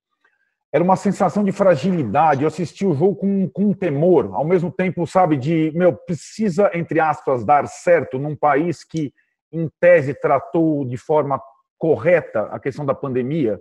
era 0.72 0.82
uma 0.84 0.96
sensação 0.96 1.42
de 1.42 1.52
fragilidade. 1.52 2.42
Eu 2.42 2.48
assisti 2.48 2.84
o 2.84 2.94
jogo 2.94 3.16
com, 3.16 3.48
com 3.48 3.72
temor, 3.72 4.30
ao 4.34 4.44
mesmo 4.44 4.70
tempo, 4.70 5.06
sabe, 5.06 5.36
de, 5.36 5.72
meu, 5.74 5.94
precisa, 5.94 6.70
entre 6.74 7.00
aspas, 7.00 7.44
dar 7.44 7.66
certo 7.66 8.18
num 8.18 8.36
país 8.36 8.84
que, 8.84 9.12
em 9.52 9.70
tese, 9.80 10.12
tratou 10.12 10.84
de 10.84 10.96
forma 10.96 11.40
correta 11.78 12.42
a 12.52 12.58
questão 12.58 12.84
da 12.84 12.94
pandemia. 12.94 13.60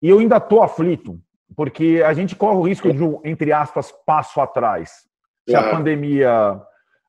E 0.00 0.08
eu 0.08 0.18
ainda 0.18 0.36
estou 0.36 0.62
aflito, 0.62 1.18
porque 1.56 2.02
a 2.04 2.12
gente 2.12 2.36
corre 2.36 2.56
o 2.56 2.62
risco 2.62 2.92
de, 2.92 3.02
entre 3.24 3.52
aspas, 3.52 3.92
passo 4.06 4.40
atrás. 4.40 5.08
Se 5.48 5.56
a 5.56 5.70
pandemia 5.70 6.60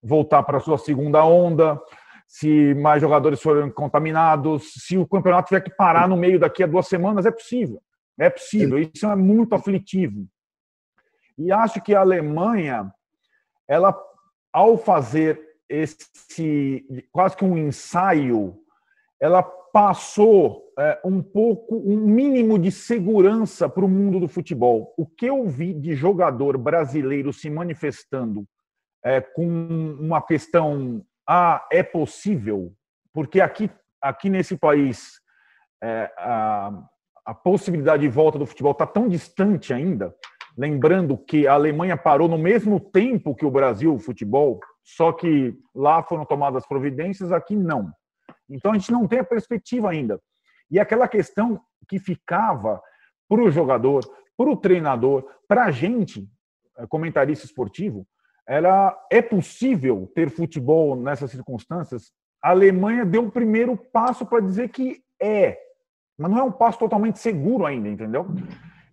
voltar 0.01 0.43
para 0.43 0.57
a 0.57 0.61
sua 0.61 0.77
segunda 0.77 1.23
onda, 1.25 1.79
se 2.29 2.75
mais 2.75 3.01
jogadores 3.01 3.41
forem 3.41 3.71
contaminados, 3.71 4.71
se 4.73 4.95
o 4.99 5.07
campeonato 5.07 5.47
tiver 5.47 5.61
que 5.61 5.71
parar 5.71 6.07
no 6.07 6.15
meio 6.15 6.39
daqui 6.39 6.61
a 6.61 6.67
duas 6.67 6.87
semanas, 6.87 7.25
é 7.25 7.31
possível. 7.31 7.81
É 8.19 8.29
possível. 8.29 8.77
Isso 8.77 9.07
é 9.07 9.15
muito 9.15 9.55
aflitivo. 9.55 10.27
E 11.35 11.51
acho 11.51 11.81
que 11.81 11.95
a 11.95 12.01
Alemanha, 12.01 12.93
ela, 13.67 13.99
ao 14.53 14.77
fazer 14.77 15.41
esse 15.67 16.85
quase 17.11 17.35
que 17.35 17.43
um 17.43 17.57
ensaio, 17.57 18.55
ela 19.19 19.41
passou 19.41 20.71
é, 20.77 21.01
um 21.03 21.23
pouco, 21.23 21.77
um 21.77 21.97
mínimo 21.97 22.59
de 22.59 22.71
segurança 22.71 23.67
para 23.67 23.83
o 23.83 23.89
mundo 23.89 24.19
do 24.19 24.27
futebol. 24.27 24.93
O 24.95 25.05
que 25.05 25.25
eu 25.25 25.47
vi 25.47 25.73
de 25.73 25.95
jogador 25.95 26.59
brasileiro 26.59 27.33
se 27.33 27.49
manifestando 27.49 28.47
é, 29.03 29.19
com 29.19 29.47
uma 29.99 30.21
questão 30.21 31.03
ah, 31.31 31.63
é 31.71 31.83
possível, 31.83 32.73
porque 33.13 33.39
aqui, 33.39 33.69
aqui 34.01 34.31
nesse 34.31 34.57
país 34.57 35.21
é, 35.83 36.11
a, 36.17 36.71
a 37.23 37.33
possibilidade 37.35 38.01
de 38.01 38.09
volta 38.09 38.39
do 38.39 38.47
futebol 38.47 38.71
está 38.71 38.87
tão 38.87 39.07
distante 39.07 39.71
ainda. 39.71 40.11
Lembrando 40.57 41.15
que 41.15 41.45
a 41.45 41.53
Alemanha 41.53 41.95
parou 41.95 42.27
no 42.27 42.37
mesmo 42.37 42.79
tempo 42.79 43.35
que 43.35 43.45
o 43.45 43.51
Brasil, 43.51 43.93
o 43.93 43.99
futebol, 43.99 44.59
só 44.83 45.11
que 45.13 45.55
lá 45.75 46.01
foram 46.01 46.25
tomadas 46.25 46.65
providências, 46.65 47.31
aqui 47.31 47.55
não. 47.55 47.93
Então 48.49 48.71
a 48.71 48.73
gente 48.73 48.91
não 48.91 49.07
tem 49.07 49.19
a 49.19 49.23
perspectiva 49.23 49.91
ainda. 49.91 50.19
E 50.71 50.79
aquela 50.79 51.07
questão 51.07 51.61
que 51.87 51.99
ficava 51.99 52.81
para 53.29 53.43
o 53.43 53.51
jogador, 53.51 54.03
para 54.35 54.49
o 54.49 54.57
treinador, 54.57 55.29
para 55.47 55.65
a 55.65 55.71
gente, 55.71 56.27
é, 56.75 56.87
comentarista 56.87 57.45
esportivo, 57.45 58.07
é 59.11 59.21
possível 59.21 60.11
ter 60.15 60.29
futebol 60.29 60.95
nessas 60.95 61.29
circunstâncias? 61.29 62.11
A 62.41 62.49
Alemanha 62.49 63.05
deu 63.05 63.25
o 63.25 63.31
primeiro 63.31 63.77
passo 63.77 64.25
para 64.25 64.39
dizer 64.39 64.69
que 64.69 65.03
é, 65.21 65.57
mas 66.17 66.31
não 66.31 66.39
é 66.39 66.43
um 66.43 66.51
passo 66.51 66.79
totalmente 66.79 67.19
seguro 67.19 67.65
ainda, 67.65 67.87
entendeu? 67.87 68.25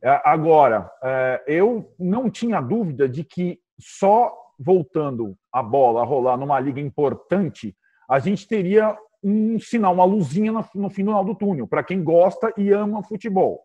É, 0.02 0.20
agora, 0.24 0.90
é, 1.02 1.42
eu 1.46 1.92
não 1.98 2.28
tinha 2.28 2.60
dúvida 2.60 3.08
de 3.08 3.24
que 3.24 3.58
só 3.80 4.32
voltando 4.58 5.36
a 5.52 5.62
bola 5.62 6.02
a 6.02 6.04
rolar 6.04 6.36
numa 6.36 6.60
liga 6.60 6.80
importante, 6.80 7.74
a 8.08 8.18
gente 8.18 8.46
teria 8.46 8.96
um 9.22 9.58
sinal, 9.58 9.94
uma 9.94 10.04
luzinha 10.04 10.52
no 10.74 10.90
final 10.90 11.24
do 11.24 11.34
túnel, 11.34 11.66
para 11.66 11.82
quem 11.82 12.02
gosta 12.02 12.52
e 12.56 12.70
ama 12.70 13.02
futebol. 13.02 13.62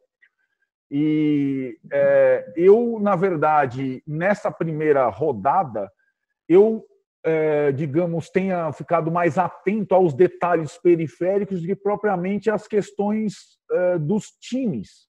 E 0.93 1.79
é, 1.89 2.53
eu, 2.57 2.99
na 2.99 3.15
verdade, 3.15 4.03
nessa 4.05 4.51
primeira 4.51 5.07
rodada, 5.07 5.89
eu, 6.49 6.85
é, 7.23 7.71
digamos, 7.71 8.29
tenha 8.29 8.73
ficado 8.73 9.09
mais 9.09 9.37
atento 9.37 9.95
aos 9.95 10.13
detalhes 10.13 10.77
periféricos 10.77 11.61
do 11.61 11.67
que 11.67 11.75
propriamente 11.77 12.51
às 12.51 12.67
questões 12.67 13.57
é, 13.71 13.97
dos 13.97 14.31
times. 14.31 15.07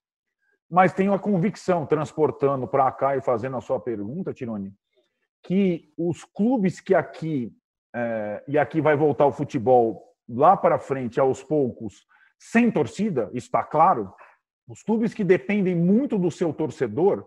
Mas 0.71 0.93
tenho 0.93 1.13
a 1.13 1.19
convicção, 1.19 1.85
transportando 1.85 2.65
para 2.65 2.89
cá 2.93 3.17
e 3.17 3.21
fazendo 3.21 3.57
a 3.57 3.61
sua 3.61 3.77
pergunta, 3.77 4.33
Tironi, 4.33 4.73
que 5.43 5.91
os 5.97 6.23
clubes 6.23 6.79
que 6.79 6.95
aqui, 6.95 7.51
é, 7.93 8.41
e 8.47 8.57
aqui 8.57 8.79
vai 8.79 8.95
voltar 8.95 9.25
o 9.25 9.33
futebol 9.33 10.01
lá 10.29 10.55
para 10.55 10.79
frente, 10.79 11.19
aos 11.19 11.43
poucos, 11.43 12.05
sem 12.39 12.71
torcida, 12.71 13.29
está 13.33 13.61
claro, 13.63 14.13
os 14.67 14.81
clubes 14.81 15.13
que 15.13 15.23
dependem 15.23 15.75
muito 15.75 16.17
do 16.17 16.31
seu 16.31 16.53
torcedor 16.53 17.25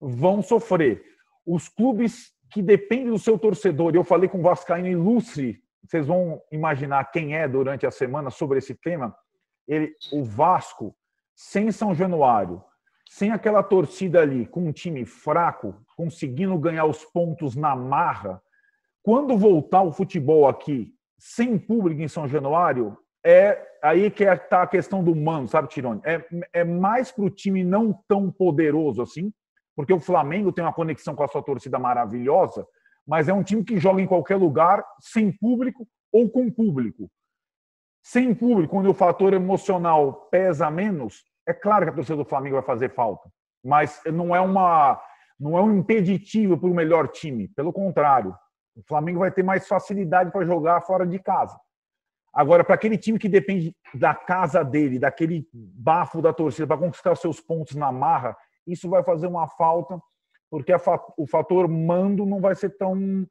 vão 0.00 0.42
sofrer. 0.42 1.02
Os 1.46 1.68
clubes 1.68 2.32
que 2.50 2.62
dependem 2.62 3.10
do 3.10 3.18
seu 3.18 3.38
torcedor, 3.38 3.94
eu 3.94 4.04
falei 4.04 4.28
com 4.28 4.38
o 4.38 4.42
Vascaíno 4.42 4.88
ilustre, 4.88 5.62
vocês 5.82 6.06
vão 6.06 6.40
imaginar 6.50 7.10
quem 7.10 7.36
é 7.36 7.48
durante 7.48 7.86
a 7.86 7.90
semana 7.90 8.30
sobre 8.30 8.58
esse 8.58 8.74
tema. 8.74 9.14
Ele, 9.66 9.94
o 10.12 10.22
Vasco, 10.22 10.94
sem 11.34 11.72
São 11.72 11.94
Januário, 11.94 12.62
sem 13.08 13.30
aquela 13.30 13.62
torcida 13.62 14.20
ali, 14.20 14.46
com 14.46 14.66
um 14.66 14.72
time 14.72 15.04
fraco, 15.04 15.74
conseguindo 15.96 16.56
ganhar 16.58 16.84
os 16.84 17.04
pontos 17.04 17.54
na 17.54 17.74
marra, 17.74 18.40
quando 19.02 19.36
voltar 19.36 19.82
o 19.82 19.92
futebol 19.92 20.48
aqui, 20.48 20.94
sem 21.18 21.58
público 21.58 22.00
em 22.00 22.08
São 22.08 22.28
Januário, 22.28 22.96
é 23.24 23.72
aí 23.82 24.10
que 24.10 24.24
está 24.24 24.60
é, 24.60 24.62
a 24.62 24.66
questão 24.66 25.02
do 25.02 25.14
mano, 25.14 25.48
sabe, 25.48 25.68
Tirone? 25.68 26.00
É, 26.04 26.24
é 26.52 26.64
mais 26.64 27.10
para 27.10 27.24
o 27.24 27.30
time 27.30 27.64
não 27.64 27.92
tão 28.06 28.30
poderoso 28.30 29.02
assim, 29.02 29.32
porque 29.74 29.92
o 29.92 30.00
Flamengo 30.00 30.52
tem 30.52 30.64
uma 30.64 30.72
conexão 30.72 31.14
com 31.14 31.22
a 31.22 31.28
sua 31.28 31.42
torcida 31.42 31.78
maravilhosa, 31.78 32.66
mas 33.06 33.28
é 33.28 33.32
um 33.32 33.42
time 33.42 33.64
que 33.64 33.78
joga 33.78 34.00
em 34.00 34.06
qualquer 34.06 34.36
lugar, 34.36 34.84
sem 35.00 35.32
público 35.32 35.86
ou 36.12 36.30
com 36.30 36.50
público. 36.50 37.10
Sem 38.04 38.34
público, 38.34 38.74
quando 38.74 38.90
o 38.90 38.94
fator 38.94 39.32
emocional 39.32 40.28
pesa 40.30 40.70
menos, 40.70 41.24
é 41.46 41.52
claro 41.52 41.84
que 41.84 41.90
a 41.90 41.94
torcida 41.94 42.16
do 42.16 42.24
Flamengo 42.24 42.56
vai 42.56 42.64
fazer 42.64 42.90
falta, 42.90 43.30
mas 43.64 44.00
não 44.06 44.34
é 44.34 44.40
uma 44.40 45.00
não 45.38 45.58
é 45.58 45.62
um 45.62 45.76
impeditivo 45.76 46.56
para 46.56 46.68
o 46.68 46.74
melhor 46.74 47.08
time. 47.08 47.48
Pelo 47.48 47.72
contrário, 47.72 48.32
o 48.76 48.82
Flamengo 48.86 49.20
vai 49.20 49.32
ter 49.32 49.42
mais 49.42 49.66
facilidade 49.66 50.30
para 50.30 50.46
jogar 50.46 50.80
fora 50.82 51.04
de 51.04 51.18
casa. 51.18 51.58
Agora, 52.32 52.64
para 52.64 52.74
aquele 52.74 52.96
time 52.96 53.18
que 53.18 53.28
depende 53.28 53.76
da 53.94 54.14
casa 54.14 54.64
dele, 54.64 54.98
daquele 54.98 55.46
bafo 55.52 56.22
da 56.22 56.32
torcida 56.32 56.66
para 56.66 56.78
conquistar 56.78 57.14
seus 57.16 57.40
pontos 57.40 57.74
na 57.74 57.92
marra, 57.92 58.36
isso 58.66 58.88
vai 58.88 59.04
fazer 59.04 59.26
uma 59.26 59.46
falta, 59.48 60.00
porque 60.50 60.72
o 61.18 61.26
fator 61.26 61.68
mando 61.68 62.24
não 62.24 62.40
vai 62.40 62.54
ser 62.54 62.70
tão 62.70 63.26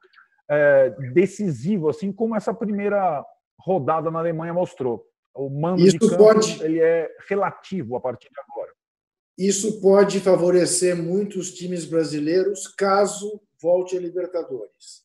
é, 0.49 0.89
decisivo 1.13 1.89
assim 1.89 2.11
como 2.11 2.35
essa 2.35 2.53
primeira 2.53 3.25
rodada 3.59 4.11
na 4.11 4.19
Alemanha 4.19 4.53
mostrou. 4.53 5.05
O 5.33 5.49
mando 5.49 5.81
isso 5.81 5.97
de 5.97 6.09
campo 6.09 6.23
pode... 6.23 6.63
ele 6.63 6.79
é 6.79 7.09
relativo 7.27 7.95
a 7.95 8.01
partir 8.01 8.29
de 8.29 8.39
agora. 8.39 8.71
Isso 9.37 9.81
pode 9.81 10.19
favorecer 10.19 10.95
muitos 10.95 11.53
times 11.53 11.85
brasileiros 11.85 12.67
caso 12.67 13.41
volte 13.59 13.97
a 13.97 13.99
Libertadores. 13.99 15.03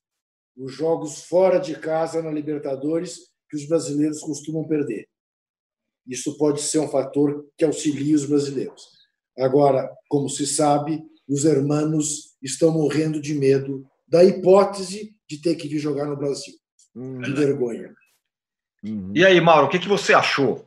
Os 0.56 0.72
jogos 0.72 1.24
fora 1.24 1.58
de 1.58 1.78
casa 1.78 2.22
na 2.22 2.30
Libertadores 2.30 3.35
que 3.48 3.56
os 3.56 3.66
brasileiros 3.66 4.20
costumam 4.20 4.66
perder. 4.66 5.08
Isso 6.06 6.36
pode 6.36 6.60
ser 6.62 6.78
um 6.78 6.88
fator 6.88 7.46
que 7.56 7.64
auxilie 7.64 8.14
os 8.14 8.26
brasileiros. 8.26 8.96
Agora, 9.38 9.90
como 10.08 10.28
se 10.28 10.46
sabe, 10.46 11.04
os 11.28 11.44
hermanos 11.44 12.36
estão 12.42 12.70
morrendo 12.70 13.20
de 13.20 13.34
medo 13.34 13.86
da 14.06 14.24
hipótese 14.24 15.14
de 15.28 15.38
ter 15.38 15.56
que 15.56 15.68
vir 15.68 15.78
jogar 15.78 16.06
no 16.06 16.16
Brasil. 16.16 16.54
Hum. 16.94 17.20
De 17.20 17.32
vergonha. 17.32 17.94
Uhum. 18.84 19.12
E 19.14 19.24
aí, 19.24 19.40
Mauro, 19.40 19.66
o 19.66 19.68
que, 19.70 19.78
que 19.78 19.88
você 19.88 20.14
achou? 20.14 20.64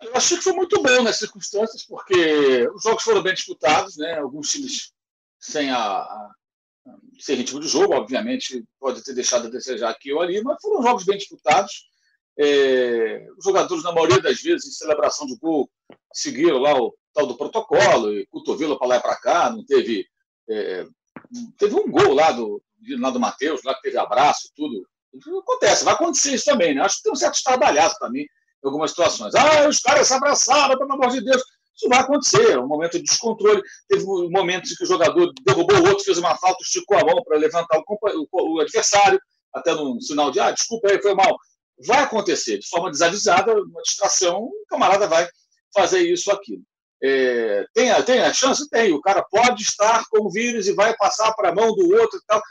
Eu 0.00 0.14
achei 0.14 0.36
que 0.36 0.44
foi 0.44 0.52
muito 0.52 0.80
bom 0.80 1.02
nas 1.02 1.18
circunstâncias, 1.18 1.84
porque 1.84 2.68
os 2.74 2.82
jogos 2.82 3.02
foram 3.02 3.22
bem 3.22 3.34
disputados, 3.34 3.96
né? 3.96 4.18
Alguns 4.18 4.50
times 4.50 4.92
sem 5.40 5.70
a, 5.70 5.78
a 5.78 6.30
sem 7.18 7.36
ritmo 7.36 7.60
de 7.60 7.68
jogo, 7.68 7.94
obviamente, 7.94 8.64
pode 8.78 9.02
ter 9.02 9.14
deixado 9.14 9.46
a 9.46 9.50
desejar 9.50 9.90
aqui 9.90 10.12
ou 10.12 10.20
ali, 10.20 10.42
mas 10.42 10.60
foram 10.60 10.82
jogos 10.82 11.04
bem 11.04 11.18
disputados. 11.18 11.88
É, 12.38 13.26
os 13.36 13.44
jogadores, 13.44 13.82
na 13.82 13.92
maioria 13.92 14.20
das 14.20 14.40
vezes, 14.40 14.66
em 14.68 14.70
celebração 14.70 15.26
de 15.26 15.36
gol, 15.36 15.68
seguiram 16.12 16.58
lá 16.58 16.80
o 16.80 16.94
tal 17.12 17.26
do 17.26 17.36
protocolo, 17.36 18.12
e 18.12 18.26
cotovelo 18.26 18.78
para 18.78 18.88
lá 18.88 18.96
e 18.96 19.02
para 19.02 19.16
cá, 19.16 19.50
não 19.50 19.64
teve. 19.64 20.06
É, 20.48 20.86
teve 21.58 21.74
um 21.74 21.90
gol 21.90 22.14
lá 22.14 22.30
do, 22.30 22.62
lá 22.98 23.10
do 23.10 23.20
Matheus, 23.20 23.62
lá 23.64 23.74
que 23.74 23.82
teve 23.82 23.98
abraço, 23.98 24.50
tudo. 24.54 24.86
Acontece, 25.40 25.84
vai 25.84 25.94
acontecer 25.94 26.34
isso 26.34 26.44
também, 26.44 26.74
né? 26.74 26.82
Acho 26.82 26.98
que 26.98 27.02
tem 27.04 27.12
um 27.12 27.16
certo 27.16 27.34
estardalhaço 27.34 27.98
também 27.98 28.22
em 28.22 28.28
algumas 28.66 28.90
situações. 28.90 29.34
Ah, 29.34 29.68
os 29.68 29.80
caras 29.80 30.06
se 30.06 30.14
abraçaram, 30.14 30.78
pelo 30.78 30.92
amor 30.92 31.10
de 31.10 31.20
Deus. 31.24 31.42
Isso 31.78 31.88
vai 31.88 32.00
acontecer, 32.00 32.50
é 32.50 32.58
um 32.58 32.66
momento 32.66 32.98
de 32.98 33.04
descontrole. 33.04 33.62
Teve 33.88 34.04
momentos 34.04 34.72
em 34.72 34.74
que 34.74 34.82
o 34.82 34.86
jogador 34.86 35.32
derrubou 35.46 35.76
o 35.76 35.88
outro, 35.88 36.04
fez 36.04 36.18
uma 36.18 36.36
falta, 36.36 36.60
esticou 36.60 36.98
a 36.98 37.04
mão 37.04 37.22
para 37.22 37.38
levantar 37.38 37.80
o, 38.32 38.60
adversário, 38.60 39.20
até 39.54 39.72
num 39.72 40.00
sinal 40.00 40.32
de, 40.32 40.40
ah, 40.40 40.50
desculpa 40.50 40.90
aí, 40.90 41.00
foi 41.00 41.14
mal. 41.14 41.38
Vai 41.86 42.00
acontecer, 42.00 42.58
de 42.58 42.68
forma 42.68 42.90
desavisada, 42.90 43.54
uma 43.54 43.82
distração, 43.82 44.42
o 44.42 44.64
camarada 44.68 45.06
vai 45.06 45.28
fazer 45.72 46.00
isso 46.00 46.32
aquilo. 46.32 46.62
É, 47.00 47.64
tem, 47.72 47.92
a, 47.92 48.02
tem 48.02 48.18
a 48.18 48.32
chance? 48.32 48.68
Tem. 48.68 48.92
O 48.92 49.00
cara 49.00 49.24
pode 49.30 49.62
estar 49.62 50.04
com 50.10 50.26
o 50.26 50.30
vírus 50.32 50.66
e 50.66 50.74
vai 50.74 50.96
passar 50.96 51.32
para 51.34 51.50
a 51.50 51.54
mão 51.54 51.72
do 51.72 51.94
outro 51.94 52.18
e 52.18 52.26
tal 52.26 52.42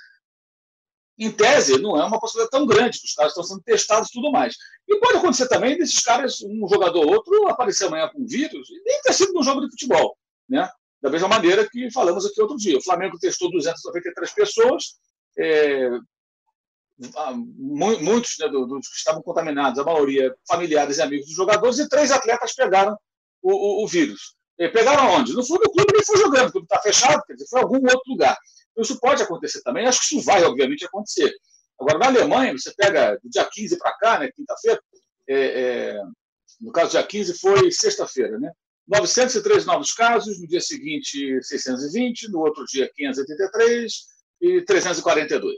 em 1.18 1.32
tese, 1.32 1.82
não 1.82 1.99
é 1.99 2.05
uma 2.05 2.20
possibilidade 2.20 2.51
tão 2.51 2.65
grande, 2.65 2.99
os 3.03 3.13
caras 3.13 3.32
estão 3.32 3.43
sendo 3.43 3.61
testados 3.61 4.09
e 4.09 4.13
tudo 4.13 4.32
mais. 4.32 4.55
E 4.88 4.99
pode 4.99 5.18
acontecer 5.18 5.47
também 5.47 5.78
desses 5.78 5.99
caras, 6.01 6.41
um 6.41 6.68
jogador 6.68 7.05
ou 7.05 7.13
outro, 7.13 7.47
aparecer 7.47 7.86
amanhã 7.86 8.07
com 8.13 8.26
vírus 8.26 8.70
e 8.70 8.84
nem 8.84 9.01
ter 9.01 9.13
sido 9.13 9.34
num 9.34 9.43
jogo 9.43 9.61
de 9.61 9.72
futebol. 9.72 10.15
Né? 10.47 10.70
Da 11.01 11.09
mesma 11.09 11.28
maneira 11.28 11.68
que 11.68 11.89
falamos 11.91 12.26
aqui 12.26 12.39
outro 12.41 12.57
dia. 12.57 12.78
O 12.78 12.84
Flamengo 12.84 13.18
testou 13.18 13.51
293 13.51 14.32
pessoas, 14.32 14.84
é, 15.38 15.89
muitos 17.57 18.36
né, 18.39 18.47
dos 18.47 18.88
que 18.88 18.95
estavam 18.95 19.22
contaminados, 19.22 19.80
a 19.80 19.84
maioria 19.84 20.36
familiares 20.47 20.97
e 20.97 21.01
amigos 21.01 21.28
dos 21.28 21.36
jogadores, 21.36 21.80
e 21.80 21.89
três 21.89 22.11
atletas 22.11 22.53
pegaram 22.53 22.95
o, 23.41 23.51
o, 23.51 23.84
o 23.84 23.88
vírus. 23.88 24.36
E 24.57 24.68
pegaram 24.70 25.11
onde? 25.11 25.34
Não 25.34 25.45
foi 25.45 25.59
no 25.59 25.72
clube, 25.72 25.93
nem 25.93 26.03
foi 26.03 26.18
jogando, 26.18 26.49
o 26.49 26.51
clube 26.51 26.65
está 26.65 26.82
fechado, 26.82 27.24
quer 27.26 27.34
dizer, 27.34 27.47
foi 27.47 27.59
em 27.59 27.63
algum 27.63 27.76
outro 27.76 28.01
lugar. 28.07 28.36
Isso 28.78 29.00
pode 29.00 29.24
acontecer 29.24 29.62
também. 29.62 29.88
Acho 29.88 30.00
que 30.02 30.16
isso 30.16 30.26
vai, 30.26 30.44
obviamente, 30.44 30.86
acontecer. 30.86 31.34
Agora, 31.80 32.00
na 32.00 32.08
Alemanha, 32.08 32.54
você 32.54 32.74
pega 32.76 33.18
do 33.22 33.30
dia 33.30 33.46
15 33.46 33.78
para 33.78 33.94
cá, 33.98 34.20
né, 34.20 34.32
quinta-feira, 34.32 34.82
é, 35.28 35.36
é, 35.36 36.02
no 36.62 36.72
caso, 36.72 36.92
dia 36.92 37.04
15 37.04 37.40
foi 37.40 37.72
sexta-feira, 37.72 38.40
né? 38.40 38.52
903 38.88 39.66
novos 39.66 39.94
casos, 39.94 40.40
no 40.40 40.48
dia 40.48 40.62
seguinte 40.62 41.40
620, 41.44 42.32
no 42.32 42.40
outro 42.40 42.64
dia 42.66 42.90
583 42.96 43.94
e 44.42 44.62
342. 44.64 45.56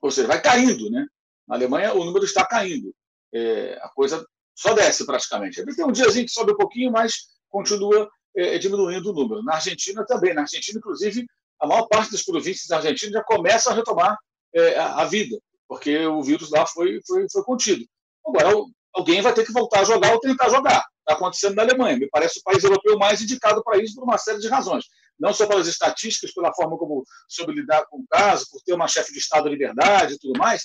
Ou 0.00 0.10
seja, 0.10 0.26
vai 0.26 0.40
caindo, 0.40 0.90
né? 0.90 1.06
Na 1.46 1.56
Alemanha 1.56 1.92
o 1.92 2.04
número 2.04 2.24
está 2.24 2.46
caindo. 2.46 2.94
É, 3.32 3.78
a 3.82 3.88
coisa 3.90 4.26
só 4.54 4.72
desce 4.72 5.04
praticamente. 5.04 5.62
Tem 5.76 5.84
um 5.84 5.92
diazinho 5.92 6.24
que 6.24 6.32
sobe 6.32 6.52
um 6.52 6.56
pouquinho, 6.56 6.90
mas 6.90 7.12
continua 7.48 8.08
é, 8.34 8.56
diminuindo 8.58 9.10
o 9.10 9.12
número. 9.12 9.42
Na 9.42 9.56
Argentina 9.56 10.04
também. 10.06 10.32
Na 10.32 10.42
Argentina, 10.42 10.78
inclusive, 10.78 11.26
a 11.60 11.66
maior 11.66 11.86
parte 11.86 12.12
das 12.12 12.22
províncias 12.22 12.70
argentinas 12.70 13.12
já 13.12 13.22
começa 13.22 13.70
a 13.70 13.74
retomar 13.74 14.16
é, 14.54 14.78
a, 14.78 15.04
vida, 15.04 15.38
porque 15.68 16.06
o 16.06 16.22
vírus 16.22 16.50
lá 16.50 16.66
foi, 16.66 17.00
foi, 17.06 17.26
foi 17.30 17.44
contido. 17.44 17.84
Agora, 18.26 18.52
alguém 18.92 19.20
vai 19.20 19.32
ter 19.32 19.44
que 19.44 19.52
voltar 19.52 19.80
a 19.80 19.84
jogar 19.84 20.12
ou 20.12 20.20
tentar 20.20 20.48
jogar. 20.48 20.84
Está 21.00 21.14
acontecendo 21.14 21.54
na 21.54 21.62
Alemanha. 21.62 21.98
Me 21.98 22.08
parece 22.08 22.40
o 22.40 22.42
país 22.42 22.62
europeu 22.64 22.98
mais 22.98 23.20
indicado 23.20 23.62
para 23.62 23.78
isso 23.78 23.94
por 23.94 24.04
uma 24.04 24.18
série 24.18 24.38
de 24.38 24.48
razões. 24.48 24.84
Não 25.18 25.32
só 25.32 25.46
pelas 25.46 25.66
estatísticas, 25.66 26.32
pela 26.32 26.52
forma 26.54 26.78
como 26.78 27.04
soube 27.28 27.52
lidar 27.52 27.84
com 27.86 27.98
o 27.98 28.04
caso, 28.10 28.46
por 28.50 28.60
ter 28.62 28.72
uma 28.72 28.88
chefe 28.88 29.12
de 29.12 29.18
Estado 29.18 29.44
de 29.44 29.50
liberdade 29.50 30.14
e 30.14 30.18
tudo 30.18 30.38
mais, 30.38 30.62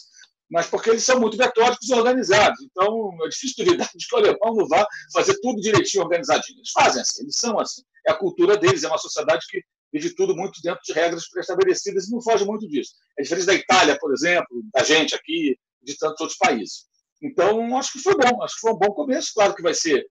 mas 0.49 0.67
porque 0.67 0.89
eles 0.89 1.03
são 1.03 1.19
muito 1.19 1.37
metódicos 1.37 1.89
e 1.89 1.93
organizados. 1.93 2.61
Então, 2.61 3.09
é 3.23 3.29
difícil 3.29 3.65
duvidar 3.65 3.89
de 3.93 4.07
que 4.07 4.15
o 4.15 4.17
alemão 4.17 4.55
não 4.55 4.67
vá 4.67 4.87
fazer 5.11 5.37
tudo 5.41 5.59
direitinho, 5.59 6.03
organizadinho. 6.03 6.59
Eles 6.59 6.71
fazem 6.71 7.01
assim, 7.01 7.23
eles 7.23 7.35
são 7.37 7.59
assim. 7.59 7.81
É 8.07 8.11
a 8.11 8.15
cultura 8.15 8.55
deles, 8.55 8.83
é 8.83 8.87
uma 8.87 8.97
sociedade 8.97 9.45
que 9.49 9.61
e 9.95 9.99
de 9.99 10.13
tudo 10.13 10.35
muito 10.35 10.61
dentro 10.61 10.81
de 10.83 10.91
regras 10.91 11.29
pré-estabelecidas 11.29 12.07
e 12.07 12.11
não 12.11 12.21
foge 12.21 12.43
muito 12.43 12.67
disso. 12.67 12.91
É 13.17 13.23
diferente 13.23 13.45
da 13.45 13.53
Itália, 13.53 13.97
por 13.97 14.13
exemplo, 14.13 14.61
da 14.73 14.83
gente 14.83 15.15
aqui, 15.15 15.57
de 15.81 15.97
tantos 15.97 16.19
outros 16.19 16.37
países. 16.37 16.85
Então, 17.23 17.77
acho 17.77 17.93
que 17.93 17.99
foi 17.99 18.13
bom, 18.13 18.43
acho 18.43 18.55
que 18.55 18.61
foi 18.61 18.73
um 18.73 18.77
bom 18.77 18.93
começo. 18.93 19.31
Claro 19.33 19.55
que 19.55 19.61
vai 19.61 19.73
ser 19.73 20.05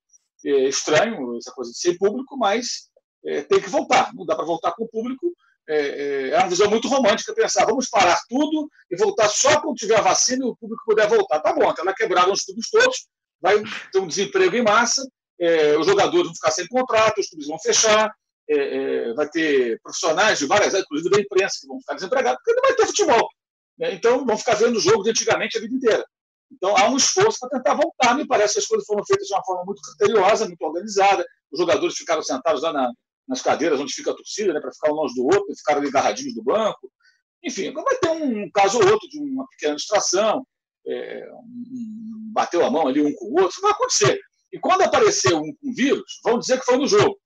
é, 0.46 0.68
estranho 0.68 1.36
essa 1.36 1.52
coisa 1.52 1.70
de 1.70 1.78
ser 1.78 1.98
público, 1.98 2.34
mas 2.38 2.88
é, 3.26 3.42
tem 3.42 3.60
que 3.60 3.68
voltar. 3.68 4.10
Não 4.14 4.24
dá 4.24 4.34
para 4.34 4.46
voltar 4.46 4.72
com 4.72 4.84
o 4.84 4.88
público. 4.88 5.30
É, 5.68 5.76
é, 5.76 6.28
é, 6.30 6.38
uma 6.38 6.48
visão 6.48 6.70
muito 6.70 6.88
romântica 6.88 7.34
pensar, 7.34 7.66
vamos 7.66 7.88
parar 7.90 8.18
tudo 8.26 8.68
e 8.90 8.96
voltar 8.96 9.28
só 9.28 9.60
quando 9.60 9.76
tiver 9.76 9.98
a 9.98 10.02
vacina 10.02 10.46
e 10.46 10.48
o 10.48 10.56
público 10.56 10.82
puder 10.86 11.06
voltar. 11.08 11.40
Tá 11.40 11.52
bom, 11.52 11.68
até 11.68 11.82
lá 11.82 11.92
quebraram 11.92 12.32
os 12.32 12.42
clubes 12.42 12.70
todos, 12.70 13.06
vai 13.38 13.62
ter 13.92 13.98
um 13.98 14.06
desemprego 14.06 14.56
em 14.56 14.62
massa, 14.62 15.06
é, 15.38 15.76
os 15.76 15.86
jogadores 15.86 16.26
vão 16.26 16.34
ficar 16.34 16.52
sem 16.52 16.66
contrato, 16.68 17.20
os 17.20 17.28
clubes 17.28 17.48
vão 17.48 17.58
fechar, 17.58 18.10
é, 18.48 19.08
é, 19.08 19.14
vai 19.14 19.28
ter 19.28 19.80
profissionais 19.82 20.38
de 20.38 20.46
várias 20.46 20.68
áreas, 20.68 20.84
inclusive 20.84 21.10
da 21.10 21.20
imprensa, 21.20 21.58
que 21.60 21.66
vão 21.66 21.80
ficar 21.80 21.94
desempregados, 21.94 22.40
porque 22.42 22.60
não 22.60 22.68
vai 22.68 22.76
ter 22.76 22.86
futebol. 22.86 23.28
Né? 23.78 23.94
Então, 23.94 24.24
vão 24.24 24.36
ficar 24.36 24.54
vendo 24.54 24.76
o 24.76 24.80
jogo 24.80 25.02
de 25.02 25.10
antigamente 25.10 25.56
a 25.56 25.60
vida 25.60 25.74
inteira. 25.74 26.04
Então, 26.52 26.76
há 26.76 26.88
um 26.88 26.96
esforço 26.96 27.38
para 27.40 27.48
tentar 27.50 27.74
voltar. 27.74 28.14
Me 28.14 28.26
parece 28.26 28.54
que 28.54 28.60
as 28.60 28.66
coisas 28.66 28.86
foram 28.86 29.04
feitas 29.04 29.26
de 29.26 29.34
uma 29.34 29.44
forma 29.44 29.64
muito 29.64 29.80
criteriosa, 29.82 30.46
muito 30.46 30.62
organizada. 30.62 31.24
Os 31.50 31.58
jogadores 31.58 31.96
ficaram 31.96 32.22
sentados 32.22 32.62
lá 32.62 32.72
na, 32.72 32.90
nas 33.26 33.42
cadeiras 33.42 33.80
onde 33.80 33.92
fica 33.92 34.10
a 34.10 34.14
torcida, 34.14 34.52
né, 34.52 34.60
para 34.60 34.72
ficar 34.72 34.92
um 34.92 34.94
longe 34.94 35.14
do 35.14 35.24
outro, 35.24 35.56
ficaram 35.56 35.80
ali 35.80 35.88
agarradinhos 35.88 36.34
do 36.34 36.42
banco. 36.42 36.90
Enfim, 37.42 37.72
vai 37.72 37.96
ter 37.98 38.08
um 38.08 38.50
caso 38.50 38.78
ou 38.78 38.86
outro 38.86 39.08
de 39.08 39.18
uma 39.18 39.46
pequena 39.48 39.76
distração, 39.76 40.46
é, 40.86 41.26
um, 41.32 42.30
bateu 42.32 42.64
a 42.64 42.70
mão 42.70 42.86
ali 42.86 43.02
um 43.02 43.14
com 43.14 43.26
o 43.26 43.32
outro, 43.32 43.50
isso 43.50 43.60
vai 43.60 43.72
acontecer. 43.72 44.18
E 44.52 44.58
quando 44.58 44.82
aparecer 44.82 45.34
um 45.34 45.52
com 45.54 45.74
vírus, 45.74 46.20
vão 46.22 46.38
dizer 46.38 46.58
que 46.60 46.64
foi 46.64 46.76
no 46.76 46.86
jogo. 46.86 47.18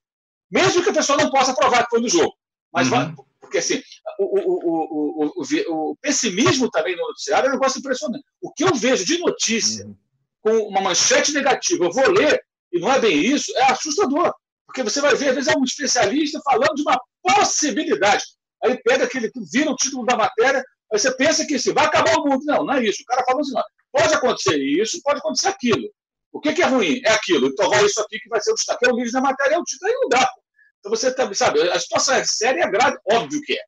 Mesmo 0.50 0.82
que 0.82 0.90
a 0.90 0.94
pessoa 0.94 1.18
não 1.18 1.30
possa 1.30 1.54
provar 1.54 1.84
que 1.84 1.90
foi 1.90 2.00
no 2.00 2.08
jogo. 2.08 2.34
Mas 2.72 2.88
uhum. 2.88 2.94
vai, 2.94 3.14
porque 3.40 3.58
assim, 3.58 3.82
o, 4.18 4.24
o, 4.24 5.32
o, 5.36 5.90
o, 5.90 5.96
pessimismo 5.96 6.70
também 6.70 6.96
no 6.96 7.06
noticiário 7.08 7.46
é 7.46 7.50
um 7.50 7.54
negócio 7.54 7.78
impressionante. 7.78 8.24
O 8.42 8.52
que 8.52 8.64
eu 8.64 8.74
vejo 8.74 9.04
de 9.04 9.18
notícia 9.18 9.86
uhum. 9.86 9.96
com 10.42 10.68
uma 10.68 10.80
manchete 10.80 11.32
negativa, 11.32 11.84
eu 11.84 11.92
vou 11.92 12.10
ler, 12.10 12.40
e 12.72 12.78
não 12.78 12.92
é 12.92 12.98
bem 12.98 13.18
isso, 13.18 13.50
é 13.56 13.64
assustador. 13.70 14.32
Porque 14.66 14.82
você 14.82 15.00
vai 15.00 15.14
ver, 15.14 15.30
às 15.30 15.34
vezes, 15.34 15.48
é 15.48 15.56
um 15.56 15.64
especialista 15.64 16.40
falando 16.44 16.74
de 16.74 16.82
uma 16.82 17.00
possibilidade. 17.22 18.22
Aí 18.62 18.76
pega 18.82 19.04
aquele, 19.04 19.30
vira 19.50 19.70
o 19.70 19.76
título 19.76 20.04
da 20.04 20.16
matéria, 20.16 20.62
aí 20.92 20.98
você 20.98 21.10
pensa 21.14 21.46
que 21.46 21.54
assim, 21.54 21.72
vai 21.72 21.86
acabar 21.86 22.16
o 22.16 22.24
mundo. 22.28 22.44
Não, 22.44 22.64
não 22.64 22.74
é 22.74 22.84
isso. 22.84 23.02
O 23.02 23.06
cara 23.06 23.24
falando 23.24 23.42
assim, 23.42 23.54
não, 23.54 23.62
pode 23.90 24.14
acontecer 24.14 24.58
isso, 24.58 25.00
pode 25.02 25.20
acontecer 25.20 25.48
aquilo. 25.48 25.88
O 26.32 26.40
que, 26.40 26.52
que, 26.52 26.62
é 26.62 26.66
ruim? 26.66 27.00
É 27.04 27.12
aquilo. 27.12 27.48
Então 27.48 27.70
vai 27.70 27.84
isso 27.84 28.00
aqui 28.00 28.18
que 28.18 28.28
vai 28.28 28.40
ser 28.40 28.52
o 28.52 28.54
destaque. 28.54 28.86
É 28.86 28.92
o 28.92 28.96
livro 28.96 29.12
da 29.12 29.20
matéria, 29.20 29.54
é 29.54 29.58
o 29.58 29.64
título, 29.64 29.90
aí 29.90 29.98
não 30.00 30.08
dá. 30.08 30.30
Então 30.78 30.90
você 30.90 31.14
sabe, 31.34 31.60
a 31.70 31.78
situação 31.78 32.14
é 32.14 32.24
séria, 32.24 32.62
é 32.62 32.70
grave, 32.70 32.96
óbvio 33.10 33.40
que 33.42 33.54
é. 33.54 33.62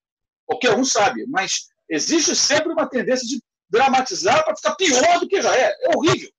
Qualquer 0.47 0.77
um 0.77 0.85
sabe, 0.85 1.25
mas 1.29 1.69
existe 1.89 2.35
sempre 2.37 2.73
uma 2.73 2.89
tendência 2.89 3.27
de 3.27 3.43
dramatizar 3.69 4.45
para 4.45 4.57
ficar 4.57 4.75
pior 4.75 5.21
do 5.21 5.29
que 5.29 5.41
já 5.41 5.57
é. 5.57 5.75
É 5.83 5.97
horrível. 5.97 6.31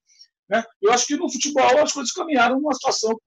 Né? 0.49 0.64
Eu 0.81 0.91
acho 0.91 1.07
que 1.07 1.15
no 1.15 1.31
futebol 1.31 1.77
as 1.80 1.93
coisas 1.93 2.11
caminharam 2.11 2.60
numa 2.60 2.73
situação 2.73 3.18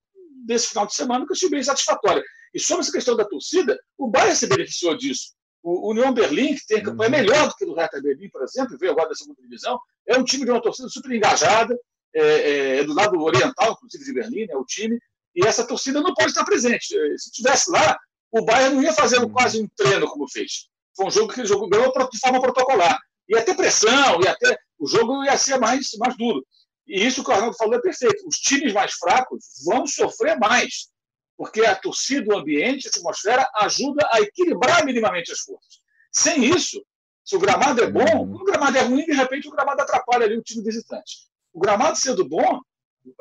desse 0.45 0.67
final 0.67 0.85
de 0.85 0.93
semana 0.93 1.25
que 1.25 1.31
eu 1.31 1.35
achei 1.35 1.49
bem 1.49 1.63
satisfatória. 1.63 2.23
E 2.53 2.59
sobre 2.59 2.83
essa 2.83 2.91
questão 2.91 3.15
da 3.15 3.25
torcida, 3.25 3.77
o 3.97 4.07
Bayern 4.07 4.35
se 4.35 4.47
beneficiou 4.47 4.95
disso. 4.95 5.33
O 5.63 5.89
União 5.89 6.13
Berlim, 6.13 6.53
que 6.55 6.65
tem 6.67 6.83
campanha 6.83 7.09
uhum. 7.09 7.17
melhor 7.17 7.47
do 7.47 7.55
que 7.55 7.65
o 7.65 7.73
Hertha 7.73 7.99
Berlim, 7.99 8.29
por 8.29 8.43
exemplo, 8.43 8.77
veio 8.77 8.91
agora 8.91 9.09
da 9.09 9.15
segunda 9.15 9.41
divisão, 9.41 9.79
é 10.07 10.15
um 10.17 10.23
time 10.23 10.45
de 10.45 10.51
uma 10.51 10.61
torcida 10.61 10.87
super 10.87 11.11
engajada, 11.11 11.75
é, 12.15 12.21
é, 12.21 12.77
é 12.77 12.83
do 12.83 12.93
lado 12.93 13.21
oriental, 13.21 13.73
inclusive 13.73 14.05
de 14.05 14.13
Berlim, 14.13 14.47
é 14.49 14.57
o 14.57 14.65
time, 14.65 14.97
e 15.35 15.45
essa 15.45 15.67
torcida 15.67 16.01
não 16.01 16.13
pode 16.13 16.29
estar 16.29 16.45
presente. 16.45 16.87
Se 16.87 17.29
estivesse 17.29 17.69
lá, 17.69 17.97
o 18.31 18.43
Bayern 18.43 18.75
não 18.75 18.83
ia 18.83 18.93
fazendo 18.93 19.29
quase 19.29 19.61
um 19.61 19.67
treino 19.75 20.07
como 20.07 20.27
fez. 20.29 20.67
Foi 20.95 21.05
um 21.07 21.11
jogo 21.11 21.33
que 21.33 21.41
ele 21.41 21.47
jogou, 21.47 21.69
ganhou 21.69 21.91
de 22.09 22.19
forma 22.19 22.41
protocolar. 22.41 22.97
Ia 23.27 23.43
ter 23.43 23.55
pressão, 23.55 24.21
ia 24.21 24.35
ter, 24.37 24.57
o 24.79 24.87
jogo 24.87 25.23
ia 25.23 25.37
ser 25.37 25.57
mais, 25.57 25.89
mais 25.99 26.15
duro. 26.15 26.45
E 26.87 27.05
isso 27.05 27.23
que 27.23 27.29
o 27.29 27.33
Arnaldo 27.33 27.57
falou 27.57 27.75
é 27.75 27.81
perfeito. 27.81 28.25
Os 28.27 28.37
times 28.37 28.71
mais 28.71 28.93
fracos 28.93 29.43
vão 29.65 29.85
sofrer 29.85 30.37
mais, 30.37 30.89
porque 31.37 31.61
a 31.61 31.75
torcida, 31.75 32.33
o 32.33 32.37
ambiente, 32.37 32.87
a 32.87 32.89
atmosfera 32.89 33.49
ajuda 33.55 34.07
a 34.11 34.21
equilibrar 34.21 34.85
minimamente 34.85 35.31
as 35.31 35.39
forças. 35.39 35.81
Sem 36.11 36.45
isso, 36.45 36.81
se 37.25 37.35
o 37.35 37.39
gramado 37.39 37.83
é 37.83 37.89
bom, 37.89 38.23
uhum. 38.23 38.35
o 38.35 38.43
gramado 38.43 38.77
é 38.77 38.81
ruim, 38.81 39.03
de 39.03 39.13
repente 39.13 39.47
o 39.47 39.51
gramado 39.51 39.81
atrapalha 39.81 40.25
ali 40.25 40.37
o 40.37 40.43
time 40.43 40.63
visitante. 40.63 41.27
O 41.55 41.59
gramado 41.61 41.95
sendo 41.95 42.27
bom, 42.27 42.59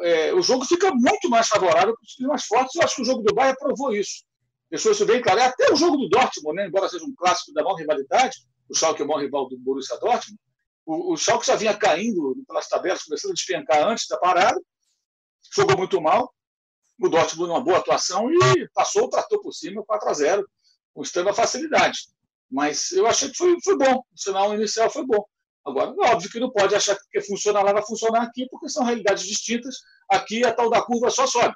é, 0.01 0.35
o 0.35 0.43
jogo 0.43 0.65
fica 0.65 0.90
muito 0.93 1.31
mais 1.31 1.47
favorável 1.47 1.94
para 1.94 2.02
os 2.02 2.15
times 2.15 2.28
mais 2.28 2.44
fortes. 2.44 2.74
Eu 2.74 2.82
acho 2.82 2.97
que 2.97 3.02
o 3.02 3.05
jogo 3.05 3.23
do 3.23 3.32
Bayern 3.32 3.56
provou 3.56 3.94
isso. 3.94 4.24
Deixou 4.69 4.90
isso 4.90 5.06
bem 5.06 5.23
claro. 5.23 5.40
Até 5.40 5.73
o 5.73 5.77
jogo 5.77 5.97
do 5.97 6.09
Dortmund, 6.09 6.56
né, 6.56 6.66
embora 6.66 6.89
seja 6.89 7.05
um 7.05 7.15
clássico 7.15 7.52
da 7.52 7.62
maior 7.62 7.77
rivalidade, 7.77 8.36
o 8.69 8.74
Schalke 8.74 9.02
é 9.02 9.05
o 9.05 9.09
maior 9.09 9.20
rival 9.20 9.48
do 9.48 9.56
Borussia 9.56 9.97
Dortmund, 10.01 10.36
o, 10.85 11.12
o 11.12 11.16
Schalke 11.16 11.47
já 11.47 11.55
vinha 11.55 11.77
caindo 11.77 12.35
pelas 12.44 12.69
tabelas, 12.69 13.05
começando 13.05 13.31
a 13.31 13.35
despencar 13.35 13.86
antes 13.86 14.09
da 14.09 14.19
parada, 14.19 14.61
jogou 15.55 15.78
muito 15.78 16.01
mal. 16.01 16.35
O 17.01 17.09
Dortmund 17.09 17.52
uma 17.52 17.62
boa 17.62 17.78
atuação 17.78 18.28
e 18.32 18.69
passou 18.74 19.05
o 19.05 19.09
trator 19.09 19.40
por 19.40 19.52
cima, 19.52 19.85
4 19.85 20.09
a 20.09 20.12
0 20.12 20.51
com 20.93 21.02
extrema 21.02 21.32
facilidade. 21.32 22.01
Mas 22.51 22.90
eu 22.90 23.06
achei 23.06 23.31
que 23.31 23.36
foi, 23.36 23.56
foi 23.62 23.78
bom. 23.78 23.94
O 23.94 24.19
sinal 24.19 24.52
inicial 24.55 24.90
foi 24.90 25.06
bom. 25.06 25.24
Agora, 25.65 25.95
óbvio 26.12 26.31
que 26.31 26.41
não 26.41 26.51
pode 26.51 26.74
achar 26.74 26.97
que 27.11 27.20
funciona 27.23 27.62
lá 27.62 27.73
vai 27.73 27.85
funcionar 27.85 28.23
aqui, 28.23 28.47
porque 28.51 28.69
são 28.69 28.85
realidades 28.85 29.24
distintas. 29.24 29.77
Aqui 30.11 30.45
a 30.45 30.53
tal 30.53 30.69
da 30.69 30.82
curva 30.82 31.11
só 31.11 31.27
sobe. 31.27 31.55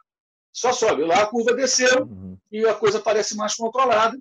Só 0.52 0.72
sobe. 0.72 1.04
Lá 1.04 1.22
a 1.22 1.26
curva 1.26 1.52
desceu 1.52 2.04
uhum. 2.04 2.38
e 2.50 2.66
a 2.66 2.74
coisa 2.74 3.00
parece 3.00 3.36
mais 3.36 3.54
controlada. 3.54 4.18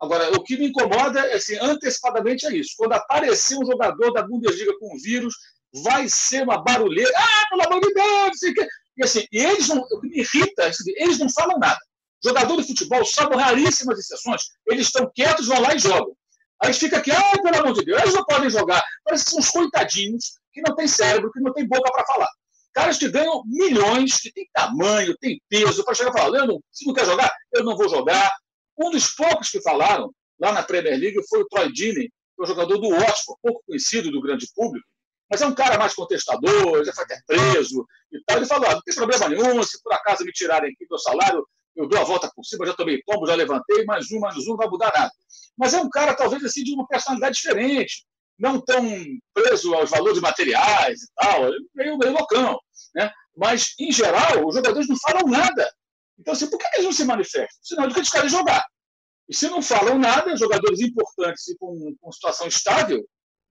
Agora, 0.00 0.30
o 0.32 0.42
que 0.42 0.58
me 0.58 0.68
incomoda 0.68 1.20
é 1.20 1.34
assim, 1.34 1.56
antecipadamente 1.60 2.46
é 2.46 2.54
isso. 2.54 2.74
Quando 2.76 2.92
aparecer 2.92 3.56
um 3.56 3.64
jogador 3.64 4.12
da 4.12 4.22
Bundesliga 4.22 4.72
com 4.78 4.98
vírus, 4.98 5.34
vai 5.82 6.08
ser 6.08 6.42
uma 6.42 6.62
barulheira. 6.62 7.10
Ah, 7.16 7.46
pelo 7.48 7.62
amor 7.62 7.80
de 7.80 7.94
Deus! 7.94 8.42
E 8.96 9.04
assim, 9.04 9.24
e 9.32 9.38
eles 9.38 9.68
não, 9.68 9.78
o 9.78 10.00
que 10.00 10.08
me 10.08 10.18
irrita, 10.18 10.64
é 10.64 10.68
assim, 10.68 10.92
eles 10.96 11.18
não 11.18 11.30
falam 11.30 11.58
nada. 11.58 11.78
Jogador 12.22 12.60
de 12.60 12.66
futebol, 12.66 13.04
salvo 13.04 13.36
raríssimas 13.36 13.98
exceções, 13.98 14.42
eles 14.68 14.86
estão 14.86 15.10
quietos, 15.14 15.46
vão 15.46 15.60
lá 15.60 15.74
e 15.74 15.78
jogam. 15.78 16.14
Aí 16.64 16.72
fica 16.72 16.98
aqui, 16.98 17.10
ah, 17.10 17.42
pelo 17.42 17.58
amor 17.58 17.72
de 17.72 17.84
Deus, 17.84 18.00
eles 18.02 18.14
não 18.14 18.24
podem 18.24 18.48
jogar. 18.48 18.84
Parece 19.04 19.24
que 19.24 19.30
são 19.30 19.40
uns 19.40 19.50
coitadinhos 19.50 20.34
que 20.52 20.60
não 20.60 20.74
têm 20.76 20.86
cérebro, 20.86 21.32
que 21.32 21.40
não 21.40 21.52
têm 21.52 21.66
boca 21.66 21.90
para 21.90 22.06
falar. 22.06 22.28
Caras 22.72 22.98
que 22.98 23.08
ganham 23.08 23.42
milhões, 23.46 24.18
que 24.18 24.32
têm 24.32 24.48
tamanho, 24.52 25.16
têm 25.18 25.40
peso, 25.48 25.84
para 25.84 25.94
chegar 25.94 26.12
falar, 26.12 26.28
Leandro, 26.28 26.62
se 26.70 26.86
não 26.86 26.94
quer 26.94 27.04
jogar, 27.04 27.30
eu 27.52 27.64
não 27.64 27.76
vou 27.76 27.88
jogar. 27.88 28.30
Um 28.78 28.90
dos 28.90 29.08
poucos 29.14 29.50
que 29.50 29.60
falaram 29.60 30.10
lá 30.40 30.52
na 30.52 30.62
Premier 30.62 30.98
League 30.98 31.20
foi 31.28 31.40
o 31.40 31.48
Troy 31.48 31.72
Deeney, 31.72 32.08
que 32.08 32.40
é 32.40 32.42
um 32.42 32.46
jogador 32.46 32.78
do 32.78 32.90
Watford, 32.90 33.40
pouco 33.42 33.62
conhecido 33.66 34.10
do 34.10 34.22
grande 34.22 34.46
público, 34.54 34.86
mas 35.30 35.42
é 35.42 35.46
um 35.46 35.54
cara 35.54 35.78
mais 35.78 35.94
contestador, 35.94 36.84
já 36.84 36.92
foi 36.92 37.04
até 37.04 37.18
preso 37.26 37.86
e 38.12 38.22
tal. 38.24 38.36
Ele 38.36 38.46
falou: 38.46 38.68
ah, 38.68 38.74
não 38.74 38.82
tem 38.82 38.94
problema 38.94 39.28
nenhum, 39.28 39.62
se 39.62 39.82
por 39.82 39.92
acaso 39.92 40.24
me 40.24 40.32
tirarem 40.32 40.70
aqui 40.70 40.86
meu 40.88 40.98
salário, 40.98 41.46
eu 41.74 41.88
dou 41.88 41.98
a 41.98 42.04
volta 42.04 42.30
por 42.34 42.44
cima, 42.44 42.66
já 42.66 42.74
tomei 42.74 43.02
tombo, 43.02 43.26
já 43.26 43.34
levantei, 43.34 43.84
mais 43.84 44.10
um, 44.10 44.20
mais 44.20 44.36
um, 44.36 44.50
não 44.50 44.56
vai 44.56 44.68
mudar 44.68 44.92
nada. 44.94 45.10
Mas 45.56 45.74
é 45.74 45.80
um 45.80 45.88
cara, 45.88 46.14
talvez, 46.14 46.44
assim, 46.44 46.62
de 46.62 46.74
uma 46.74 46.86
personalidade 46.86 47.36
diferente, 47.36 48.04
não 48.38 48.60
tão 48.60 48.82
preso 49.32 49.74
aos 49.74 49.90
valores 49.90 50.20
materiais 50.20 51.02
e 51.02 51.06
tal, 51.14 51.50
meio, 51.74 51.98
meio 51.98 52.12
loucão. 52.12 52.58
Né? 52.94 53.10
Mas, 53.36 53.74
em 53.78 53.90
geral, 53.90 54.46
os 54.46 54.54
jogadores 54.54 54.88
não 54.88 54.96
falam 54.98 55.26
nada. 55.26 55.70
Então, 56.18 56.32
assim, 56.32 56.48
por 56.48 56.58
que 56.58 56.66
eles 56.74 56.84
não 56.84 56.92
se 56.92 57.04
manifestam? 57.04 57.58
Sinal 57.62 57.88
de 57.88 57.94
que 57.94 58.00
eles 58.00 58.10
querem 58.10 58.28
jogar. 58.28 58.64
E 59.28 59.34
se 59.34 59.48
não 59.48 59.62
falam 59.62 59.98
nada, 59.98 60.36
jogadores 60.36 60.80
importantes 60.80 61.48
e 61.48 61.56
com, 61.56 61.94
com 62.00 62.12
situação 62.12 62.46
estável, 62.46 63.02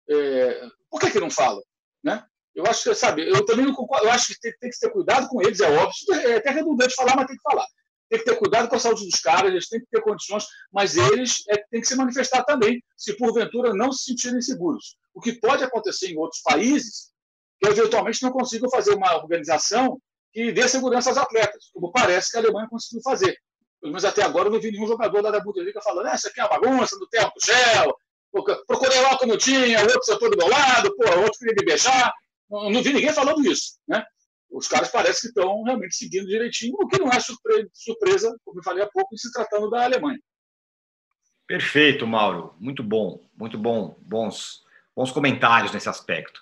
é, 0.10 0.68
por 0.89 0.99
que, 0.99 1.10
que 1.10 1.19
não 1.19 1.30
falam? 1.30 1.61
Né? 2.03 2.23
Eu 2.53 2.65
acho 2.65 2.84
que, 2.84 2.93
sabe, 2.93 3.27
eu 3.27 3.45
também 3.45 3.65
não 3.65 3.73
concordo, 3.73 4.06
eu 4.06 4.11
acho 4.11 4.27
que 4.27 4.39
tem, 4.39 4.53
tem 4.60 4.69
que 4.69 4.77
ter 4.77 4.91
cuidado 4.91 5.27
com 5.30 5.41
eles, 5.41 5.60
é 5.60 5.69
óbvio, 5.69 6.14
é 6.27 6.35
até 6.35 6.52
redundante 6.52 6.93
falar, 6.93 7.15
mas 7.15 7.27
tem 7.27 7.35
que 7.35 7.41
falar 7.41 7.65
tem 8.11 8.19
que 8.19 8.25
ter 8.25 8.38
cuidado 8.38 8.67
com 8.67 8.75
a 8.75 8.79
saúde 8.79 9.05
dos 9.05 9.21
caras, 9.21 9.49
eles 9.49 9.69
têm 9.69 9.79
que 9.79 9.85
ter 9.89 10.01
condições, 10.01 10.45
mas 10.69 10.97
eles 10.97 11.43
é, 11.47 11.55
têm 11.71 11.79
que 11.79 11.88
se 11.88 11.95
manifestar 11.95 12.43
também, 12.43 12.83
se 12.97 13.15
porventura 13.15 13.73
não 13.73 13.89
se 13.93 14.03
sentirem 14.03 14.41
seguros. 14.41 14.97
O 15.13 15.21
que 15.21 15.39
pode 15.39 15.63
acontecer 15.63 16.11
em 16.11 16.17
outros 16.17 16.41
países, 16.41 17.11
que 17.57 17.69
eventualmente 17.69 18.21
não 18.21 18.31
consigam 18.31 18.69
fazer 18.69 18.93
uma 18.93 19.15
organização 19.15 19.97
que 20.33 20.51
dê 20.51 20.67
segurança 20.67 21.09
aos 21.09 21.17
atletas, 21.17 21.69
como 21.73 21.89
parece 21.89 22.31
que 22.31 22.38
a 22.38 22.41
Alemanha 22.41 22.67
conseguiu 22.69 23.01
fazer. 23.01 23.33
Pelo 23.79 23.93
menos 23.93 24.03
até 24.03 24.23
agora 24.23 24.49
eu 24.49 24.51
não 24.51 24.59
vi 24.59 24.71
nenhum 24.71 24.88
jogador 24.88 25.21
da 25.21 25.39
Bundesliga 25.39 25.81
falando, 25.81 26.07
ah, 26.07 26.15
isso 26.15 26.27
aqui 26.27 26.41
é 26.41 26.43
uma 26.43 26.59
bagunça, 26.59 26.97
não 26.99 27.07
tem 27.07 27.21
álcool 27.21 27.39
gel, 27.45 27.97
procurei 28.67 28.99
lá 28.99 29.17
como 29.17 29.38
tinha, 29.38 29.81
outro 29.83 30.03
sentou 30.03 30.29
do 30.29 30.38
meu 30.38 30.49
lado, 30.49 30.93
pô, 30.97 31.03
outro 31.21 31.39
queria 31.39 31.55
me 31.57 31.65
beijar. 31.65 32.13
Não, 32.49 32.69
não 32.69 32.83
vi 32.83 32.91
ninguém 32.91 33.13
falando 33.13 33.41
isso. 33.49 33.79
Né? 33.88 34.03
Os 34.51 34.67
caras 34.67 34.89
parecem 34.89 35.21
que 35.21 35.39
estão 35.39 35.63
realmente 35.63 35.95
seguindo 35.95 36.27
direitinho, 36.27 36.75
o 36.79 36.87
que 36.87 36.99
não 36.99 37.09
é 37.09 37.19
surpresa, 37.19 38.35
como 38.43 38.59
eu 38.59 38.63
falei 38.63 38.83
há 38.83 38.89
pouco, 38.89 39.17
se 39.17 39.31
tratando 39.31 39.69
da 39.69 39.83
Alemanha. 39.83 40.19
Perfeito, 41.47 42.05
Mauro. 42.05 42.53
Muito 42.59 42.83
bom, 42.83 43.21
muito 43.35 43.57
bom, 43.57 43.97
bons, 44.01 44.63
bons 44.95 45.11
comentários 45.11 45.71
nesse 45.71 45.89
aspecto. 45.89 46.41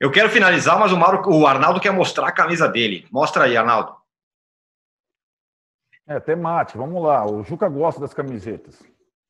Eu 0.00 0.10
quero 0.10 0.30
finalizar, 0.30 0.78
mas 0.78 0.92
o 0.92 0.96
Mauro, 0.96 1.22
o 1.28 1.46
Arnaldo 1.46 1.80
quer 1.80 1.92
mostrar 1.92 2.28
a 2.28 2.32
camisa 2.32 2.68
dele. 2.68 3.06
Mostra 3.10 3.44
aí, 3.44 3.56
Arnaldo. 3.56 3.96
É 6.06 6.18
temática. 6.20 6.78
Vamos 6.78 7.02
lá. 7.02 7.26
O 7.26 7.42
Juca 7.42 7.68
gosta 7.68 8.00
das 8.00 8.14
camisetas. 8.14 8.82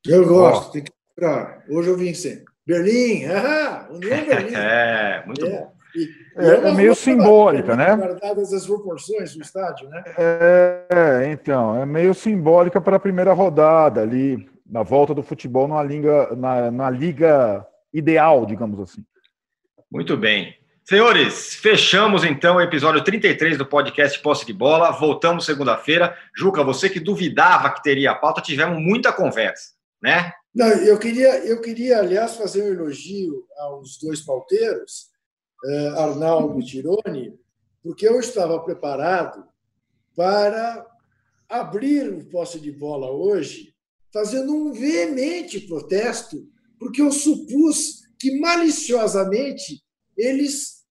Eu 0.07 0.27
gosto. 0.27 0.69
Ó. 0.69 0.73
Tem 0.73 0.85
que 0.85 0.93
mostrar. 1.09 1.65
Hoje 1.69 1.89
eu 1.89 1.97
vim 1.97 2.15
sem. 2.15 2.45
Berlim, 2.67 3.25
ah, 3.25 3.89
União 3.91 4.25
Berlim. 4.27 4.53
é, 4.57 5.25
muito 5.27 5.45
é. 5.45 5.51
bom. 5.51 5.78
É, 6.37 6.69
é, 6.69 6.73
meio 6.73 6.95
simbólica, 6.95 7.75
né? 7.75 7.97
Guardadas 7.97 8.53
as 8.53 8.67
proporções 8.67 9.35
do 9.35 9.43
estádio, 9.43 9.89
né? 9.89 10.05
É, 10.17 11.31
então, 11.31 11.81
é 11.81 11.87
meio 11.87 12.15
simbólica 12.15 12.81
para 12.81 12.97
a 12.97 13.01
primeira 13.01 13.33
rodada 13.33 14.03
ali, 14.03 14.49
na 14.67 14.83
volta 14.83 15.15
do 15.15 15.23
futebol 15.23 15.67
na 15.67 15.83
liga, 15.83 16.35
na, 16.37 16.71
na 16.71 16.91
liga 16.91 17.67
ideal, 17.93 18.45
digamos 18.47 18.81
assim. 18.81 19.05
Muito 19.91 20.17
bem. 20.17 20.55
Senhores, 20.85 21.55
fechamos 21.55 22.25
então 22.25 22.57
o 22.57 22.61
episódio 22.63 23.05
33 23.05 23.59
do 23.59 23.67
podcast 23.67 24.19
Posse 24.21 24.47
de 24.47 24.55
Bola. 24.55 24.91
Voltamos 24.91 25.45
segunda-feira. 25.45 26.17
Juca, 26.35 26.65
você 26.65 26.89
que 26.89 26.99
duvidava 26.99 27.71
que 27.71 27.83
teria 27.83 28.13
a 28.13 28.15
pauta, 28.15 28.41
tivemos 28.41 28.81
muita 28.81 29.13
conversa, 29.13 29.73
né? 30.03 30.33
Não, 30.55 30.67
eu 30.67 30.99
queria, 30.99 31.45
eu 31.45 31.61
queria, 31.61 31.99
aliás, 31.99 32.37
fazer 32.37 32.63
um 32.63 32.73
elogio 32.73 33.45
aos 33.59 33.99
dois 33.99 34.23
pauteiros 34.23 35.09
Arnaldo 35.97 36.65
Tironi, 36.65 37.39
porque 37.83 38.07
eu 38.07 38.21
estava 38.21 38.63
preparado 38.63 39.45
para 40.15 40.87
abrir 41.49 42.09
o 42.13 42.25
posse 42.29 42.61
de 42.61 42.71
bola 42.71 43.11
hoje, 43.11 43.75
fazendo 44.13 44.55
um 44.55 44.73
veemente 44.73 45.61
protesto, 45.61 46.49
porque 46.79 47.01
eu 47.01 47.11
supus 47.11 48.03
que 48.19 48.39
maliciosamente 48.39 49.83
eles 50.17 50.85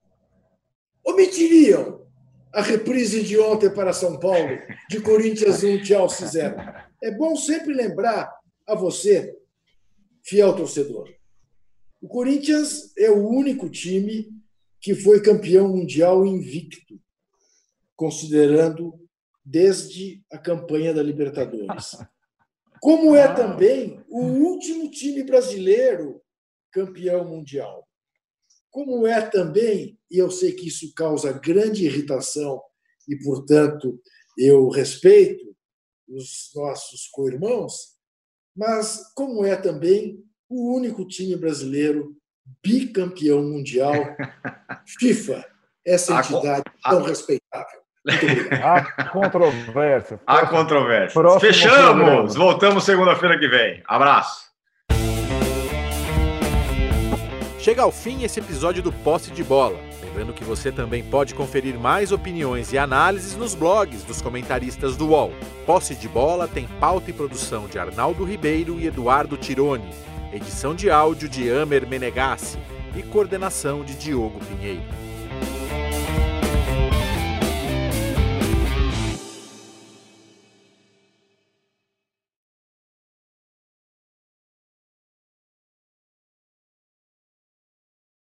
omitiriam 1.03 2.05
a 2.53 2.61
reprise 2.61 3.21
de 3.23 3.37
ontem 3.37 3.69
para 3.69 3.93
São 3.93 4.19
Paulo, 4.19 4.57
de 4.89 4.99
Corinthians 5.01 5.63
1, 5.63 5.85
Chelsea 5.85 6.27
0. 6.27 6.55
É 7.03 7.11
bom 7.11 7.35
sempre 7.35 7.73
lembrar 7.73 8.33
a 8.65 8.75
você, 8.75 9.37
fiel 10.23 10.55
torcedor. 10.55 11.07
O 12.01 12.07
Corinthians 12.07 12.93
é 12.97 13.09
o 13.09 13.27
único 13.27 13.69
time 13.69 14.36
que 14.87 14.95
foi 14.95 15.21
campeão 15.21 15.67
mundial 15.67 16.25
invicto, 16.25 16.97
considerando 17.93 18.97
desde 19.43 20.23
a 20.31 20.37
campanha 20.37 20.93
da 20.93 21.03
Libertadores. 21.03 21.97
Como 22.79 23.13
é 23.13 23.27
também 23.35 24.01
o 24.07 24.21
último 24.21 24.89
time 24.89 25.25
brasileiro 25.25 26.21
campeão 26.71 27.27
mundial. 27.27 27.85
Como 28.71 29.05
é 29.05 29.19
também, 29.29 29.99
e 30.09 30.19
eu 30.19 30.31
sei 30.31 30.53
que 30.53 30.69
isso 30.69 30.93
causa 30.93 31.33
grande 31.33 31.83
irritação 31.83 32.63
e, 33.09 33.17
portanto, 33.17 34.01
eu 34.37 34.69
respeito 34.69 35.53
os 36.07 36.49
nossos 36.55 37.09
co-irmãos, 37.09 37.97
mas 38.55 39.11
como 39.13 39.43
é 39.43 39.57
também 39.57 40.23
o 40.47 40.73
único 40.73 41.05
time 41.05 41.35
brasileiro 41.35 42.16
bicampeão 42.63 43.41
mundial, 43.41 43.93
FIFA, 44.99 45.45
essa 45.85 46.19
entidade 46.19 46.63
a, 46.83 46.89
tão 46.89 47.03
respeitável. 47.03 47.79
Há 48.63 49.09
controvérsia. 49.09 50.19
Há 50.25 50.45
controvérsia. 50.45 51.21
Próximo 51.21 51.41
Fechamos! 51.41 52.03
programa. 52.03 52.27
Voltamos 52.27 52.83
segunda-feira 52.83 53.37
que 53.37 53.47
vem. 53.47 53.83
Abraço. 53.85 54.47
Chega 57.59 57.81
ao 57.81 57.91
fim 57.91 58.23
esse 58.23 58.39
episódio 58.39 58.81
do 58.81 58.93
Posse 58.93 59.29
de 59.31 59.43
Bola. 59.43 59.77
Lembrando 60.01 60.31
que 60.31 60.43
você 60.43 60.71
também 60.71 61.03
pode 61.03 61.35
conferir 61.35 61.77
mais 61.77 62.13
opiniões 62.13 62.71
e 62.71 62.77
análises 62.77 63.35
nos 63.35 63.53
blogs 63.53 64.03
dos 64.03 64.21
comentaristas 64.21 64.95
do 64.95 65.09
UOL. 65.09 65.33
Posse 65.65 65.93
de 65.93 66.07
Bola 66.07 66.47
tem 66.47 66.65
pauta 66.79 67.09
e 67.09 67.13
produção 67.13 67.67
de 67.67 67.77
Arnaldo 67.77 68.23
Ribeiro 68.23 68.79
e 68.79 68.87
Eduardo 68.87 69.35
Tironi, 69.35 69.89
edição 70.31 70.75
de 70.75 70.89
áudio 70.89 71.29
de 71.29 71.49
Amer 71.49 71.87
Menegassi 71.87 72.57
e 72.95 73.01
coordenação 73.01 73.83
de 73.83 73.95
Diogo 73.95 74.39
Pinheiro. 74.39 75.06